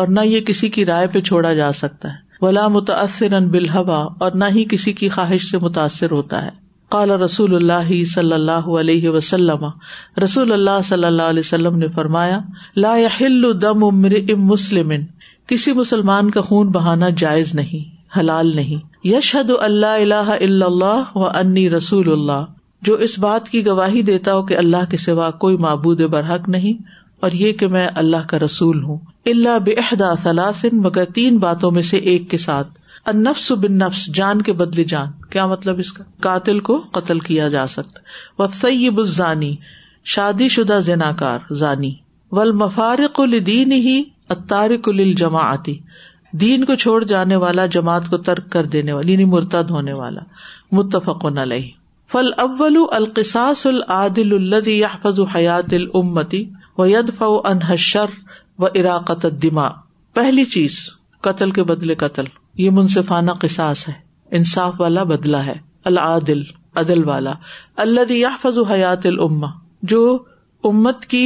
اور 0.00 0.08
نہ 0.16 0.20
یہ 0.24 0.40
کسی 0.46 0.68
کی 0.76 0.84
رائے 0.86 1.06
پہ 1.14 1.20
چھوڑا 1.28 1.52
جا 1.60 1.70
سکتا 1.82 2.08
ہے 2.12 2.22
ولا 2.42 2.66
متاثر 2.74 3.38
بلحبا 3.52 3.98
اور 4.24 4.32
نہ 4.42 4.44
ہی 4.54 4.64
کسی 4.70 4.92
کی 5.00 5.08
خواہش 5.16 5.50
سے 5.50 5.58
متاثر 5.64 6.10
ہوتا 6.16 6.44
ہے 6.44 6.50
قال 6.94 7.10
رسول 7.22 7.54
اللہ 7.56 7.92
صلی 8.14 8.32
اللہ 8.32 8.68
علیہ 8.80 9.08
وسلم 9.16 9.64
رسول 10.24 10.52
اللہ 10.52 10.80
صلی 10.88 11.04
اللہ 11.06 11.32
علیہ 11.34 11.46
وسلم 11.46 11.78
نے 11.78 11.86
فرمایا 11.94 12.38
لا 12.84 12.94
دم 13.62 13.84
امر 13.84 14.14
ام 14.32 14.44
مسلم 14.46 14.92
کسی 15.52 15.72
مسلمان 15.82 16.30
کا 16.36 16.40
خون 16.50 16.70
بہانا 16.76 17.08
جائز 17.24 17.54
نہیں 17.60 17.92
حلال 18.18 18.54
نہیں 18.56 19.06
یشد 19.06 19.50
اللہ 19.60 20.30
اللہ 20.60 21.10
و 21.16 21.26
انی 21.28 21.68
رسول 21.70 22.12
اللہ 22.12 22.44
جو 22.88 22.94
اس 23.06 23.18
بات 23.18 23.48
کی 23.48 23.66
گواہی 23.66 24.02
دیتا 24.12 24.34
ہو 24.34 24.42
کہ 24.46 24.56
اللہ 24.58 24.90
کے 24.90 24.96
سوا 25.08 25.30
کوئی 25.44 25.56
معبود 25.66 26.00
برحق 26.12 26.48
نہیں 26.56 26.82
اور 27.22 27.32
یہ 27.40 27.52
کہ 27.60 27.66
میں 27.74 27.86
اللہ 28.00 28.26
کا 28.28 28.38
رسول 28.44 28.82
ہوں 28.84 28.98
اللہ 29.30 29.58
بے 29.64 29.74
ثلاثن 30.22 30.80
مگر 30.82 31.04
تین 31.14 31.38
باتوں 31.38 31.70
میں 31.70 31.82
سے 31.90 31.96
ایک 32.12 32.30
کے 32.30 32.36
ساتھ 32.38 32.78
نفس 33.24 33.50
بن 33.62 33.78
جان 34.14 34.40
کے 34.42 34.52
بدلے 34.60 34.84
جان 34.90 35.10
کیا 35.30 35.46
مطلب 35.46 35.78
اس 35.78 35.92
کا 35.92 36.04
قاتل 36.22 36.60
کو 36.68 36.76
قتل 36.92 37.18
کیا 37.26 37.48
جا 37.54 37.66
سکتا 37.68 38.42
و 38.42 38.46
سیب 38.60 38.98
الزانی 38.98 39.54
شادی 40.14 40.48
شدہ 40.54 40.78
زنا 40.84 41.10
کار 41.22 41.52
زانی 41.62 41.92
و 42.32 42.40
المفارق 42.40 43.20
الدین 43.20 43.72
ہی 43.72 44.02
اتارک 44.36 44.88
الجماطی 44.88 45.78
دین 46.40 46.64
کو 46.64 46.74
چھوڑ 46.82 47.02
جانے 47.04 47.36
والا 47.44 47.66
جماعت 47.76 48.08
کو 48.10 48.16
ترک 48.28 48.48
کر 48.52 48.66
دینے 48.76 48.92
والی 48.92 49.12
یعنی 49.12 49.24
مرتد 49.34 49.70
ہونے 49.70 49.92
والا 49.98 50.20
متفق 50.78 51.24
نہ 51.34 51.40
لئی 51.50 51.70
فل 52.12 52.30
اول 52.46 52.76
القساس 52.92 53.66
العدل 53.66 54.34
الدی 54.34 54.78
یا 54.78 54.94
حیات 55.34 55.72
العمتی 55.80 56.44
و 56.78 56.86
ید 56.88 57.10
فو 57.18 57.26
انحشر 57.48 58.14
و 58.60 58.66
عراقت 58.76 59.26
دما 59.42 59.68
پہلی 60.18 60.44
چیز 60.54 60.78
قتل 61.26 61.50
کے 61.58 61.62
بدلے 61.64 61.94
قتل 62.04 62.24
یہ 62.62 62.70
منصفانہ 62.78 63.30
قساس 63.40 63.88
ہے 63.88 63.92
انصاف 64.38 64.72
والا 64.80 65.02
بدلہ 65.10 65.36
ہے 65.46 65.54
العادل 65.90 66.42
عدل 66.82 67.04
والا 67.08 67.32
اللہ 67.84 68.36
فضو 68.42 68.62
حیات 68.70 69.06
العما 69.06 69.46
جو 69.92 70.00
امت 70.70 71.04
کی 71.06 71.24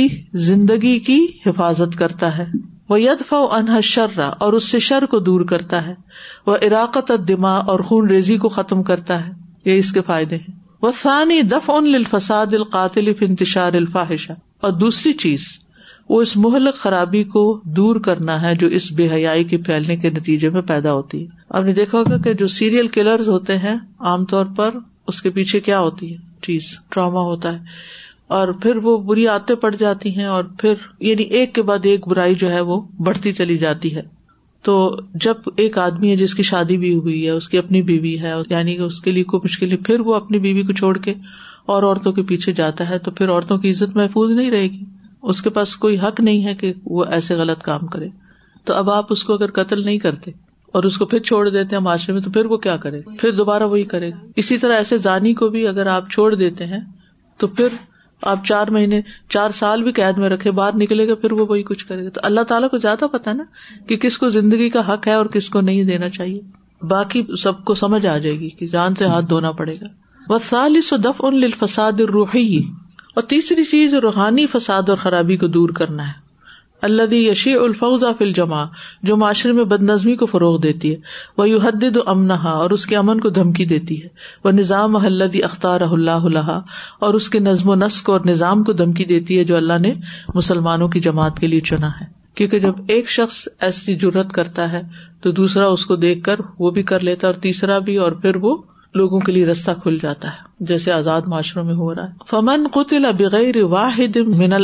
زندگی 0.48 0.98
کی 1.06 1.18
حفاظت 1.46 1.98
کرتا 1.98 2.36
ہے 2.38 2.44
وہ 2.88 3.00
ید 3.00 3.22
انہ 3.32 3.80
شر 3.84 4.20
اور 4.26 4.52
اس 4.58 4.68
سے 4.70 4.78
شر 4.88 5.06
کو 5.10 5.18
دور 5.20 5.44
کرتا 5.48 5.86
ہے 5.86 5.94
وہ 6.46 6.56
عراقت 6.66 7.12
دماغ 7.28 7.68
اور 7.70 7.80
خون 7.88 8.08
ریزی 8.10 8.36
کو 8.44 8.48
ختم 8.58 8.82
کرتا 8.90 9.24
ہے 9.26 9.30
یہ 9.70 9.78
اس 9.78 9.92
کے 9.92 10.02
فائدے 10.06 10.36
ہیں 10.36 10.54
وہ 10.82 10.90
ثانی 11.02 11.40
دف 11.52 11.70
ان 11.74 11.94
الفساد 11.94 12.52
القاتل 12.56 13.12
انتشار 13.20 13.72
الفاحشہ 13.82 14.32
اور 14.64 14.72
دوسری 14.72 15.12
چیز 15.22 15.46
وہ 16.08 16.20
اس 16.22 16.36
مہلک 16.44 16.74
خرابی 16.78 17.22
کو 17.32 17.42
دور 17.76 18.00
کرنا 18.04 18.40
ہے 18.42 18.54
جو 18.60 18.66
اس 18.78 18.90
بے 18.96 19.08
حیائی 19.12 19.44
کے 19.48 19.56
پھیلنے 19.66 19.96
کے 20.04 20.10
نتیجے 20.10 20.48
میں 20.50 20.60
پیدا 20.68 20.92
ہوتی 20.92 21.22
ہے 21.22 21.26
آپ 21.58 21.64
نے 21.64 21.72
دیکھا 21.74 21.98
ہوگا 21.98 22.16
کہ 22.24 22.32
جو 22.42 22.46
سیریل 22.56 22.88
کلر 22.96 23.26
ہوتے 23.28 23.56
ہیں 23.64 23.76
عام 24.12 24.24
طور 24.32 24.46
پر 24.56 24.78
اس 25.12 25.20
کے 25.22 25.30
پیچھے 25.38 25.60
کیا 25.68 25.80
ہوتی 25.80 26.10
ہے 26.12 26.16
چیز 26.46 26.74
ٹراما 26.94 27.20
ہوتا 27.28 27.52
ہے 27.52 27.76
اور 28.36 28.48
پھر 28.62 28.76
وہ 28.82 28.96
بری 29.02 29.26
آتے 29.28 29.54
پڑ 29.60 29.74
جاتی 29.78 30.16
ہیں 30.16 30.24
اور 30.38 30.44
پھر 30.60 30.74
یعنی 31.00 31.22
ایک 31.38 31.54
کے 31.54 31.62
بعد 31.70 31.86
ایک 31.92 32.08
برائی 32.08 32.34
جو 32.40 32.50
ہے 32.52 32.60
وہ 32.72 32.80
بڑھتی 33.04 33.32
چلی 33.32 33.56
جاتی 33.58 33.94
ہے 33.96 34.00
تو 34.64 34.74
جب 35.24 35.48
ایک 35.64 35.78
آدمی 35.78 36.10
ہے 36.10 36.16
جس 36.16 36.34
کی 36.34 36.42
شادی 36.50 36.76
بھی 36.78 36.94
ہوئی 36.94 37.24
ہے 37.24 37.30
اس 37.30 37.48
کی 37.48 37.58
اپنی 37.58 37.82
بیوی 37.90 38.18
ہے 38.20 38.32
یعنی 38.50 38.76
اس 38.86 39.00
کے 39.00 39.12
لیے 39.12 39.24
کوئی 39.32 39.40
مشکل 39.44 39.72
ہے 39.72 39.76
پھر 39.86 40.00
وہ 40.10 40.14
اپنی 40.14 40.38
بیوی 40.46 40.62
کو 40.62 40.72
چھوڑ 40.82 40.96
کے 40.98 41.14
اور 41.72 41.82
عورتوں 41.82 42.10
کے 42.16 42.22
پیچھے 42.28 42.52
جاتا 42.58 42.88
ہے 42.88 42.98
تو 43.06 43.10
پھر 43.16 43.30
عورتوں 43.30 43.56
کی 43.62 43.70
عزت 43.70 43.96
محفوظ 43.96 44.30
نہیں 44.36 44.50
رہے 44.50 44.68
گی 44.76 44.84
اس 45.32 45.40
کے 45.42 45.50
پاس 45.56 45.76
کوئی 45.84 45.98
حق 46.00 46.20
نہیں 46.28 46.44
ہے 46.44 46.54
کہ 46.62 46.72
وہ 46.96 47.04
ایسے 47.16 47.34
غلط 47.40 47.62
کام 47.62 47.86
کرے 47.94 48.08
تو 48.66 48.74
اب 48.74 48.90
آپ 48.90 49.12
اس 49.12 49.24
کو 49.24 49.34
اگر 49.34 49.50
قتل 49.58 49.84
نہیں 49.84 49.98
کرتے 50.04 50.30
اور 50.78 50.84
اس 50.84 50.96
کو 50.98 51.06
پھر 51.10 51.18
چھوڑ 51.30 51.48
دیتے 51.48 51.76
ہیں 51.76 51.82
معاشرے 51.82 52.12
میں 52.14 52.20
تو 52.22 52.30
پھر 52.38 52.46
وہ 52.52 52.56
کیا 52.66 52.76
کرے 52.86 53.00
پھر 53.20 53.32
دوبارہ 53.40 53.66
وہی 53.74 53.82
کرے 53.92 54.10
گا 54.12 54.16
اسی 54.42 54.58
طرح 54.64 54.76
ایسے 54.76 54.98
زانی 55.08 55.34
کو 55.42 55.48
بھی 55.56 55.66
اگر 55.68 55.86
آپ 55.96 56.10
چھوڑ 56.12 56.34
دیتے 56.34 56.66
ہیں 56.72 56.80
تو 57.40 57.46
پھر 57.60 57.76
آپ 58.32 58.44
چار 58.46 58.68
مہینے 58.76 59.00
چار 59.30 59.50
سال 59.60 59.82
بھی 59.82 59.92
قید 60.00 60.18
میں 60.18 60.28
رکھے 60.34 60.50
باہر 60.62 60.76
نکلے 60.84 61.08
گا 61.08 61.14
پھر 61.24 61.32
وہ 61.40 61.46
وہی 61.48 61.62
کچھ 61.72 61.86
کرے 61.88 62.04
گا 62.04 62.10
تو 62.14 62.20
اللہ 62.30 62.48
تعالیٰ 62.48 62.70
کو 62.70 62.78
زیادہ 62.86 63.06
پتا 63.12 63.32
نا 63.32 63.44
کہ 63.88 63.96
کس 64.06 64.18
کو 64.18 64.28
زندگی 64.40 64.70
کا 64.78 64.92
حق 64.92 65.08
ہے 65.08 65.12
اور 65.20 65.26
کس 65.36 65.48
کو 65.56 65.60
نہیں 65.70 65.84
دینا 65.92 66.08
چاہیے 66.18 66.40
باقی 66.96 67.22
سب 67.42 67.64
کو 67.70 67.74
سمجھ 67.84 68.04
آ 68.06 68.16
جائے 68.26 68.38
گی 68.40 68.50
کہ 68.58 68.66
جان 68.72 68.94
سے 68.98 69.06
ہاتھ 69.14 69.24
دھونا 69.28 69.52
پڑے 69.62 69.74
گا 69.82 69.86
سالس 70.48 70.92
و 70.92 70.96
دف 71.04 71.20
ان 71.24 71.36
لفساد 71.40 72.00
روحی 72.12 72.56
اور 73.14 73.22
تیسری 73.28 73.64
چیز 73.64 73.94
روحانی 74.04 74.46
فساد 74.54 74.88
اور 74.90 74.96
خرابی 75.04 75.36
کو 75.36 75.46
دور 75.54 75.68
کرنا 75.76 76.06
ہے 76.08 76.12
اللہ 76.86 77.14
یشی 77.14 77.54
جمع 78.34 78.64
جو 79.10 79.16
معاشرے 79.16 79.52
میں 79.52 79.64
بد 79.70 79.82
نظمی 79.82 80.14
کو 80.16 80.26
فروغ 80.26 80.58
دیتی 80.60 80.90
ہے 80.94 80.98
وہ 81.38 81.48
یو 81.48 81.58
حد 81.60 81.96
اور 82.06 82.70
اس 82.76 82.84
کے 82.86 82.96
امن 82.96 83.20
کو 83.20 83.28
دھمکی 83.38 83.64
دیتی 83.72 84.02
ہے 84.02 84.08
وہ 84.44 84.50
نظام 84.58 84.96
حلدی 85.06 85.42
اختار 85.44 85.80
اللہ 85.90 86.24
اللہ 86.30 86.50
اور 87.06 87.14
اس 87.20 87.28
کے 87.28 87.38
نظم 87.48 87.68
و 87.68 87.74
نسق 87.84 88.10
اور 88.10 88.20
نظام 88.26 88.62
کو 88.64 88.72
دھمکی 88.82 89.04
دیتی 89.14 89.38
ہے 89.38 89.44
جو 89.50 89.56
اللہ 89.56 89.78
نے 89.82 89.94
مسلمانوں 90.34 90.88
کی 90.96 91.00
جماعت 91.08 91.40
کے 91.40 91.46
لیے 91.46 91.60
چنا 91.70 91.88
ہے 92.00 92.06
کیونکہ 92.36 92.58
جب 92.68 92.74
ایک 92.96 93.10
شخص 93.10 93.42
ایسی 93.68 93.94
جرت 94.04 94.32
کرتا 94.32 94.70
ہے 94.72 94.82
تو 95.22 95.30
دوسرا 95.42 95.66
اس 95.66 95.86
کو 95.86 95.96
دیکھ 96.06 96.22
کر 96.24 96.40
وہ 96.58 96.70
بھی 96.78 96.82
کر 96.92 97.02
لیتا 97.10 97.26
اور 97.26 97.34
تیسرا 97.48 97.78
بھی 97.88 97.96
اور 98.08 98.12
پھر 98.22 98.36
وہ 98.42 98.56
لوگوں 98.98 99.18
کے 99.26 99.32
لیے 99.32 99.46
رستہ 99.46 99.70
کھل 99.82 99.98
جاتا 100.02 100.28
ہے 100.36 100.64
جیسے 100.70 100.92
آزاد 100.92 101.28
معاشروں 101.32 101.64
میں 101.64 101.74
ہو 101.80 101.94
رہا 101.94 102.08
ہے 102.10 102.28
فمن 102.30 103.10
بغیر 103.20 103.58
واحد 103.74 104.16
من 104.40 104.54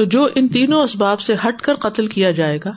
تو 0.00 0.04
جو 0.16 0.24
ان 0.40 0.48
تینوں 0.56 0.82
اسباب 0.88 1.20
سے 1.28 1.34
ہٹ 1.44 1.62
کر 1.68 1.76
قتل 1.84 2.06
کیا 2.16 2.30
جائے 2.40 2.58
گا 2.64 2.72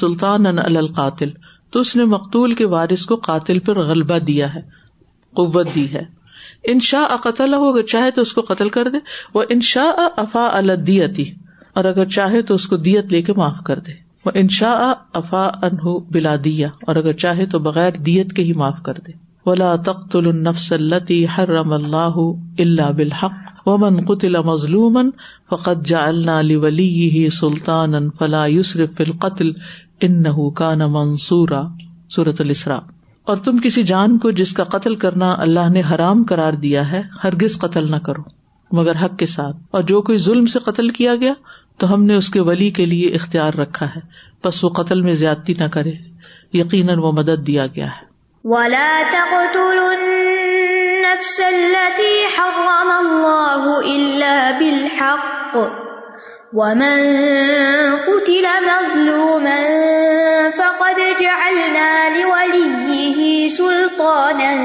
سلطان 0.00 0.58
القاتل 0.66 1.30
تو 1.74 1.80
اس 1.86 1.94
نے 2.00 2.04
مقتول 2.16 2.54
کے 2.60 2.66
وارث 2.74 3.04
کو 3.12 3.16
قاتل 3.30 3.58
پر 3.70 3.82
غلبہ 3.92 4.18
دیا 4.32 4.52
ہے 4.54 4.60
قوت 5.42 5.74
دی 5.74 5.86
ہے 5.94 6.04
ان 6.72 6.80
چاہے 6.82 8.10
تو 8.18 8.22
اس 8.26 8.32
کو 8.40 8.46
قتل 8.52 8.68
کر 8.76 8.88
دے 8.96 9.04
وہ 9.34 9.44
ان 9.56 9.60
افا 10.26 10.46
الدیتی 10.60 11.30
اور 11.78 11.90
اگر 11.94 12.08
چاہے 12.18 12.42
تو 12.50 12.54
اس 12.60 12.66
کو 12.72 12.76
دیت 12.88 13.12
لے 13.16 13.22
کے 13.30 13.40
معاف 13.42 13.62
کر 13.70 13.80
دے 13.88 13.98
وہ 14.24 14.30
انشا 14.38 14.72
افا 15.18 15.46
انہ 15.66 15.96
بلا 16.12 16.34
دیا 16.44 16.68
اور 16.88 16.96
اگر 16.96 17.12
چاہے 17.24 17.44
تو 17.52 17.58
بغیر 17.66 17.92
دیت 18.08 18.32
کے 18.36 18.42
ہی 18.48 18.52
معاف 18.56 18.82
کر 18.84 18.98
دے 19.06 19.12
ولا 19.46 19.74
تخت 19.84 20.16
النفس 20.16 20.72
التی 20.72 21.24
ہر 21.36 21.50
اللہ 21.58 22.90
بالحق 22.96 23.68
و 23.68 23.76
من 23.78 24.04
قطل 24.06 24.36
مظلوم 24.44 24.98
جعلنا 25.86 26.40
جا 26.42 26.58
ولی 26.62 27.28
سلطان 27.38 27.94
ان 27.94 28.08
في 28.20 28.26
یوسر 28.50 28.84
فل 28.96 29.12
قتل 29.20 29.50
ان 30.08 30.28
کا 30.60 30.74
نہ 30.82 30.86
منصورا 30.96 31.62
سورت 32.14 32.40
الاسراء 32.40 32.78
اور 33.30 33.36
تم 33.46 33.58
کسی 33.64 33.82
جان 33.92 34.18
کو 34.18 34.30
جس 34.40 34.52
کا 34.58 34.64
قتل 34.76 34.94
کرنا 35.02 35.34
اللہ 35.46 35.68
نے 35.72 35.82
حرام 35.90 36.22
قرار 36.28 36.52
دیا 36.66 36.90
ہے 36.92 37.02
ہرگز 37.24 37.58
قتل 37.60 37.90
نہ 37.90 37.96
کرو 38.06 38.22
مگر 38.78 39.04
حق 39.04 39.18
کے 39.18 39.26
ساتھ 39.26 39.56
اور 39.76 39.82
جو 39.92 40.00
کوئی 40.08 40.18
ظلم 40.28 40.46
سے 40.46 40.58
قتل 40.64 40.88
کیا 40.98 41.14
گیا 41.20 41.32
تو 41.80 41.88
ہم 41.92 42.00
نے 42.08 42.14
اس 42.20 42.28
کے 42.36 42.40
ولی 42.46 42.66
کے 42.78 42.84
لیے 42.86 43.04
اختیار 43.18 43.54
رکھا 43.58 43.86
ہے 43.94 44.00
بس 44.46 44.58
وہ 44.64 44.68
قتل 44.78 45.00
میں 45.06 45.14
زیادتی 45.20 45.54
نہ 45.60 45.68
کرے 45.76 45.92
یقیناً 46.60 46.98
وہ 47.04 47.12
مدد 47.18 47.46
دیا 47.46 47.64
گیا 47.76 47.86
ہے 47.92 48.50
وَلَا 48.52 48.90
النَّفْسَ 48.98 51.40
الَّتِي 51.54 52.12
حَرَّمَ 52.34 52.98
اللَّهُ 52.98 53.88
إِلَّا 53.96 54.36
بِالْحَقِّ 54.60 55.66
قُتِلَ 56.54 58.54
مَظْلُومًا 58.68 60.54
فَقَدْ 60.62 61.00
جَعَلْنَا 61.26 62.08
لِوَلِيِّهِ 62.16 63.52
سُلْطَانًا 63.60 64.56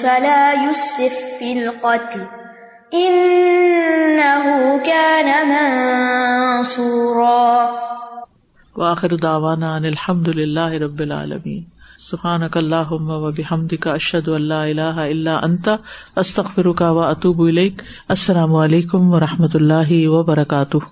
فَلَا 0.00 0.40
فِي 0.78 1.58
الْقَتْلِ 1.58 2.43
انہو 2.92 4.74
كان 4.86 5.28
منصورا 5.50 7.30
وآخر 8.82 9.14
دعوانا 9.22 9.74
ان 9.76 9.84
الحمد 9.92 10.28
للہ 10.40 10.66
رب 10.84 10.98
العالمین 11.06 11.62
سبحانك 12.08 12.56
اللہم 12.58 13.10
و 13.10 13.30
بحمدك 13.36 13.86
اشہد 13.88 14.28
ان 14.36 14.42
لا 14.48 14.62
الہ 14.64 14.94
الا 15.06 15.36
انت 15.44 15.68
استغفرك 15.70 16.80
و 16.90 17.00
اتوب 17.08 17.40
السلام 17.50 18.54
علیکم 18.64 19.12
و 19.14 19.20
رحمۃ 19.26 19.56
اللہ 19.60 19.96
وبرکاتہ 20.18 20.84